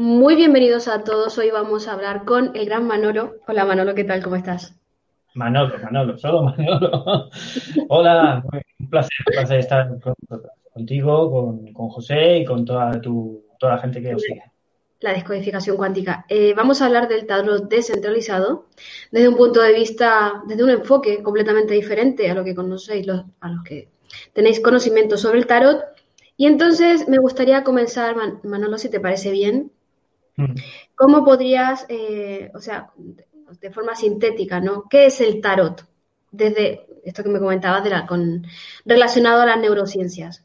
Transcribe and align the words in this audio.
Muy 0.00 0.36
bienvenidos 0.36 0.86
a 0.86 1.02
todos. 1.02 1.36
Hoy 1.38 1.50
vamos 1.50 1.88
a 1.88 1.94
hablar 1.94 2.24
con 2.24 2.54
el 2.54 2.66
gran 2.66 2.86
Manolo. 2.86 3.34
Hola 3.48 3.64
Manolo, 3.64 3.96
¿qué 3.96 4.04
tal? 4.04 4.22
¿Cómo 4.22 4.36
estás? 4.36 4.78
Manolo, 5.34 5.76
Manolo, 5.82 6.16
solo 6.16 6.44
Manolo. 6.44 7.28
Hola, 7.88 8.44
un 8.78 8.90
placer, 8.90 9.10
un 9.26 9.32
placer 9.32 9.58
estar 9.58 9.90
contigo, 10.72 11.32
con, 11.32 11.72
con, 11.72 11.88
José 11.88 12.38
y 12.38 12.44
con 12.44 12.64
toda, 12.64 13.00
tu, 13.00 13.44
toda 13.58 13.74
la 13.74 13.80
gente 13.80 14.00
que 14.00 14.14
os 14.14 14.22
sigue. 14.22 14.44
La 15.00 15.14
descodificación 15.14 15.76
cuántica. 15.76 16.24
Eh, 16.28 16.54
vamos 16.54 16.80
a 16.80 16.86
hablar 16.86 17.08
del 17.08 17.26
tarot 17.26 17.68
descentralizado 17.68 18.66
desde 19.10 19.28
un 19.28 19.36
punto 19.36 19.60
de 19.60 19.72
vista, 19.72 20.44
desde 20.46 20.62
un 20.62 20.70
enfoque 20.70 21.24
completamente 21.24 21.74
diferente 21.74 22.30
a 22.30 22.34
lo 22.34 22.44
que 22.44 22.54
conocéis, 22.54 23.04
los, 23.04 23.24
a 23.40 23.48
los 23.48 23.64
que 23.64 23.88
tenéis 24.32 24.60
conocimiento 24.60 25.16
sobre 25.16 25.38
el 25.40 25.48
tarot. 25.48 25.82
Y 26.36 26.46
entonces 26.46 27.08
me 27.08 27.18
gustaría 27.18 27.64
comenzar, 27.64 28.14
Manolo, 28.44 28.78
si 28.78 28.88
te 28.88 29.00
parece 29.00 29.32
bien, 29.32 29.72
¿Cómo 30.94 31.24
podrías, 31.24 31.86
eh, 31.88 32.50
o 32.54 32.60
sea, 32.60 32.90
de 33.60 33.70
forma 33.70 33.94
sintética, 33.94 34.60
¿no? 34.60 34.84
¿Qué 34.88 35.06
es 35.06 35.20
el 35.20 35.40
tarot? 35.40 35.84
Desde 36.30 36.86
esto 37.04 37.22
que 37.22 37.30
me 37.30 37.38
comentabas 37.38 37.82
de 37.84 37.90
la, 37.90 38.06
con, 38.06 38.46
relacionado 38.84 39.42
a 39.42 39.46
las 39.46 39.58
neurociencias. 39.58 40.44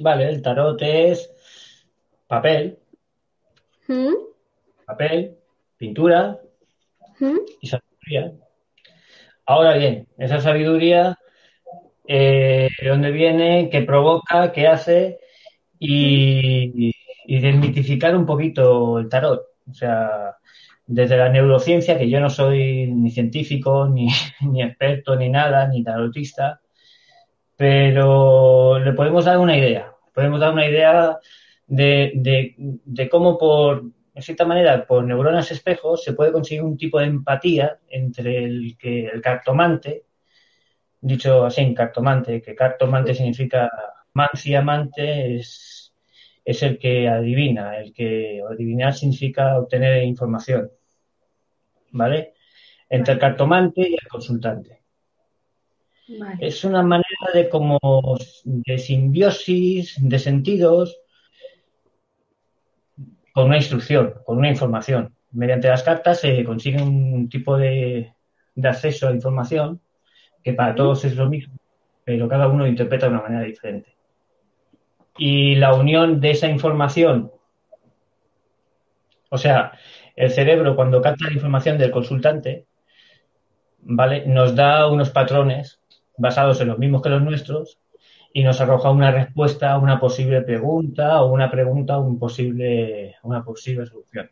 Vale, 0.00 0.28
el 0.28 0.42
tarot 0.42 0.80
es 0.82 1.30
papel, 2.26 2.78
¿Mm? 3.86 4.14
papel, 4.86 5.36
pintura 5.76 6.38
¿Mm? 7.18 7.38
y 7.60 7.68
sabiduría. 7.68 8.32
Ahora 9.46 9.76
bien, 9.76 10.06
esa 10.18 10.40
sabiduría, 10.40 11.18
eh, 12.06 12.68
¿de 12.80 12.88
dónde 12.88 13.10
viene? 13.10 13.68
¿Qué 13.70 13.82
provoca? 13.82 14.52
¿Qué 14.52 14.66
hace? 14.66 15.18
Y, 15.78 16.92
y 17.30 17.38
desmitificar 17.38 18.16
un 18.16 18.26
poquito 18.26 18.98
el 18.98 19.08
tarot. 19.08 19.40
O 19.70 19.72
sea, 19.72 20.36
desde 20.84 21.16
la 21.16 21.28
neurociencia, 21.28 21.96
que 21.96 22.10
yo 22.10 22.18
no 22.18 22.28
soy 22.28 22.88
ni 22.88 23.12
científico, 23.12 23.86
ni, 23.94 24.08
ni 24.40 24.64
experto, 24.64 25.14
ni 25.14 25.28
nada, 25.28 25.68
ni 25.68 25.84
tarotista, 25.84 26.60
pero 27.56 28.80
le 28.80 28.92
podemos 28.94 29.26
dar 29.26 29.38
una 29.38 29.56
idea. 29.56 29.92
Podemos 30.12 30.40
dar 30.40 30.52
una 30.52 30.66
idea 30.66 31.18
de, 31.68 32.12
de, 32.84 33.08
cómo 33.08 33.38
por, 33.38 33.84
en 34.12 34.22
cierta 34.22 34.44
manera, 34.44 34.84
por 34.84 35.04
neuronas 35.04 35.52
espejos 35.52 36.02
se 36.02 36.14
puede 36.14 36.32
conseguir 36.32 36.64
un 36.64 36.76
tipo 36.76 36.98
de 36.98 37.06
empatía 37.06 37.78
entre 37.88 38.44
el 38.44 38.76
que 38.76 39.06
el 39.06 39.20
cartomante, 39.20 40.02
dicho 41.00 41.44
así, 41.44 41.72
cartomante, 41.74 42.42
que 42.42 42.56
cartomante 42.56 43.14
significa 43.14 43.70
manci 44.14 44.56
amante, 44.56 45.36
es 45.36 45.79
es 46.44 46.62
el 46.62 46.78
que 46.78 47.08
adivina, 47.08 47.78
el 47.78 47.92
que 47.92 48.42
adivinar 48.48 48.94
significa 48.94 49.58
obtener 49.58 50.02
información, 50.04 50.70
¿vale? 51.92 52.34
Entre 52.88 53.14
el 53.14 53.20
cartomante 53.20 53.82
y 53.82 53.94
el 53.94 54.08
consultante. 54.08 54.80
Es 56.40 56.64
una 56.64 56.82
manera 56.82 57.30
de 57.32 57.48
como 57.48 57.78
de 58.44 58.78
simbiosis, 58.78 59.96
de 60.00 60.18
sentidos, 60.18 61.00
con 63.32 63.46
una 63.46 63.58
instrucción, 63.58 64.14
con 64.24 64.38
una 64.38 64.48
información. 64.50 65.14
Mediante 65.30 65.68
las 65.68 65.84
cartas 65.84 66.20
se 66.20 66.42
consigue 66.42 66.82
un 66.82 67.28
tipo 67.28 67.56
de, 67.56 68.12
de 68.56 68.68
acceso 68.68 69.06
a 69.06 69.12
información 69.12 69.80
que 70.42 70.52
para 70.52 70.74
todos 70.74 71.04
es 71.04 71.14
lo 71.14 71.28
mismo, 71.28 71.54
pero 72.04 72.28
cada 72.28 72.48
uno 72.48 72.64
lo 72.64 72.70
interpreta 72.70 73.06
de 73.06 73.12
una 73.12 73.22
manera 73.22 73.44
diferente 73.44 73.99
y 75.16 75.56
la 75.56 75.74
unión 75.74 76.20
de 76.20 76.30
esa 76.30 76.48
información, 76.48 77.32
o 79.30 79.38
sea, 79.38 79.72
el 80.16 80.30
cerebro 80.30 80.76
cuando 80.76 81.00
capta 81.00 81.26
la 81.26 81.32
información 81.32 81.78
del 81.78 81.90
consultante, 81.90 82.66
¿vale? 83.80 84.26
Nos 84.26 84.54
da 84.54 84.88
unos 84.88 85.10
patrones 85.10 85.80
basados 86.16 86.60
en 86.60 86.68
los 86.68 86.78
mismos 86.78 87.02
que 87.02 87.08
los 87.08 87.22
nuestros 87.22 87.78
y 88.32 88.44
nos 88.44 88.60
arroja 88.60 88.90
una 88.90 89.10
respuesta 89.10 89.72
a 89.72 89.78
una 89.78 89.98
posible 89.98 90.42
pregunta 90.42 91.22
o 91.22 91.32
una 91.32 91.50
pregunta 91.50 91.94
a 91.94 91.98
un 91.98 92.18
posible, 92.18 93.16
una 93.22 93.42
posible 93.42 93.86
solución. 93.86 94.30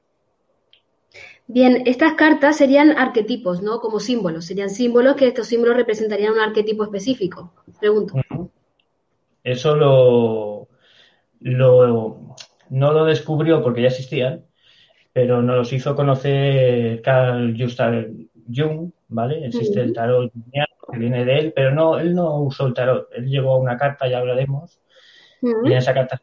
Bien, 1.46 1.84
estas 1.86 2.12
cartas 2.12 2.58
serían 2.58 2.90
arquetipos, 2.90 3.62
¿no? 3.62 3.80
Como 3.80 4.00
símbolos. 4.00 4.44
Serían 4.44 4.68
símbolos 4.68 5.16
que 5.16 5.28
estos 5.28 5.46
símbolos 5.46 5.76
representarían 5.76 6.34
un 6.34 6.40
arquetipo 6.40 6.84
específico. 6.84 7.54
Pregunto. 7.80 8.14
Eso 9.42 9.74
lo, 9.74 10.57
lo, 11.40 12.36
no 12.70 12.92
lo 12.92 13.04
descubrió 13.04 13.62
porque 13.62 13.82
ya 13.82 13.88
existían, 13.88 14.44
pero 15.12 15.42
nos 15.42 15.56
los 15.56 15.72
hizo 15.72 15.96
conocer 15.96 17.02
Carl 17.02 17.56
Gustav 17.56 18.06
Jung, 18.54 18.92
¿vale? 19.08 19.46
Existe 19.46 19.80
el 19.80 19.92
tarot 19.92 20.32
que 20.32 20.98
viene 20.98 21.24
de 21.24 21.38
él, 21.38 21.52
pero 21.54 21.70
no, 21.72 21.98
él 21.98 22.14
no 22.14 22.36
usó 22.40 22.66
el 22.66 22.74
tarot, 22.74 23.08
él 23.12 23.26
llevó 23.26 23.58
una 23.58 23.76
carta, 23.76 24.08
ya 24.08 24.18
hablaremos, 24.18 24.80
y 25.42 25.72
en 25.72 25.72
esa 25.72 25.94
carta. 25.94 26.20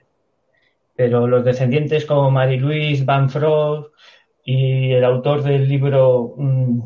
Pero 0.95 1.27
los 1.27 1.43
descendientes 1.43 2.05
como 2.05 2.31
Marie-Louise 2.31 3.03
Van 3.03 3.29
Frog 3.29 3.91
y 4.43 4.93
el 4.93 5.03
autor 5.03 5.43
del 5.43 5.67
libro, 5.67 6.33
mm, 6.37 6.79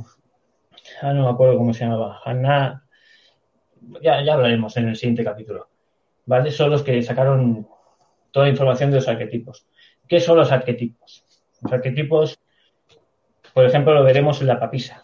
ah, 1.02 1.14
no 1.14 1.24
me 1.24 1.30
acuerdo 1.30 1.58
cómo 1.58 1.74
se 1.74 1.86
llamaba, 1.86 2.20
Hannah, 2.26 2.84
ya, 4.02 4.24
ya 4.24 4.34
hablaremos 4.34 4.76
en 4.78 4.90
el 4.90 4.96
siguiente 4.96 5.24
capítulo, 5.24 5.70
¿vale? 6.26 6.52
Son 6.52 6.70
los 6.70 6.84
que 6.84 7.02
sacaron 7.02 7.68
toda 8.32 8.46
la 8.46 8.52
información 8.52 8.92
de 8.92 8.98
los 8.98 9.08
arquetipos. 9.08 9.66
¿Qué 10.08 10.20
son 10.20 10.38
los 10.38 10.52
arquetipos? 10.52 11.24
Los 11.62 11.74
arquetipos, 11.74 12.40
por 13.54 13.66
ejemplo, 13.66 13.94
lo 13.94 14.04
veremos 14.04 14.42
en 14.42 14.48
la 14.48 14.60
papisa. 14.60 15.04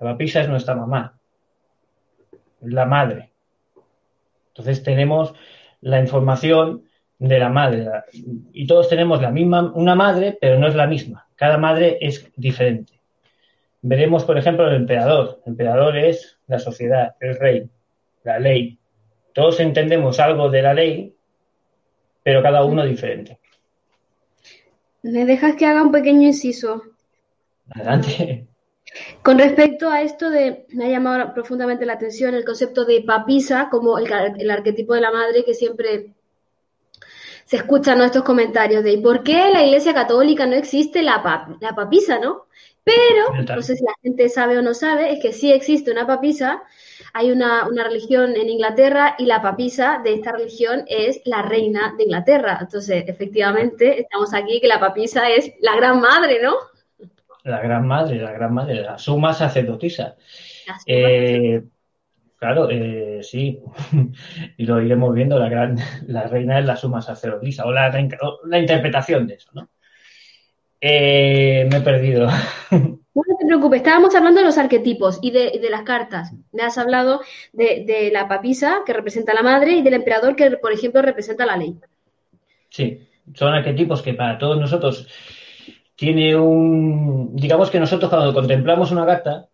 La 0.00 0.12
papisa 0.12 0.40
es 0.40 0.48
nuestra 0.48 0.74
mamá, 0.74 1.18
la 2.62 2.86
madre. 2.86 3.30
Entonces 4.48 4.82
tenemos 4.82 5.34
la 5.80 6.00
información 6.00 6.84
de 7.18 7.38
la 7.38 7.50
madre 7.50 7.86
y 8.52 8.66
todos 8.66 8.88
tenemos 8.88 9.20
la 9.20 9.30
misma, 9.30 9.72
una 9.74 9.94
madre, 9.94 10.38
pero 10.40 10.58
no 10.58 10.66
es 10.66 10.74
la 10.74 10.86
misma. 10.86 11.28
Cada 11.36 11.58
madre 11.58 11.98
es 12.00 12.30
diferente. 12.36 13.00
Veremos, 13.82 14.24
por 14.24 14.38
ejemplo, 14.38 14.68
el 14.68 14.76
emperador. 14.76 15.40
El 15.44 15.52
emperador 15.52 15.96
es 15.96 16.38
la 16.46 16.58
sociedad, 16.58 17.14
el 17.20 17.38
rey, 17.38 17.70
la 18.24 18.38
ley. 18.38 18.78
Todos 19.32 19.60
entendemos 19.60 20.20
algo 20.20 20.50
de 20.50 20.62
la 20.62 20.74
ley, 20.74 21.14
pero 22.30 22.44
cada 22.44 22.64
uno 22.64 22.84
diferente. 22.84 23.40
¿Me 25.02 25.24
dejas 25.24 25.56
que 25.56 25.66
haga 25.66 25.82
un 25.82 25.90
pequeño 25.90 26.28
inciso? 26.28 26.80
Adelante. 27.70 28.46
Con 29.20 29.36
respecto 29.36 29.90
a 29.90 30.02
esto 30.02 30.30
de, 30.30 30.64
me 30.68 30.84
ha 30.84 30.90
llamado 30.90 31.34
profundamente 31.34 31.84
la 31.86 31.94
atención 31.94 32.34
el 32.34 32.44
concepto 32.44 32.84
de 32.84 33.02
papisa 33.02 33.66
como 33.68 33.98
el, 33.98 34.48
arquetipo 34.48 34.94
de 34.94 35.00
la 35.00 35.10
madre 35.10 35.44
que 35.44 35.54
siempre 35.54 36.14
se 37.46 37.56
escuchan 37.56 38.00
estos 38.00 38.22
comentarios 38.22 38.84
de 38.84 38.98
¿por 38.98 39.24
qué 39.24 39.48
en 39.48 39.52
la 39.52 39.64
Iglesia 39.64 39.92
Católica 39.92 40.46
no 40.46 40.54
existe 40.54 41.02
la, 41.02 41.48
la 41.60 41.74
papisa, 41.74 42.20
no? 42.20 42.46
Pero, 42.84 43.56
no 43.56 43.62
sé 43.62 43.76
si 43.76 43.84
la 43.84 43.94
gente 44.02 44.28
sabe 44.28 44.58
o 44.58 44.62
no 44.62 44.74
sabe, 44.74 45.12
es 45.12 45.20
que 45.20 45.32
sí 45.32 45.52
existe 45.52 45.90
una 45.90 46.06
papisa 46.06 46.62
hay 47.12 47.30
una, 47.30 47.68
religión 47.84 48.36
en 48.36 48.48
Inglaterra 48.48 49.16
y 49.18 49.26
la 49.26 49.42
papisa 49.42 50.00
de 50.02 50.14
esta 50.14 50.32
religión 50.32 50.84
es 50.86 51.20
la 51.24 51.42
reina 51.42 51.94
de 51.96 52.04
Inglaterra. 52.04 52.58
Entonces, 52.60 53.04
efectivamente, 53.06 54.00
estamos 54.00 54.32
aquí 54.34 54.60
que 54.60 54.68
la 54.68 54.80
papisa 54.80 55.28
es 55.28 55.52
la 55.60 55.76
gran 55.76 56.00
madre, 56.00 56.40
¿no? 56.42 56.54
La 57.44 57.60
gran 57.60 57.86
madre, 57.86 58.20
la 58.20 58.32
gran 58.32 58.54
madre, 58.54 58.74
la 58.82 58.98
suma 58.98 59.32
sacerdotisa. 59.32 60.16
Eh, 60.86 61.62
claro, 62.36 62.68
eh, 62.70 63.20
sí, 63.22 63.60
y 64.56 64.66
lo 64.66 64.80
iremos 64.80 65.12
viendo, 65.14 65.38
la 65.38 65.48
gran, 65.48 65.76
la 66.06 66.24
reina 66.24 66.58
es 66.58 66.66
la 66.66 66.76
suma 66.76 67.00
sacerdotisa, 67.00 67.64
o 67.64 67.72
la, 67.72 67.90
la 68.44 68.58
interpretación 68.58 69.26
de 69.26 69.34
eso, 69.34 69.50
¿no? 69.54 69.70
Eh, 70.80 71.68
me 71.70 71.78
he 71.78 71.80
perdido. 71.80 72.28
No, 73.12 73.36
te 73.36 73.44
preocupes, 73.44 73.78
estábamos 73.78 74.14
hablando 74.14 74.40
de 74.40 74.46
los 74.46 74.56
arquetipos 74.56 75.18
y 75.20 75.32
de, 75.32 75.68
las 75.68 75.82
cartas. 75.82 76.32
Me 76.52 76.62
has 76.62 76.78
hablado 76.78 77.20
de, 77.52 78.08
la 78.12 78.28
papisa, 78.28 78.82
que 78.86 78.92
representa 78.92 79.32
a 79.32 79.34
la 79.34 79.42
madre, 79.42 79.72
y 79.72 79.82
del 79.82 79.94
emperador, 79.94 80.36
que, 80.36 80.52
por 80.52 80.72
ejemplo, 80.72 81.02
representa 81.02 81.44
la 81.44 81.56
ley. 81.56 81.76
Sí. 82.68 83.06
Son 83.34 83.52
arquetipos 83.52 84.00
que 84.00 84.14
para 84.14 84.38
todos 84.38 84.58
nosotros 84.58 85.08
tiene 85.96 86.36
un. 86.36 87.34
Digamos 87.34 87.68
que 87.68 87.80
nosotros 87.80 88.08
cuando 88.08 88.32
contemplamos 88.32 88.92
una 88.92 89.04
carta, 89.04 89.48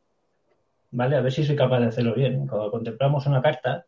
¿vale? 0.91 1.17
A 1.17 1.23
ver 1.23 1.33
si 1.33 1.43
soy 1.43 1.57
capaz 1.57 1.81
de 1.81 1.87
hacerlo 1.87 2.15
bien. 2.15 2.47
Cuando 2.47 2.71
contemplamos 2.71 3.27
una 3.27 3.41
carta, 3.41 3.87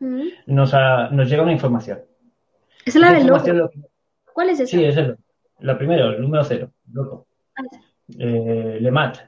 mm. 0.00 0.22
nos, 0.46 0.72
nos 1.10 1.28
llega 1.28 1.42
una 1.42 1.52
información. 1.52 2.00
¿Es 2.84 2.94
la 2.94 3.12
del 3.12 3.26
loco? 3.26 3.70
¿Cuál 4.32 4.50
es 4.50 4.60
esa? 4.60 4.76
Sí, 4.76 4.84
es 4.84 4.96
el 4.96 5.16
La 5.60 5.76
primera, 5.76 6.06
el 6.06 6.20
número 6.20 6.44
cero, 6.44 6.70
loco. 6.92 7.26
Eh, 8.18 8.78
le 8.80 8.90
mat. 8.90 9.18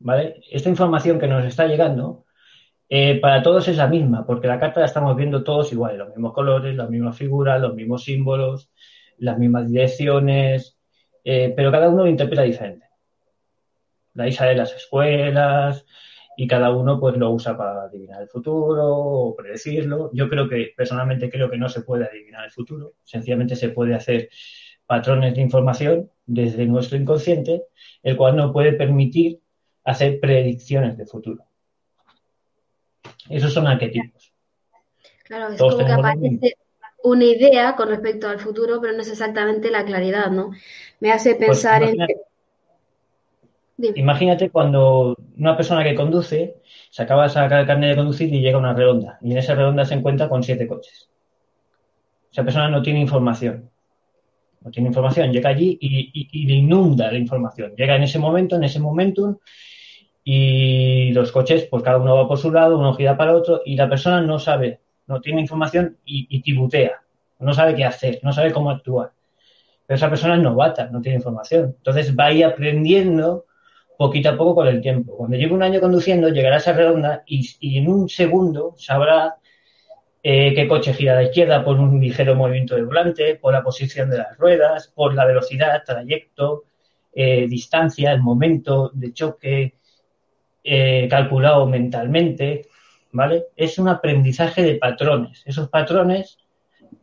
¿Vale? 0.00 0.42
Esta 0.50 0.68
información 0.68 1.18
que 1.18 1.28
nos 1.28 1.44
está 1.44 1.66
llegando 1.66 2.24
eh, 2.88 3.20
para 3.20 3.42
todos 3.42 3.68
es 3.68 3.76
la 3.76 3.86
misma, 3.86 4.26
porque 4.26 4.48
la 4.48 4.58
carta 4.58 4.80
la 4.80 4.86
estamos 4.86 5.16
viendo 5.16 5.44
todos 5.44 5.72
iguales, 5.72 5.98
los 5.98 6.08
mismos 6.08 6.32
colores, 6.32 6.76
las 6.76 6.90
mismas 6.90 7.16
figuras, 7.16 7.60
los 7.60 7.74
mismos 7.74 8.04
símbolos, 8.04 8.70
las 9.18 9.38
mismas 9.38 9.68
direcciones, 9.68 10.76
eh, 11.24 11.52
pero 11.56 11.70
cada 11.70 11.88
uno 11.88 12.02
lo 12.04 12.10
interpreta 12.10 12.42
diferente. 12.42 12.86
La 14.14 14.28
isa 14.28 14.44
de 14.46 14.56
las 14.56 14.74
escuelas 14.74 15.86
y 16.36 16.46
cada 16.46 16.70
uno 16.70 16.98
pues 16.98 17.16
lo 17.16 17.30
usa 17.30 17.56
para 17.56 17.84
adivinar 17.84 18.22
el 18.22 18.28
futuro 18.28 18.84
o 18.84 19.36
predecirlo. 19.36 20.10
Yo 20.12 20.28
creo 20.28 20.48
que, 20.48 20.74
personalmente 20.76 21.30
creo 21.30 21.48
que 21.48 21.58
no 21.58 21.68
se 21.68 21.82
puede 21.82 22.04
adivinar 22.04 22.44
el 22.44 22.50
futuro, 22.50 22.94
sencillamente 23.04 23.56
se 23.56 23.70
puede 23.70 23.94
hacer 23.94 24.28
patrones 24.86 25.34
de 25.34 25.42
información 25.42 26.10
desde 26.26 26.66
nuestro 26.66 26.98
inconsciente, 26.98 27.64
el 28.02 28.16
cual 28.16 28.36
no 28.36 28.52
puede 28.52 28.72
permitir 28.72 29.40
hacer 29.84 30.20
predicciones 30.20 30.96
de 30.96 31.06
futuro. 31.06 31.44
Esos 33.28 33.52
son 33.52 33.66
arquetipos. 33.66 34.32
Claro, 35.24 35.52
es 35.52 35.60
como 35.60 35.78
que 35.78 35.92
aparece 35.92 36.56
una 37.04 37.24
idea 37.24 37.74
con 37.74 37.88
respecto 37.88 38.28
al 38.28 38.38
futuro, 38.38 38.80
pero 38.80 38.92
no 38.92 39.02
es 39.02 39.10
exactamente 39.10 39.70
la 39.70 39.84
claridad, 39.84 40.30
¿no? 40.30 40.52
Me 41.00 41.10
hace 41.12 41.34
pues 41.34 41.48
pensar 41.48 41.82
en... 41.82 41.96
Imagínate 43.96 44.50
cuando 44.50 45.16
una 45.38 45.56
persona 45.56 45.82
que 45.82 45.94
conduce 45.94 46.62
se 46.90 47.02
acaba 47.02 47.24
de 47.24 47.30
sacar 47.30 47.60
el 47.60 47.66
carnet 47.66 47.90
de 47.90 47.96
conducir 47.96 48.32
y 48.32 48.40
llega 48.40 48.56
a 48.56 48.60
una 48.60 48.74
redonda, 48.74 49.18
y 49.22 49.32
en 49.32 49.38
esa 49.38 49.54
redonda 49.54 49.84
se 49.84 49.94
encuentra 49.94 50.28
con 50.28 50.42
siete 50.42 50.68
coches. 50.68 51.10
Esa 52.30 52.44
persona 52.44 52.68
no 52.68 52.82
tiene 52.82 53.00
información. 53.00 53.71
No 54.64 54.70
tiene 54.70 54.88
información, 54.88 55.32
llega 55.32 55.50
allí 55.50 55.76
y, 55.80 56.28
y 56.30 56.46
le 56.46 56.54
inunda 56.54 57.10
la 57.10 57.18
información. 57.18 57.74
Llega 57.76 57.96
en 57.96 58.04
ese 58.04 58.18
momento, 58.18 58.56
en 58.56 58.64
ese 58.64 58.78
momentum, 58.80 59.36
y 60.24 61.12
los 61.12 61.32
coches, 61.32 61.66
pues 61.68 61.82
cada 61.82 61.98
uno 61.98 62.16
va 62.16 62.28
por 62.28 62.38
su 62.38 62.52
lado, 62.52 62.78
uno 62.78 62.94
gira 62.94 63.16
para 63.16 63.36
otro 63.36 63.62
y 63.64 63.74
la 63.74 63.88
persona 63.88 64.20
no 64.20 64.38
sabe, 64.38 64.80
no 65.06 65.20
tiene 65.20 65.40
información 65.40 65.98
y, 66.04 66.40
tibutea, 66.42 67.02
no 67.40 67.52
sabe 67.54 67.74
qué 67.74 67.84
hacer, 67.84 68.20
no 68.22 68.32
sabe 68.32 68.52
cómo 68.52 68.70
actuar. 68.70 69.12
Pero 69.86 69.96
esa 69.96 70.08
persona 70.08 70.36
es 70.36 70.42
novata, 70.42 70.88
no 70.90 71.00
tiene 71.00 71.16
información. 71.16 71.74
Entonces 71.76 72.16
va 72.16 72.26
a 72.26 72.32
ir 72.32 72.44
aprendiendo 72.44 73.46
poquito 73.98 74.30
a 74.30 74.36
poco 74.36 74.56
con 74.56 74.68
el 74.68 74.80
tiempo. 74.80 75.16
Cuando 75.16 75.36
lleve 75.36 75.54
un 75.54 75.62
año 75.62 75.80
conduciendo, 75.80 76.28
llegará 76.28 76.56
a 76.56 76.58
esa 76.58 76.72
redonda 76.72 77.24
y, 77.26 77.78
en 77.78 77.88
un 77.88 78.08
segundo 78.08 78.74
sabrá 78.78 79.36
eh, 80.22 80.54
qué 80.54 80.68
coche 80.68 80.94
gira 80.94 81.12
a 81.12 81.16
la 81.16 81.24
izquierda 81.24 81.64
por 81.64 81.80
un 81.80 82.00
ligero 82.00 82.36
movimiento 82.36 82.76
del 82.76 82.86
volante, 82.86 83.34
por 83.36 83.52
la 83.52 83.62
posición 83.62 84.08
de 84.08 84.18
las 84.18 84.38
ruedas, 84.38 84.88
por 84.94 85.14
la 85.14 85.24
velocidad, 85.24 85.82
trayecto, 85.84 86.64
eh, 87.12 87.46
distancia, 87.48 88.12
el 88.12 88.22
momento 88.22 88.90
de 88.94 89.12
choque, 89.12 89.74
eh, 90.62 91.08
calculado 91.10 91.66
mentalmente, 91.66 92.68
¿vale? 93.12 93.46
Es 93.56 93.78
un 93.78 93.88
aprendizaje 93.88 94.62
de 94.62 94.76
patrones. 94.76 95.42
Esos 95.44 95.68
patrones, 95.68 96.38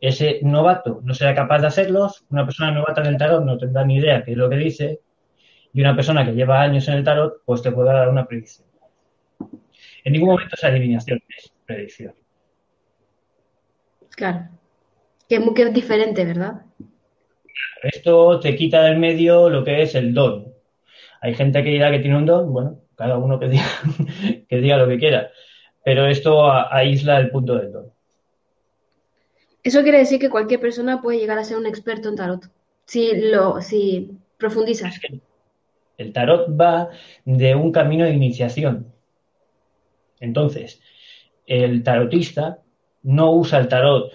ese 0.00 0.40
novato 0.42 1.00
no 1.04 1.12
será 1.12 1.34
capaz 1.34 1.60
de 1.60 1.66
hacerlos, 1.66 2.24
una 2.30 2.46
persona 2.46 2.70
novata 2.72 3.02
en 3.02 3.08
el 3.08 3.16
tarot 3.18 3.44
no 3.44 3.58
tendrá 3.58 3.84
ni 3.84 3.96
idea 3.96 4.24
qué 4.24 4.32
es 4.32 4.36
lo 4.36 4.48
que 4.48 4.56
dice, 4.56 5.00
y 5.72 5.80
una 5.80 5.94
persona 5.94 6.24
que 6.24 6.32
lleva 6.32 6.62
años 6.62 6.88
en 6.88 6.94
el 6.94 7.04
tarot, 7.04 7.42
pues 7.44 7.62
te 7.62 7.70
podrá 7.70 7.94
dar 7.94 8.08
una 8.08 8.26
predicción. 8.26 8.66
En 10.04 10.12
ningún 10.12 10.30
momento 10.30 10.56
es 10.56 10.64
adivinación, 10.64 11.20
es 11.36 11.52
predicción. 11.66 12.14
Claro. 14.10 14.48
Que 15.28 15.36
es 15.36 15.40
muy 15.40 15.54
diferente, 15.70 16.24
¿verdad? 16.24 16.62
Esto 17.82 18.40
te 18.40 18.56
quita 18.56 18.82
del 18.82 18.98
medio 18.98 19.48
lo 19.48 19.64
que 19.64 19.82
es 19.82 19.94
el 19.94 20.12
don. 20.12 20.52
Hay 21.20 21.34
gente 21.34 21.62
que 21.62 21.70
dirá 21.70 21.90
que 21.90 22.00
tiene 22.00 22.16
un 22.16 22.26
don, 22.26 22.52
bueno, 22.52 22.80
cada 22.96 23.18
uno 23.18 23.38
que 23.38 23.48
diga, 23.48 23.64
que 24.48 24.56
diga 24.56 24.76
lo 24.76 24.88
que 24.88 24.98
quiera. 24.98 25.30
Pero 25.84 26.06
esto 26.06 26.50
aísla 26.50 27.18
el 27.18 27.30
punto 27.30 27.56
del 27.56 27.72
don. 27.72 27.92
Eso 29.62 29.82
quiere 29.82 29.98
decir 29.98 30.18
que 30.18 30.30
cualquier 30.30 30.60
persona 30.60 31.02
puede 31.02 31.18
llegar 31.18 31.38
a 31.38 31.44
ser 31.44 31.58
un 31.58 31.66
experto 31.66 32.08
en 32.08 32.16
tarot, 32.16 32.50
si 32.86 33.14
lo, 33.30 33.60
si 33.60 34.10
profundizas. 34.38 34.98
el 35.98 36.12
tarot 36.12 36.48
va 36.58 36.88
de 37.26 37.54
un 37.54 37.70
camino 37.70 38.04
de 38.04 38.12
iniciación. 38.14 38.90
Entonces, 40.18 40.80
el 41.46 41.82
tarotista 41.82 42.62
no 43.02 43.32
usa 43.32 43.58
el 43.58 43.68
tarot 43.68 44.12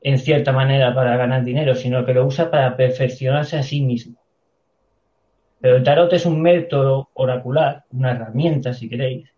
en 0.00 0.18
cierta 0.18 0.52
manera 0.52 0.94
para 0.94 1.16
ganar 1.16 1.44
dinero, 1.44 1.74
sino 1.74 2.04
que 2.04 2.14
lo 2.14 2.26
usa 2.26 2.50
para 2.50 2.76
perfeccionarse 2.76 3.56
a 3.56 3.62
sí 3.62 3.80
mismo. 3.80 4.20
Pero 5.60 5.76
el 5.76 5.82
tarot 5.82 6.12
es 6.12 6.26
un 6.26 6.42
método 6.42 7.08
oracular, 7.14 7.84
una 7.90 8.12
herramienta, 8.12 8.74
si 8.74 8.88
queréis, 8.88 9.30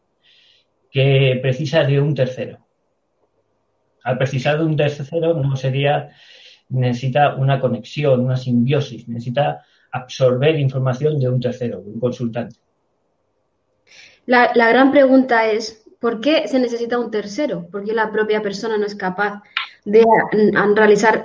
que 0.90 1.38
precisa 1.40 1.84
de 1.84 2.00
un 2.00 2.14
tercero. 2.14 2.66
Al 4.02 4.18
precisar 4.18 4.58
de 4.58 4.64
un 4.64 4.76
tercero 4.76 5.34
no 5.34 5.54
sería, 5.56 6.10
necesita 6.68 7.36
una 7.36 7.60
conexión, 7.60 8.20
una 8.20 8.36
simbiosis, 8.36 9.08
necesita 9.08 9.64
absorber 9.92 10.58
información 10.58 11.20
de 11.20 11.28
un 11.28 11.40
tercero, 11.40 11.80
de 11.80 11.90
un 11.90 12.00
consultante. 12.00 12.56
La, 14.26 14.50
la, 14.54 14.68
gran 14.68 14.90
pregunta 14.90 15.48
es, 15.48 15.85
¿por 16.00 16.20
qué 16.20 16.48
se 16.48 16.58
necesita 16.58 16.98
un 16.98 17.10
tercero? 17.10 17.68
¿Por 17.70 17.84
qué 17.84 17.92
la 17.92 18.10
propia 18.10 18.42
persona 18.42 18.78
no 18.78 18.86
es 18.86 18.94
capaz 18.94 19.42
de 19.84 20.04
realizar 20.74 21.24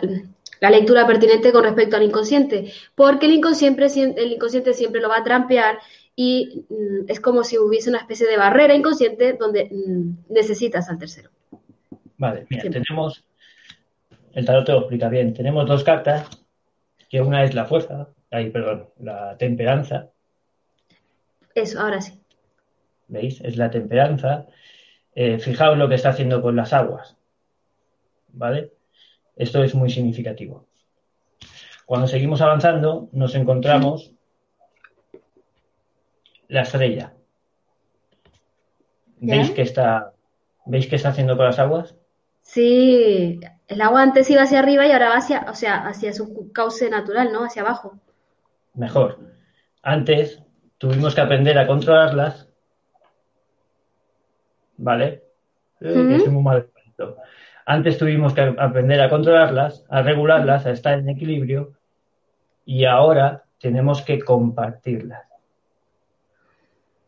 la 0.61 0.69
lectura 0.69 1.05
pertinente 1.07 1.51
con 1.51 1.63
respecto 1.63 1.97
al 1.97 2.03
inconsciente, 2.03 2.71
porque 2.95 3.25
el 3.25 3.33
inconsciente, 3.33 3.83
el 4.15 4.31
inconsciente 4.31 4.73
siempre 4.73 5.01
lo 5.01 5.09
va 5.09 5.17
a 5.17 5.23
trampear 5.23 5.79
y 6.15 6.65
mm, 6.69 7.09
es 7.09 7.19
como 7.19 7.43
si 7.43 7.57
hubiese 7.57 7.89
una 7.89 7.97
especie 7.97 8.27
de 8.27 8.37
barrera 8.37 8.75
inconsciente 8.75 9.33
donde 9.33 9.65
mm, 9.65 10.31
necesitas 10.33 10.87
al 10.87 10.99
tercero. 10.99 11.31
Vale, 12.17 12.45
mira, 12.49 12.63
tenemos, 12.69 13.25
el 14.33 14.45
tarot 14.45 14.65
te 14.65 14.71
lo 14.71 14.79
explica 14.79 15.09
bien, 15.09 15.33
tenemos 15.33 15.67
dos 15.67 15.83
cartas, 15.83 16.29
que 17.09 17.21
una 17.21 17.43
es 17.43 17.55
la 17.55 17.65
fuerza, 17.65 18.09
ay, 18.29 18.51
perdón, 18.51 18.87
la 18.99 19.35
temperanza. 19.37 20.11
Eso, 21.55 21.79
ahora 21.79 22.01
sí. 22.01 22.21
¿Veis? 23.07 23.41
Es 23.41 23.57
la 23.57 23.71
temperanza. 23.71 24.45
Eh, 25.13 25.39
fijaos 25.39 25.77
lo 25.77 25.89
que 25.89 25.95
está 25.95 26.09
haciendo 26.09 26.41
con 26.41 26.55
las 26.55 26.73
aguas. 26.73 27.17
¿Vale? 28.29 28.71
Esto 29.35 29.63
es 29.63 29.75
muy 29.75 29.89
significativo. 29.89 30.67
Cuando 31.85 32.07
seguimos 32.07 32.41
avanzando, 32.41 33.09
nos 33.11 33.35
encontramos 33.35 34.13
la 36.47 36.61
estrella. 36.61 37.13
¿Veis 39.19 39.51
qué 39.51 39.61
está, 39.61 40.13
¿Veis 40.65 40.91
está 40.91 41.09
haciendo 41.09 41.37
con 41.37 41.45
las 41.45 41.59
aguas? 41.59 41.95
Sí, 42.41 43.39
el 43.67 43.81
agua 43.81 44.01
antes 44.01 44.29
iba 44.29 44.41
hacia 44.41 44.59
arriba 44.59 44.85
y 44.85 44.91
ahora 44.91 45.09
va 45.09 45.17
hacia, 45.17 45.45
o 45.49 45.53
sea, 45.53 45.87
hacia 45.87 46.13
su 46.13 46.51
cauce 46.51 46.89
natural, 46.89 47.31
¿no? 47.31 47.45
Hacia 47.45 47.61
abajo. 47.61 47.99
Mejor. 48.73 49.19
Antes 49.81 50.41
tuvimos 50.77 51.15
que 51.15 51.21
aprender 51.21 51.57
a 51.57 51.67
controlarlas. 51.67 52.50
¿Vale? 54.81 55.23
Eh, 55.79 56.27
muy 56.29 56.43
mal. 56.43 56.67
Antes 57.65 57.97
tuvimos 57.97 58.33
que 58.33 58.41
aprender 58.41 58.99
a 59.01 59.09
controlarlas, 59.09 59.85
a 59.89 60.01
regularlas, 60.01 60.65
a 60.65 60.71
estar 60.71 60.97
en 60.97 61.07
equilibrio 61.09 61.73
y 62.65 62.85
ahora 62.85 63.43
tenemos 63.59 64.01
que 64.01 64.19
compartirlas. 64.19 65.23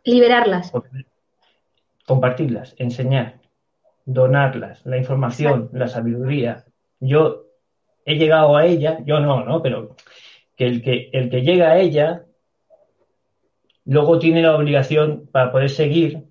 Liberarlas. 0.05 0.71
Compartirlas, 2.05 2.75
enseñar, 2.77 3.39
donarlas, 4.05 4.85
la 4.85 4.97
información, 4.97 5.69
la 5.73 5.87
sabiduría. 5.87 6.65
Yo 6.99 7.45
he 8.05 8.15
llegado 8.15 8.55
a 8.55 8.65
ella, 8.65 8.99
yo 9.03 9.19
no, 9.19 9.43
¿no? 9.43 9.63
Pero 9.63 9.95
que 10.55 10.67
el 10.67 10.83
que, 10.83 11.09
el 11.11 11.29
que 11.29 11.41
llega 11.41 11.71
a 11.71 11.79
ella 11.79 12.25
luego 13.85 14.19
tiene 14.19 14.43
la 14.43 14.55
obligación 14.55 15.27
para 15.31 15.51
poder 15.51 15.69
seguir. 15.69 16.25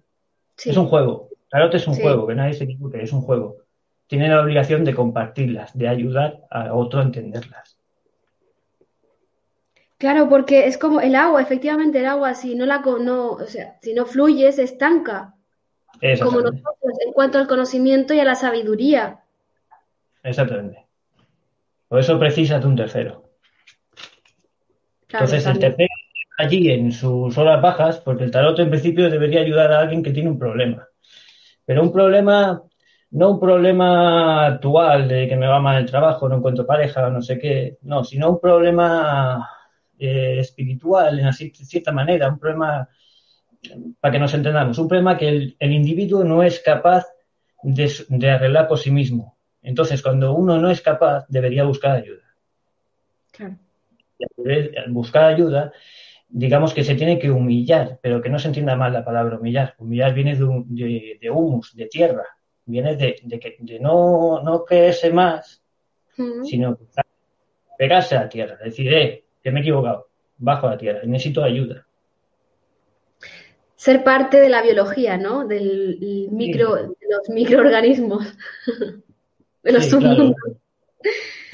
Es 0.65 0.77
un 0.77 0.87
juego. 0.87 1.32
Que 1.53 1.77
es 1.77 1.87
un 1.87 1.95
juego, 1.95 2.27
que 2.27 2.35
nadie 2.35 2.55
se 2.55 2.65
equivoque, 2.65 3.03
es 3.03 3.13
un 3.13 3.21
juego 3.21 3.63
tiene 4.13 4.29
la 4.29 4.43
obligación 4.43 4.85
de 4.85 4.95
compartirlas, 4.95 5.73
de 5.73 5.89
ayudar 5.89 6.43
a 6.51 6.75
otro 6.75 7.01
a 7.01 7.03
entenderlas. 7.03 7.79
Claro, 9.97 10.29
porque 10.29 10.67
es 10.67 10.77
como 10.77 11.01
el 11.01 11.15
agua, 11.15 11.41
efectivamente 11.41 12.01
el 12.01 12.05
agua, 12.05 12.35
si 12.35 12.55
no 12.55 12.67
la 12.67 12.81
no, 12.81 13.31
o 13.31 13.47
sea, 13.47 13.79
si 13.81 13.95
no 13.95 14.05
fluye, 14.05 14.53
se 14.53 14.65
estanca. 14.65 15.35
Como 16.23 16.43
nosotros, 16.43 16.99
en 17.07 17.15
cuanto 17.15 17.39
al 17.39 17.47
conocimiento 17.49 18.13
y 18.13 18.21
a 18.21 18.25
la 18.25 18.35
sabiduría. 18.35 19.21
Exactamente. 20.23 20.85
Por 21.89 22.01
eso 22.01 22.19
precisas 22.19 22.61
de 22.61 22.69
un 22.69 22.77
tercero. 22.77 23.31
Entonces 25.09 25.47
el 25.47 25.59
tercero 25.59 25.89
allí 26.37 26.71
en 26.71 26.93
sus 26.93 27.39
horas 27.39 27.63
bajas, 27.63 27.99
porque 27.99 28.25
el 28.25 28.31
tarot 28.31 28.59
en 28.59 28.69
principio 28.69 29.09
debería 29.09 29.41
ayudar 29.41 29.73
a 29.73 29.81
alguien 29.81 30.03
que 30.03 30.13
tiene 30.13 30.29
un 30.29 30.39
problema. 30.39 30.87
Pero 31.65 31.83
un 31.83 31.93
problema, 31.93 32.63
no 33.11 33.31
un 33.31 33.41
problema 33.41 34.47
actual 34.47 35.09
de 35.09 35.29
que 35.29 35.37
me 35.37 35.47
va 35.47 35.61
mal 35.61 35.79
el 35.79 35.91
trabajo, 35.91 36.29
no 36.29 36.37
encuentro 36.37 36.67
pareja, 36.67 37.09
no 37.11 37.23
sé 37.23 37.39
qué, 37.39 37.79
no, 37.83 38.05
sino 38.05 38.31
un 38.31 38.41
problema 38.41 39.49
eh, 39.99 40.39
espiritual, 40.41 41.21
en 41.21 41.27
así, 41.27 41.51
de 41.51 41.65
cierta 41.65 41.93
manera, 41.93 42.29
un 42.29 42.39
problema, 42.39 42.89
para 44.01 44.13
que 44.13 44.19
nos 44.19 44.35
entendamos, 44.35 44.79
un 44.79 44.89
problema 44.89 45.17
que 45.17 45.29
el, 45.29 45.73
individuo 45.73 46.25
no 46.25 46.43
es 46.43 46.61
capaz 46.61 47.07
de, 47.63 48.31
arreglar 48.31 48.67
por 48.67 48.79
sí 48.79 48.91
mismo. 48.91 49.39
Entonces, 49.63 50.03
cuando 50.03 50.35
uno 50.35 50.59
no 50.59 50.71
es 50.71 50.81
capaz, 50.81 51.25
debería 51.29 51.63
buscar 51.63 51.93
ayuda. 51.93 52.23
Claro. 53.31 53.57
buscar 54.89 55.25
ayuda, 55.25 55.73
digamos 56.35 56.73
que 56.73 56.83
se 56.83 56.95
tiene 56.95 57.19
que 57.19 57.31
humillar, 57.31 57.99
pero 58.03 58.23
que 58.23 58.31
no 58.31 58.39
se 58.39 58.49
entienda 58.49 58.75
mal 58.75 58.93
la 58.93 59.05
palabra 59.05 59.39
humillar. 59.39 59.75
Humillar 59.79 60.15
viene 60.15 60.35
de, 60.35 61.19
de, 61.21 61.31
humus, 61.31 61.77
de 61.77 61.87
tierra, 61.87 62.25
viene 62.65 62.97
de, 62.97 63.15
que, 63.39 63.57
de 63.61 63.79
no, 63.79 64.43
no 64.43 64.65
creerse 64.65 65.13
más, 65.13 65.63
sino 66.45 66.79
pegarse 67.77 68.17
a 68.17 68.23
la 68.23 68.29
tierra, 68.29 68.57
decir, 68.65 68.93
eh, 68.93 69.25
que 69.43 69.51
me 69.51 69.61
he 69.61 69.63
equivocado, 69.63 70.09
bajo 70.39 70.69
la 70.69 70.79
tierra, 70.79 71.01
necesito 71.05 71.45
ayuda. 71.45 71.87
Ser 73.77 74.03
parte 74.03 74.41
de 74.41 74.49
la 74.49 74.63
biología, 74.63 75.19
¿no? 75.19 75.47
Del 75.47 76.29
micro, 76.31 76.77
de 76.77 76.83
los 77.11 77.29
microorganismos, 77.29 78.39
de 79.63 79.73
los 79.73 79.85
submundos. 79.87 80.37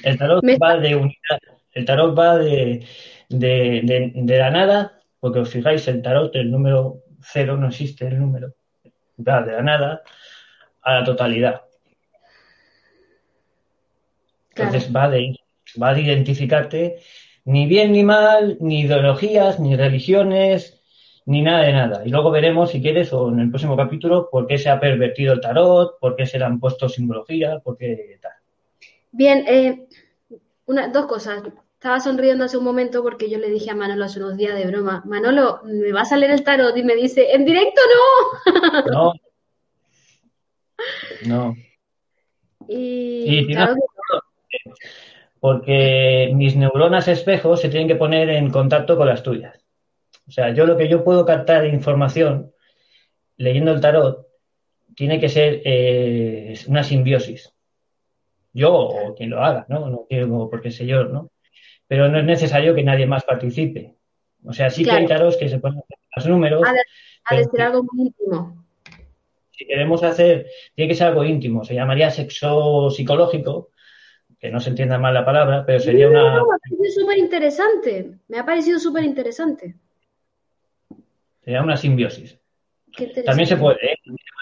El 0.05 0.19
tarot 0.19 0.45
va 0.45 0.77
de 0.77 0.95
unidad, 0.95 1.41
el 1.73 1.85
tarot 1.85 2.17
va 2.17 2.37
de, 2.39 2.87
de, 3.29 4.13
la 4.27 4.51
nada, 4.51 5.01
porque 5.21 5.41
os 5.41 5.51
fijáis, 5.51 5.87
el 5.89 6.03
tarot, 6.03 6.35
el 6.37 6.51
número 6.51 7.03
cero 7.21 7.57
no 7.57 7.69
existe 7.69 8.07
el 8.07 8.19
número, 8.19 8.55
va 9.27 9.43
de 9.43 9.53
la 9.53 9.63
nada 9.63 10.03
a 10.83 10.95
la 10.95 11.05
totalidad. 11.05 11.63
Entonces 14.51 14.95
va 14.95 15.09
de 15.09 15.37
va 15.81 15.95
de 15.95 16.03
identificarte 16.03 16.99
ni 17.45 17.67
bien 17.67 17.93
ni 17.93 18.05
mal, 18.05 18.59
ni 18.61 18.81
ideologías, 18.81 19.59
ni 19.59 19.77
religiones, 19.77 20.83
ni 21.25 21.43
nada 21.43 21.65
de 21.65 21.73
nada. 21.73 22.03
Y 22.05 22.11
luego 22.11 22.31
veremos, 22.31 22.71
si 22.71 22.83
quieres, 22.83 23.13
o 23.13 23.29
en 23.31 23.41
el 23.41 23.51
próximo 23.51 23.77
capítulo, 23.77 24.29
por 24.31 24.47
qué 24.47 24.59
se 24.59 24.69
ha 24.69 24.81
pervertido 24.81 25.35
el 25.35 25.41
tarot, 25.41 25.99
por 25.99 26.17
qué 26.17 26.27
se 26.27 26.39
le 26.39 26.45
han 26.45 26.61
puesto 26.61 26.89
simbología, 26.89 27.59
por 27.61 27.77
qué 27.77 28.19
tal. 28.21 28.33
Bien, 29.13 29.45
eh, 29.47 29.87
una, 30.67 30.89
dos 30.89 31.07
cosas. 31.07 31.43
Estaba 31.79 32.01
sonriendo 32.01 32.43
hace 32.43 32.59
un 32.59 32.65
momento 32.65 33.05
porque 33.05 33.31
yo 33.31 33.39
le 33.39 33.51
dije 33.51 33.71
a 33.71 33.75
Manolo 33.77 34.05
hace 34.05 34.19
unos 34.19 34.37
días 34.37 34.57
de 34.57 34.67
broma, 34.67 35.01
Manolo, 35.07 35.61
¿me 35.63 35.93
vas 35.93 36.11
a 36.11 36.17
leer 36.17 36.33
el 36.33 36.43
tarot? 36.43 36.77
Y 36.77 36.83
me 36.83 36.97
dice, 36.97 37.33
en 37.33 37.45
directo 37.45 37.81
no. 38.45 38.93
No. 38.93 39.13
No. 41.27 41.57
Y, 42.69 43.47
porque 45.41 46.31
mis 46.35 46.57
neuronas 46.57 47.07
espejos 47.09 47.61
se 47.61 47.69
tienen 47.69 47.89
que 47.89 47.97
poner 47.97 48.29
en 48.31 48.51
contacto 48.51 48.97
con 48.97 49.07
las 49.07 49.23
tuyas. 49.23 49.65
O 50.27 50.33
sea, 50.33 50.53
yo 50.53 50.67
lo 50.67 50.77
que 50.77 50.89
yo 50.89 51.05
puedo 51.05 51.25
captar 51.25 51.63
de 51.63 51.69
información 51.69 52.53
leyendo 53.37 53.73
el 53.73 53.81
tarot 53.81 54.27
tiene 54.95 55.21
que 55.21 55.29
ser 55.29 55.63
eh, 55.65 56.59
una 56.67 56.83
simbiosis. 56.83 57.53
Yo 58.53 58.73
o 58.75 59.15
quien 59.15 59.31
lo 59.31 59.45
haga, 59.45 59.65
¿no? 59.69 59.89
No 59.89 60.07
quiero 60.09 60.49
porque 60.51 60.71
sé 60.71 60.87
yo, 60.87 61.05
¿no? 61.05 61.31
Pero 61.89 62.09
no 62.09 62.19
es 62.19 62.25
necesario 62.25 62.75
que 62.75 62.85
nadie 62.85 63.07
más 63.07 63.25
participe. 63.25 63.97
O 64.45 64.53
sea, 64.53 64.71
sí 64.71 64.85
que 64.85 64.91
hay 64.93 65.07
tarots 65.07 65.37
que 65.37 65.49
se 65.49 65.59
ponen 65.59 65.83
los 66.15 66.27
números. 66.27 66.63
Ha 67.25 67.35
de, 67.35 67.45
ser 67.45 67.63
algo 67.63 67.85
muy 67.93 68.07
íntimo. 68.07 68.65
Si 69.51 69.67
queremos 69.67 70.03
hacer, 70.05 70.47
tiene 70.75 70.89
que 70.89 70.95
ser 70.95 71.09
algo 71.09 71.25
íntimo. 71.25 71.65
Se 71.65 71.75
llamaría 71.75 72.11
sexo 72.11 72.91
psicológico, 72.91 73.71
que 74.39 74.51
no 74.51 74.61
se 74.61 74.71
entienda 74.71 74.99
mal 74.99 75.15
la 75.15 75.25
palabra, 75.25 75.65
pero 75.67 75.81
sería 75.81 76.09
una... 76.09 76.37
No, 76.37 76.47
me 76.79 76.91
súper 76.91 77.19
interesante, 77.19 78.13
me 78.29 78.39
ha 78.39 78.47
parecido 78.47 78.79
súper 78.79 79.03
interesante. 79.03 79.75
Sería 81.43 81.63
una 81.63 81.77
simbiosis. 81.77 82.39
También 83.25 83.49
se 83.49 83.57
puede 83.57 83.93
¿eh? 83.93 83.99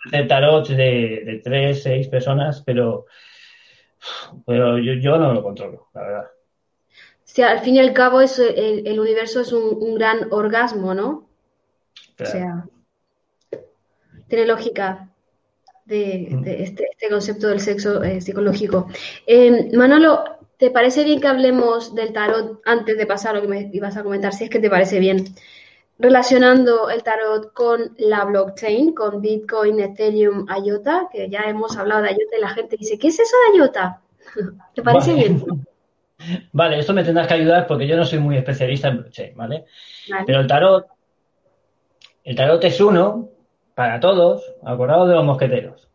hacer 0.07 0.29
tarots 0.29 0.69
de, 0.69 1.23
de, 1.25 1.41
tres, 1.43 1.83
seis 1.83 2.09
personas, 2.09 2.63
pero, 2.65 3.07
pero 4.45 4.79
yo, 4.79 5.19
no 5.19 5.33
lo 5.33 5.43
controlo, 5.43 5.89
la 5.95 6.01
verdad. 6.03 6.31
Sea, 7.37 7.51
al 7.51 7.61
fin 7.61 7.75
y 7.75 7.81
al 7.81 7.93
cabo 7.93 8.23
es, 8.23 8.39
el, 8.39 8.99
universo 8.99 9.43
es 9.43 9.53
un, 9.53 9.95
gran 9.97 10.33
orgasmo, 10.33 10.95
¿no? 10.95 11.29
O 12.19 12.25
sea, 12.25 12.65
tiene 14.27 14.47
lógica 14.47 15.11
de, 15.85 16.29
este, 16.63 16.87
este, 16.89 17.11
concepto 17.11 17.49
del 17.49 17.61
sexo 17.61 18.03
eh, 18.03 18.23
psicológico. 18.23 18.89
Eh, 19.27 19.69
Manolo, 19.77 20.25
¿te 20.57 20.71
parece 20.71 21.05
bien 21.05 21.21
que 21.21 21.29
hablemos 21.29 21.95
del 21.95 22.15
tarot 22.15 22.63
antes 22.65 22.97
de 22.97 23.05
pasar 23.05 23.35
lo 23.35 23.43
que 23.43 23.49
me 23.49 23.71
ibas 23.71 23.99
a 23.99 24.03
comentar? 24.03 24.33
Si 24.33 24.45
es 24.45 24.49
que 24.49 24.59
te 24.59 24.71
parece 24.71 24.99
bien. 24.99 25.27
Relacionando 25.99 26.89
el 26.89 27.03
tarot 27.03 27.53
con 27.53 27.95
la 27.99 28.25
blockchain, 28.25 28.95
con 28.95 29.21
Bitcoin, 29.21 29.79
Ethereum, 29.81 30.47
IOTA, 30.65 31.11
que 31.13 31.29
ya 31.29 31.41
hemos 31.41 31.77
hablado 31.77 32.01
de 32.01 32.13
IOTA 32.13 32.39
y 32.39 32.41
la 32.41 32.49
gente 32.49 32.79
dice, 32.79 32.99
¿qué 32.99 33.09
es 33.09 33.21
eso 33.21 33.37
de 33.53 33.59
IOTA? 33.59 34.01
¿Te 34.75 34.83
parece 34.83 35.13
bien? 35.13 35.45
Vale, 36.53 36.79
esto 36.79 36.93
me 36.93 37.05
tendrás 37.05 37.29
que 37.29 37.35
ayudar 37.35 37.67
porque 37.67 37.87
yo 37.87 37.97
no 37.97 38.05
soy 38.05 38.19
muy 38.19 38.37
especialista 38.37 38.89
en 38.89 38.99
blockchain, 38.99 39.37
¿vale? 39.37 39.65
Pero 40.27 40.41
el 40.41 40.47
tarot, 40.47 40.87
el 42.25 42.35
tarot 42.35 42.65
es 42.65 42.81
uno 42.81 43.29
para 43.75 44.01
todos, 44.01 44.55
acordados 44.65 45.09
de 45.09 45.15
los 45.15 45.25
mosqueteros. 45.25 45.89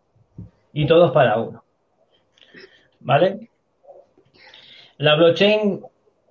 Y 0.74 0.86
todos 0.86 1.12
para 1.12 1.38
uno. 1.38 1.64
¿Vale? 3.00 3.50
La 4.98 5.16
blockchain, 5.16 5.82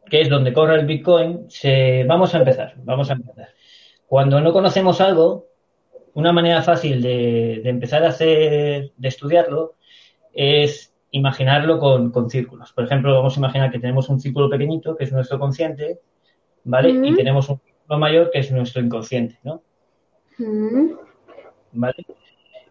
que 0.08 0.20
es 0.20 0.28
donde 0.28 0.52
corre 0.52 0.76
el 0.76 0.86
Bitcoin, 0.86 1.50
se... 1.50 2.04
vamos 2.04 2.34
a 2.34 2.38
empezar, 2.38 2.74
vamos 2.76 3.10
a 3.10 3.14
empezar. 3.14 3.48
Cuando 4.06 4.40
no 4.40 4.52
conocemos 4.52 5.00
algo, 5.00 5.48
una 6.14 6.32
manera 6.32 6.62
fácil 6.62 7.02
de, 7.02 7.68
empezar 7.68 8.04
a 8.04 8.08
hacer, 8.08 8.92
de 8.96 9.08
estudiarlo, 9.08 9.74
es 10.32 10.89
imaginarlo 11.12 11.78
con, 11.78 12.30
círculos. 12.30 12.72
Por 12.72 12.84
ejemplo, 12.84 13.14
vamos 13.14 13.36
a 13.36 13.40
imaginar 13.40 13.70
que 13.70 13.78
tenemos 13.78 14.08
un 14.08 14.20
círculo 14.20 14.48
pequeñito, 14.48 14.96
que 14.96 15.04
es 15.04 15.12
nuestro 15.12 15.38
consciente, 15.38 16.00
¿vale? 16.64 16.90
Y 16.90 17.14
tenemos 17.14 17.48
un 17.48 17.60
círculo 17.60 17.98
mayor, 17.98 18.30
que 18.30 18.38
es 18.38 18.52
nuestro 18.52 18.82
inconsciente, 18.82 19.38
¿no? 19.42 19.62
¿vale? 21.72 22.06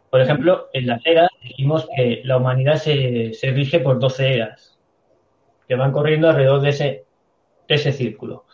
Por 0.10 0.22
ejemplo, 0.22 0.70
en 0.74 0.88
las 0.88 1.06
eras 1.06 1.30
dijimos 1.42 1.88
que 1.96 2.22
la 2.24 2.38
humanidad 2.38 2.76
se, 2.76 3.32
rige 3.54 3.80
por 3.80 4.00
12 4.00 4.34
eras 4.34 4.80
que 5.68 5.76
van 5.76 5.92
corriendo 5.92 6.30
alrededor 6.30 6.62
de 6.62 6.70
ese, 6.70 7.06
ese 7.68 7.92
círculo. 7.92 8.46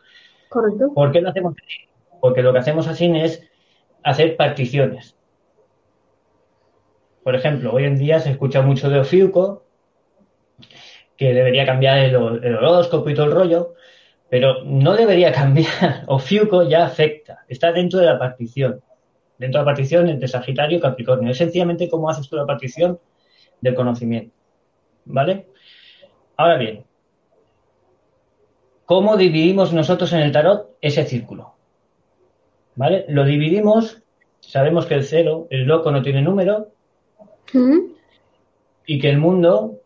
Correcto. 0.49 0.91
¿Por 0.93 1.11
qué 1.13 1.21
lo 1.21 1.29
hacemos 1.29 1.53
así? 1.53 1.87
Porque 2.19 2.41
lo 2.41 2.51
que 2.51 2.59
hacemos 2.59 2.87
así 2.87 3.05
es 3.15 3.49
hacer 4.03 4.35
particiones. 4.35 5.17
Por 7.23 7.35
ejemplo, 7.35 7.73
hoy 7.73 7.85
en 7.85 7.97
día 7.97 8.19
se 8.19 8.31
escucha 8.31 8.61
mucho 8.61 8.89
de 8.89 8.99
Ofiuco, 8.99 9.64
que 11.17 11.33
debería 11.33 11.65
cambiar 11.65 11.99
el, 11.99 12.15
el 12.43 12.55
horóscopo 12.55 13.09
y 13.09 13.13
todo 13.13 13.25
el 13.25 13.31
rollo, 13.31 13.73
pero 14.29 14.63
no 14.63 14.95
debería 14.95 15.31
cambiar. 15.33 16.03
Ofiuco 16.07 16.63
ya 16.63 16.85
afecta, 16.85 17.45
está 17.47 17.71
dentro 17.71 17.99
de 17.99 18.05
la 18.05 18.19
partición 18.19 18.81
dentro 19.37 19.59
de 19.59 19.65
la 19.65 19.71
partición 19.71 20.09
entre 20.09 20.27
Sagitario 20.27 20.77
y 20.77 20.81
Capricornio. 20.81 21.31
Es 21.31 21.37
sencillamente 21.37 21.89
cómo 21.89 22.09
haces 22.09 22.29
tú 22.29 22.35
la 22.35 22.45
partición 22.45 22.99
del 23.61 23.75
conocimiento. 23.75 24.33
¿Vale? 25.05 25.47
Ahora 26.37 26.57
bien, 26.57 26.83
¿cómo 28.85 29.17
dividimos 29.17 29.73
nosotros 29.73 30.11
en 30.13 30.21
el 30.21 30.31
tarot 30.31 30.77
ese 30.81 31.05
círculo? 31.05 31.53
¿Vale? 32.75 33.05
Lo 33.07 33.23
dividimos, 33.23 34.03
sabemos 34.39 34.85
que 34.85 34.95
el 34.95 35.03
cero, 35.03 35.47
el 35.49 35.63
loco 35.63 35.91
no 35.91 36.01
tiene 36.01 36.21
número, 36.21 36.71
y 38.85 38.99
que 38.99 39.09
el 39.09 39.17
mundo 39.17 39.81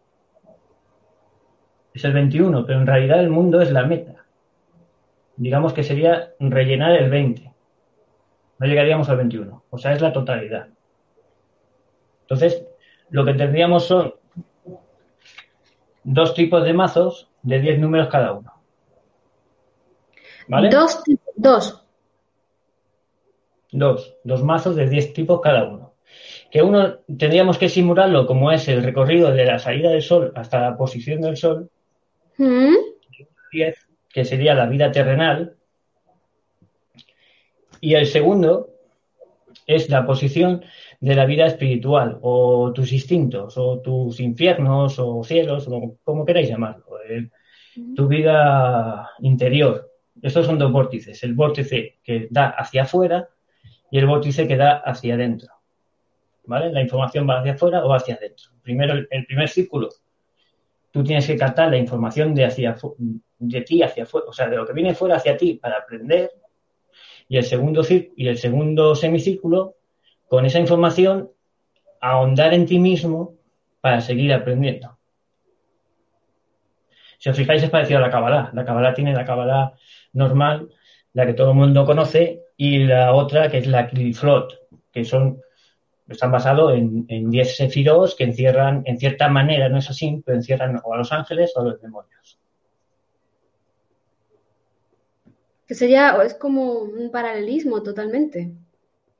es 1.99 2.05
el 2.05 2.13
21, 2.13 2.65
pero 2.65 2.79
en 2.79 2.87
realidad 2.87 3.19
el 3.19 3.29
mundo 3.29 3.61
es 3.61 3.71
la 3.71 3.85
meta. 3.85 4.25
Digamos 5.37 5.73
que 5.73 5.83
sería 5.83 6.33
rellenar 6.39 6.93
el 6.93 7.09
20 7.09 7.49
no 8.59 8.67
llegaríamos 8.67 9.09
al 9.09 9.17
21. 9.17 9.63
O 9.69 9.77
sea, 9.77 9.93
es 9.93 10.01
la 10.01 10.13
totalidad. 10.13 10.67
Entonces, 12.21 12.65
lo 13.09 13.25
que 13.25 13.33
tendríamos 13.33 13.85
son 13.85 14.13
dos 16.03 16.33
tipos 16.33 16.63
de 16.63 16.73
mazos 16.73 17.29
de 17.41 17.59
10 17.59 17.79
números 17.79 18.09
cada 18.09 18.33
uno. 18.33 18.53
¿Vale? 20.47 20.69
Dos. 20.69 21.01
Dos. 21.35 21.85
Dos. 23.71 24.15
Dos 24.23 24.43
mazos 24.43 24.75
de 24.75 24.89
10 24.89 25.13
tipos 25.13 25.39
cada 25.41 25.63
uno. 25.63 25.93
Que 26.51 26.61
uno 26.61 26.97
tendríamos 27.17 27.57
que 27.57 27.69
simularlo 27.69 28.25
como 28.25 28.51
es 28.51 28.67
el 28.67 28.83
recorrido 28.83 29.31
de 29.31 29.45
la 29.45 29.59
salida 29.59 29.91
del 29.91 30.01
sol 30.01 30.33
hasta 30.35 30.59
la 30.59 30.75
posición 30.75 31.21
del 31.21 31.37
sol. 31.37 31.69
10, 32.39 32.47
¿Mm? 32.47 32.75
que 34.09 34.25
sería 34.25 34.55
la 34.55 34.65
vida 34.65 34.91
terrenal, 34.91 35.55
Y 37.81 37.93
el 37.93 38.07
segundo 38.07 38.71
es 39.65 39.89
la 39.89 40.05
posición 40.05 40.65
de 40.99 41.15
la 41.15 41.25
vida 41.25 41.45
espiritual, 41.45 42.17
o 42.21 42.73
tus 42.73 42.91
instintos, 42.91 43.57
o 43.57 43.79
tus 43.79 44.19
infiernos, 44.19 44.99
o 44.99 45.23
cielos, 45.23 45.65
o 45.69 45.97
como 46.03 46.25
queráis 46.25 46.49
llamarlo, 46.49 46.85
tu 47.95 48.07
vida 48.07 49.09
interior. 49.19 49.89
Estos 50.21 50.45
son 50.45 50.59
dos 50.59 50.71
vórtices, 50.73 51.23
el 51.23 51.33
vórtice 51.35 51.99
que 52.03 52.27
da 52.29 52.49
hacia 52.49 52.83
afuera 52.83 53.29
y 53.89 53.97
el 53.99 54.07
vórtice 54.07 54.45
que 54.45 54.57
da 54.57 54.77
hacia 54.77 55.13
adentro. 55.13 55.53
¿Vale? 56.45 56.73
La 56.73 56.81
información 56.81 57.29
va 57.29 57.39
hacia 57.39 57.53
afuera 57.53 57.85
o 57.85 57.93
hacia 57.93 58.15
adentro. 58.15 58.47
Primero, 58.61 58.95
el 59.09 59.25
primer 59.25 59.47
círculo, 59.47 59.89
tú 60.91 61.03
tienes 61.03 61.27
que 61.27 61.37
captar 61.37 61.69
la 61.69 61.77
información 61.77 62.33
de, 62.33 62.45
hacia, 62.45 62.75
de 63.39 63.61
ti 63.61 63.83
hacia 63.83 64.03
afuera, 64.03 64.27
o 64.29 64.33
sea, 64.33 64.49
de 64.49 64.57
lo 64.57 64.65
que 64.65 64.73
viene 64.73 64.95
fuera 64.95 65.17
hacia 65.17 65.37
ti 65.37 65.55
para 65.55 65.77
aprender. 65.77 66.31
Y 67.27 67.37
el 67.37 67.43
segundo, 67.43 67.83
y 67.89 68.27
el 68.27 68.37
segundo 68.37 68.95
semicírculo 68.95 69.75
con 70.27 70.45
esa 70.45 70.59
información 70.59 71.31
ahondar 72.01 72.53
en 72.53 72.65
ti 72.65 72.79
mismo 72.79 73.35
para 73.81 74.01
seguir 74.01 74.33
aprendiendo. 74.33 74.97
Si 77.17 77.29
os 77.29 77.37
fijáis, 77.37 77.61
es 77.61 77.69
parecido 77.69 77.99
a 77.99 78.01
la 78.01 78.09
Kabbalah. 78.09 78.51
La 78.53 78.65
Kabbalah 78.65 78.93
tiene 78.93 79.13
la 79.13 79.25
Kabbalah 79.25 79.73
normal, 80.13 80.69
la 81.13 81.25
que 81.25 81.33
todo 81.33 81.51
el 81.51 81.57
mundo 81.57 81.85
conoce, 81.85 82.43
y 82.55 82.85
la 82.85 83.13
otra 83.13 83.49
que 83.49 83.57
es 83.57 83.67
la 83.67 83.87
Kliflot, 83.87 84.67
que 84.91 85.03
son 85.03 85.41
están 86.09 86.31
basados 86.31 86.73
en, 86.73 87.05
en 87.07 87.29
10 87.29 87.55
sefiros 87.55 88.15
que 88.15 88.23
encierran, 88.23 88.83
en 88.85 88.97
cierta 88.97 89.29
manera, 89.29 89.69
no 89.69 89.77
es 89.77 89.89
así, 89.89 90.21
pero 90.25 90.37
encierran 90.37 90.79
o 90.83 90.93
a 90.93 90.97
los 90.97 91.11
ángeles 91.11 91.53
o 91.55 91.61
a 91.61 91.63
los 91.65 91.81
demonios. 91.81 92.39
Que 95.67 95.75
sería, 95.75 96.17
es 96.23 96.33
como 96.33 96.79
un 96.81 97.11
paralelismo 97.11 97.83
totalmente 97.83 98.51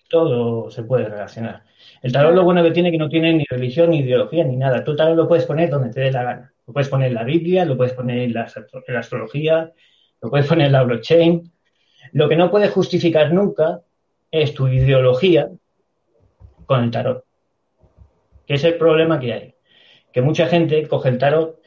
todo 0.10 0.69
se 0.69 0.84
puede 0.84 1.05
relacionar. 1.05 1.63
El 2.01 2.12
tarot 2.12 2.34
lo 2.34 2.43
bueno 2.43 2.63
que 2.63 2.72
tiene 2.72 2.91
que 2.91 2.98
no 2.98 3.08
tiene 3.08 3.34
ni 3.34 3.46
religión, 3.50 3.91
ni 3.91 4.00
ideología, 4.00 4.43
ni 4.43 4.58
nada. 4.58 4.84
Tú 4.84 4.91
el 4.91 4.98
tarot 4.98 5.15
lo 5.15 5.27
puedes 5.27 5.46
poner 5.46 5.69
donde 5.69 5.91
te 5.91 6.01
dé 6.01 6.12
la 6.12 6.24
gana. 6.24 6.53
Lo 6.67 6.74
puedes 6.74 6.89
poner 6.89 7.08
en 7.08 7.13
la 7.13 7.24
Biblia, 7.24 7.63
lo 7.65 7.77
puedes 7.77 7.93
poner 7.93 8.19
en 8.19 8.34
la, 8.34 8.48
astrología, 8.98 9.72
lo 10.22 10.29
puedes 10.29 10.48
poner 10.48 10.67
en 10.67 10.74
la 10.74 10.84
blockchain. 10.84 11.51
Lo 12.12 12.27
que 12.27 12.36
no 12.36 12.51
puedes 12.51 12.72
justificar 12.72 13.31
nunca 13.31 13.81
es 14.31 14.53
tu 14.53 14.67
ideología 14.67 15.50
con 16.69 16.83
el 16.83 16.91
tarot. 16.91 17.25
Que 18.45 18.53
es 18.53 18.63
el 18.63 18.77
problema 18.77 19.19
que 19.19 19.33
hay. 19.33 19.55
Que 20.13 20.21
mucha 20.21 20.45
gente 20.45 20.88
coge 20.88 21.09
el 21.09 21.17
tarot, 21.17 21.59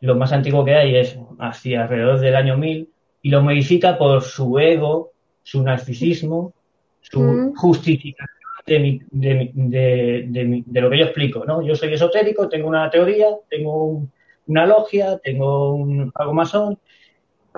lo 0.00 0.16
más 0.16 0.32
antiguo 0.32 0.64
que 0.64 0.74
hay 0.74 0.96
es 0.96 1.18
hacia 1.38 1.82
alrededor 1.82 2.20
del 2.20 2.36
año 2.36 2.56
1000, 2.56 2.88
y 3.20 3.28
lo 3.28 3.42
modifica 3.42 3.98
por 3.98 4.22
su 4.22 4.58
ego, 4.58 5.12
su 5.42 5.62
narcisismo, 5.62 6.54
su 7.02 7.52
justificación 7.54 8.30
de, 8.66 9.52
de, 9.52 10.80
lo 10.80 10.90
que 10.90 10.98
yo 10.98 11.04
explico, 11.04 11.44
¿no? 11.44 11.60
Yo 11.60 11.74
soy 11.74 11.92
esotérico, 11.92 12.48
tengo 12.48 12.66
una 12.66 12.88
teoría, 12.88 13.28
tengo 13.50 14.08
una 14.46 14.66
logia, 14.66 15.18
tengo 15.18 15.74
un, 15.74 16.10
algo 16.14 16.32
masón 16.32 16.78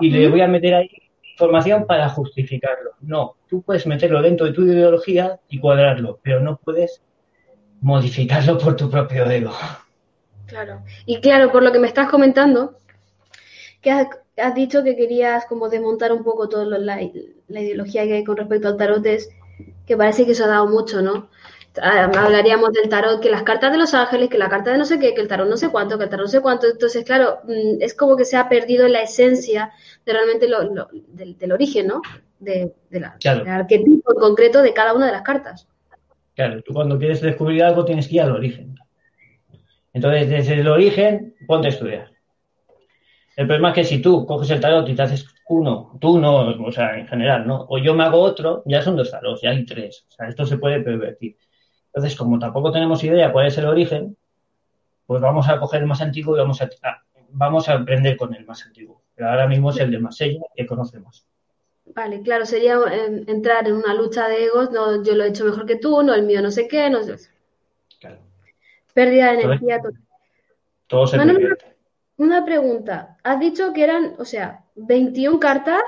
y 0.01 0.11
le 0.11 0.29
voy 0.29 0.41
a 0.41 0.49
meter 0.49 0.75
ahí 0.75 0.91
información 1.39 1.87
para 1.87 2.09
justificarlo. 2.09 2.95
No, 3.01 3.37
tú 3.49 3.63
puedes 3.63 3.87
meterlo 3.87 4.21
dentro 4.21 4.47
de 4.47 4.53
tu 4.53 4.63
ideología 4.63 5.39
y 5.49 5.61
cuadrarlo, 5.61 6.19
pero 6.21 6.41
no 6.41 6.57
puedes 6.57 7.01
modificarlo 7.81 8.59
por 8.59 8.75
tu 8.75 8.91
propio 8.91 9.31
ego. 9.31 9.53
Claro. 10.47 10.83
Y 11.07 11.21
claro, 11.21 11.53
por 11.53 11.63
lo 11.63 11.71
que 11.71 11.79
me 11.79 11.87
estás 11.87 12.11
comentando, 12.11 12.79
que 13.81 13.93
has, 13.93 14.55
dicho 14.57 14.83
que 14.83 14.97
querías 14.97 15.47
como 15.47 15.69
desmontar 15.69 16.13
un 16.13 16.25
poco 16.25 16.49
toda 16.49 16.65
la, 16.65 16.97
la, 17.47 17.61
ideología 17.61 18.05
que 18.05 18.15
hay 18.15 18.25
con 18.25 18.37
respecto 18.37 18.67
al 18.67 18.77
tarot, 18.77 19.07
es 19.07 19.29
que 19.87 19.97
parece 19.97 20.27
que 20.27 20.33
eso 20.33 20.45
ha 20.45 20.49
dado 20.49 20.67
mucho, 20.67 21.03
¿no? 21.03 21.29
Ah, 21.81 22.11
hablaríamos 22.17 22.73
del 22.73 22.89
tarot, 22.89 23.21
que 23.21 23.31
las 23.31 23.43
cartas 23.43 23.71
de 23.71 23.79
los 23.79 23.95
ángeles, 23.95 24.29
que 24.29 24.39
la 24.39 24.49
carta 24.49 24.73
de 24.73 24.79
no 24.79 24.85
sé 24.85 24.99
qué, 24.99 25.15
que 25.15 25.21
el 25.21 25.29
tarot 25.29 25.49
no 25.49 25.57
sé 25.57 25.69
cuánto, 25.69 25.99
que 25.99 26.05
el 26.05 26.11
tarot 26.11 26.27
no 26.27 26.31
sé 26.31 26.41
cuánto. 26.41 26.67
Entonces, 26.67 27.05
claro, 27.05 27.41
mm, 27.45 27.81
es 27.81 27.95
como 27.95 28.17
que 28.17 28.25
se 28.25 28.37
ha 28.37 28.49
perdido 28.49 28.89
la 28.89 29.03
esencia 29.03 29.71
de 30.05 30.13
realmente 30.13 30.49
lo, 30.49 30.59
del, 31.09 31.53
origen, 31.53 31.87
¿no? 31.87 32.03
De, 32.39 32.73
la, 32.91 33.17
del 33.21 33.49
arquetipo 33.49 34.13
en 34.13 34.19
concreto 34.19 34.63
de 34.63 34.73
cada 34.73 34.95
una 34.95 35.07
de 35.07 35.13
las 35.13 35.23
cartas. 35.23 35.69
Claro, 36.35 36.63
tú 36.63 36.73
cuando 36.73 36.99
quieres 36.99 37.21
descubrir 37.21 37.63
algo 37.63 37.85
tienes 37.85 38.09
que 38.09 38.17
ir 38.17 38.23
al 38.23 38.33
origen. 38.33 38.75
Entonces, 39.93 40.29
desde 40.29 40.55
el 40.55 40.69
origen, 40.69 41.35
ponte 41.47 41.69
a 41.69 41.71
estudiar. 41.71 42.11
El 43.37 43.47
problema 43.47 43.69
es 43.69 43.75
que 43.75 43.85
si 43.85 44.03
tú 44.03 44.27
coges 44.27 44.51
el 44.51 44.61
tarot 44.61 44.89
y 44.89 44.95
te 44.95 45.03
haces 45.03 45.27
uno, 45.49 45.97
tú 46.01 46.19
no, 46.19 46.49
o 46.65 46.73
sea, 46.73 46.99
en 46.99 47.07
general, 47.07 47.47
¿no? 47.47 47.67
O 47.69 47.79
yo 47.79 47.95
me 47.95 48.05
hago 48.05 48.21
otro, 48.21 48.63
ya 48.67 48.83
son 48.83 48.97
dos 48.97 49.11
tarots, 49.11 49.43
ya 49.43 49.51
hay 49.51 49.65
tres. 49.65 50.07
O 50.09 50.13
sea, 50.13 50.29
esto 50.29 50.45
se 50.45 50.59
puede 50.59 50.81
pervertir. 50.81 51.37
Entonces, 51.99 52.17
como 52.17 52.39
tampoco 52.39 52.71
tenemos 52.71 53.03
idea 53.03 53.33
cuál 53.33 53.49
es 53.49 53.59
el 53.59 53.67
origen, 53.67 54.17
pues 55.05 55.21
vamos 55.21 55.49
a 55.49 55.59
coger 55.59 55.81
el 55.81 55.89
más 55.89 56.01
antiguo 56.01 56.37
y 56.37 56.39
vamos 56.39 56.63
a, 56.63 56.69
vamos 57.31 57.69
a 57.69 57.75
aprender 57.75 58.17
con 58.17 58.33
el 58.37 58.47
más 58.47 58.65
antiguo. 58.65 59.03
Pero 59.17 59.31
ahora 59.31 59.49
mismo 59.49 59.71
es 59.71 59.81
el 59.81 59.91
de 59.91 59.99
Masella 59.99 60.43
que 60.55 60.65
conocemos. 60.65 61.27
Vale, 61.87 62.23
claro, 62.23 62.47
sería 62.47 62.77
eh, 62.93 63.25
entrar 63.27 63.67
en 63.67 63.75
una 63.75 63.95
lucha 63.95 64.29
de 64.29 64.45
egos, 64.45 64.71
no, 64.71 65.03
yo 65.03 65.17
lo 65.17 65.25
he 65.25 65.29
hecho 65.31 65.45
mejor 65.45 65.67
que 65.67 65.75
tú, 65.75 66.01
no, 66.05 66.15
el 66.15 66.23
mío 66.23 66.41
no 66.41 66.53
sé 66.53 66.69
qué, 66.69 66.89
no 66.89 67.03
sé. 67.03 67.17
Claro. 67.99 68.21
Pérdida 68.95 69.33
de 69.33 69.43
energía 69.43 69.83
total. 69.83 70.01
Todo 70.87 71.07
se 71.09 71.17
una 72.17 72.45
pregunta. 72.45 73.17
Has 73.25 73.41
dicho 73.41 73.73
que 73.73 73.83
eran, 73.83 74.15
o 74.21 74.25
sea, 74.25 74.65
21 74.77 75.41
cartas, 75.41 75.83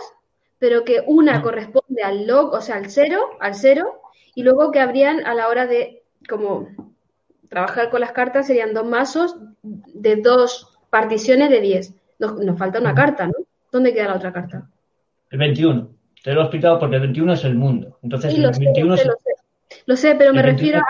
pero 0.58 0.84
que 0.84 1.04
una 1.06 1.40
corresponde 1.40 2.02
al 2.02 2.26
log, 2.26 2.52
o 2.52 2.60
sea, 2.60 2.76
al 2.76 2.90
cero, 2.90 3.36
al 3.38 3.54
cero, 3.54 4.02
y 4.34 4.42
luego 4.42 4.72
que 4.72 4.80
habrían 4.80 5.24
a 5.24 5.34
la 5.34 5.46
hora 5.46 5.68
de 5.68 5.99
como 6.30 6.68
trabajar 7.48 7.90
con 7.90 8.00
las 8.00 8.12
cartas 8.12 8.46
serían 8.46 8.72
dos 8.72 8.86
mazos 8.86 9.36
de 9.62 10.16
dos 10.16 10.78
particiones 10.88 11.50
de 11.50 11.60
10. 11.60 11.94
Nos, 12.20 12.58
falta 12.58 12.80
una 12.80 12.94
carta, 12.94 13.26
¿no? 13.26 13.34
¿Dónde 13.72 13.92
queda 13.92 14.08
la 14.08 14.16
otra 14.16 14.32
carta? 14.32 14.68
El 15.30 15.38
21. 15.38 15.90
Te 16.22 16.32
lo 16.32 16.40
he 16.40 16.44
explicado 16.44 16.78
porque 16.78 16.96
el 16.96 17.02
21 17.02 17.32
es 17.32 17.44
el 17.44 17.54
mundo. 17.54 17.98
Entonces, 18.02 18.34
el 18.34 18.42
21 18.42 18.96
sé, 18.96 19.04
lo, 19.06 19.12
sé. 19.12 19.30
lo 19.86 19.96
sé, 19.96 20.14
pero 20.14 20.32
me 20.32 20.42
refiero 20.42 20.78
a, 20.78 20.84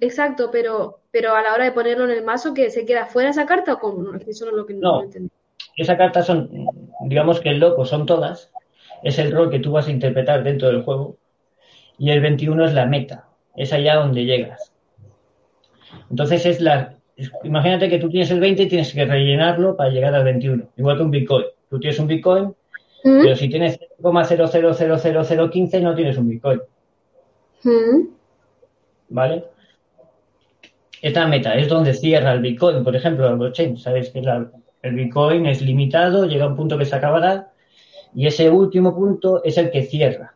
Exacto, 0.00 0.50
pero, 0.50 1.00
pero 1.10 1.34
a 1.34 1.42
la 1.42 1.54
hora 1.54 1.64
de 1.64 1.72
ponerlo 1.72 2.04
en 2.04 2.10
el 2.10 2.24
mazo, 2.24 2.54
que 2.54 2.70
se 2.70 2.84
queda 2.84 3.06
fuera 3.06 3.30
esa 3.30 3.46
carta 3.46 3.74
o 3.74 3.78
cómo? 3.78 4.14
Eso 4.26 4.44
no 4.44 4.50
es 4.52 4.56
lo 4.56 4.66
que 4.66 4.74
no, 4.74 5.02
no 5.02 5.28
Esa 5.76 5.96
carta 5.96 6.22
son, 6.22 6.50
digamos 7.06 7.40
que 7.40 7.50
el 7.50 7.58
loco 7.58 7.84
son 7.84 8.06
todas, 8.06 8.52
es 9.02 9.18
el 9.18 9.32
rol 9.32 9.50
que 9.50 9.60
tú 9.60 9.72
vas 9.72 9.88
a 9.88 9.90
interpretar 9.90 10.42
dentro 10.42 10.68
del 10.68 10.82
juego, 10.82 11.16
y 11.98 12.10
el 12.10 12.20
21 12.20 12.66
es 12.66 12.74
la 12.74 12.86
meta, 12.86 13.27
es 13.58 13.72
allá 13.72 13.96
donde 13.96 14.24
llegas. 14.24 14.72
Entonces 16.10 16.46
es 16.46 16.60
la, 16.60 16.94
imagínate 17.44 17.88
que 17.88 17.98
tú 17.98 18.08
tienes 18.08 18.30
el 18.30 18.40
20 18.40 18.62
y 18.62 18.68
tienes 18.68 18.92
que 18.92 19.04
rellenarlo 19.04 19.76
para 19.76 19.90
llegar 19.90 20.14
al 20.14 20.24
21, 20.24 20.68
igual 20.76 20.96
que 20.96 21.02
un 21.02 21.10
Bitcoin. 21.10 21.44
Tú 21.68 21.78
tienes 21.78 21.98
un 21.98 22.06
Bitcoin, 22.06 22.44
¿Mm? 23.04 23.22
pero 23.22 23.36
si 23.36 23.48
tienes 23.48 23.78
0,000015 24.00 25.82
no 25.82 25.94
tienes 25.94 26.16
un 26.16 26.28
Bitcoin. 26.28 26.60
¿Mm? 27.64 28.08
¿Vale? 29.10 29.44
esta 31.02 31.26
meta 31.26 31.54
es 31.54 31.68
donde 31.68 31.94
cierra 31.94 32.32
el 32.32 32.40
Bitcoin, 32.40 32.82
por 32.82 32.94
ejemplo, 32.94 33.28
el 33.28 33.36
blockchain. 33.36 33.76
Sabes 33.76 34.10
que 34.10 34.20
el 34.20 34.94
Bitcoin 34.94 35.46
es 35.46 35.62
limitado, 35.62 36.26
llega 36.26 36.44
a 36.44 36.48
un 36.48 36.56
punto 36.56 36.78
que 36.78 36.84
se 36.84 36.96
acabará 36.96 37.52
y 38.14 38.26
ese 38.26 38.50
último 38.50 38.94
punto 38.94 39.42
es 39.44 39.58
el 39.58 39.70
que 39.70 39.82
cierra. 39.82 40.34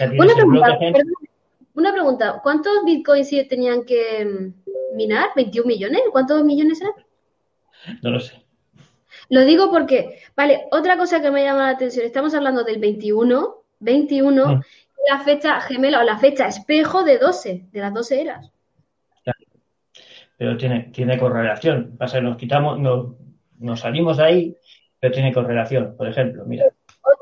una, 0.00 0.34
pregunta, 0.34 0.78
¿cuántos 1.74 2.84
Bitcoins 2.84 3.30
tenían 3.48 3.84
que 3.84 4.24
mm, 4.24 4.96
minar? 4.96 5.30
¿21 5.36 5.64
millones? 5.64 6.02
¿Cuántos 6.10 6.44
millones 6.44 6.80
eran? 6.80 6.94
No 8.02 8.10
lo 8.10 8.20
sé. 8.20 8.42
Lo 9.28 9.44
digo 9.44 9.70
porque, 9.70 10.20
vale, 10.36 10.66
otra 10.70 10.96
cosa 10.96 11.20
que 11.20 11.30
me 11.30 11.44
llama 11.44 11.64
la 11.64 11.70
atención, 11.70 12.04
estamos 12.04 12.34
hablando 12.34 12.64
del 12.64 12.78
21, 12.78 13.64
21, 13.80 14.46
mm. 14.46 14.62
la 15.10 15.18
fecha 15.20 15.60
gemela 15.60 16.00
o 16.00 16.02
la 16.02 16.18
fecha 16.18 16.46
espejo 16.46 17.04
de 17.04 17.18
12, 17.18 17.66
de 17.70 17.80
las 17.80 17.94
12 17.94 18.20
eras 18.20 18.52
pero 20.42 20.56
tiene, 20.56 20.90
tiene 20.92 21.16
correlación. 21.16 21.96
Pasa 21.96 22.16
que 22.18 22.24
nos 22.24 22.36
quitamos, 22.36 22.76
nos, 22.76 23.78
salimos 23.78 24.16
de 24.16 24.24
ahí, 24.24 24.56
pero 24.98 25.14
tiene 25.14 25.32
correlación. 25.32 25.94
Por 25.96 26.08
ejemplo, 26.08 26.44
mira. 26.44 26.64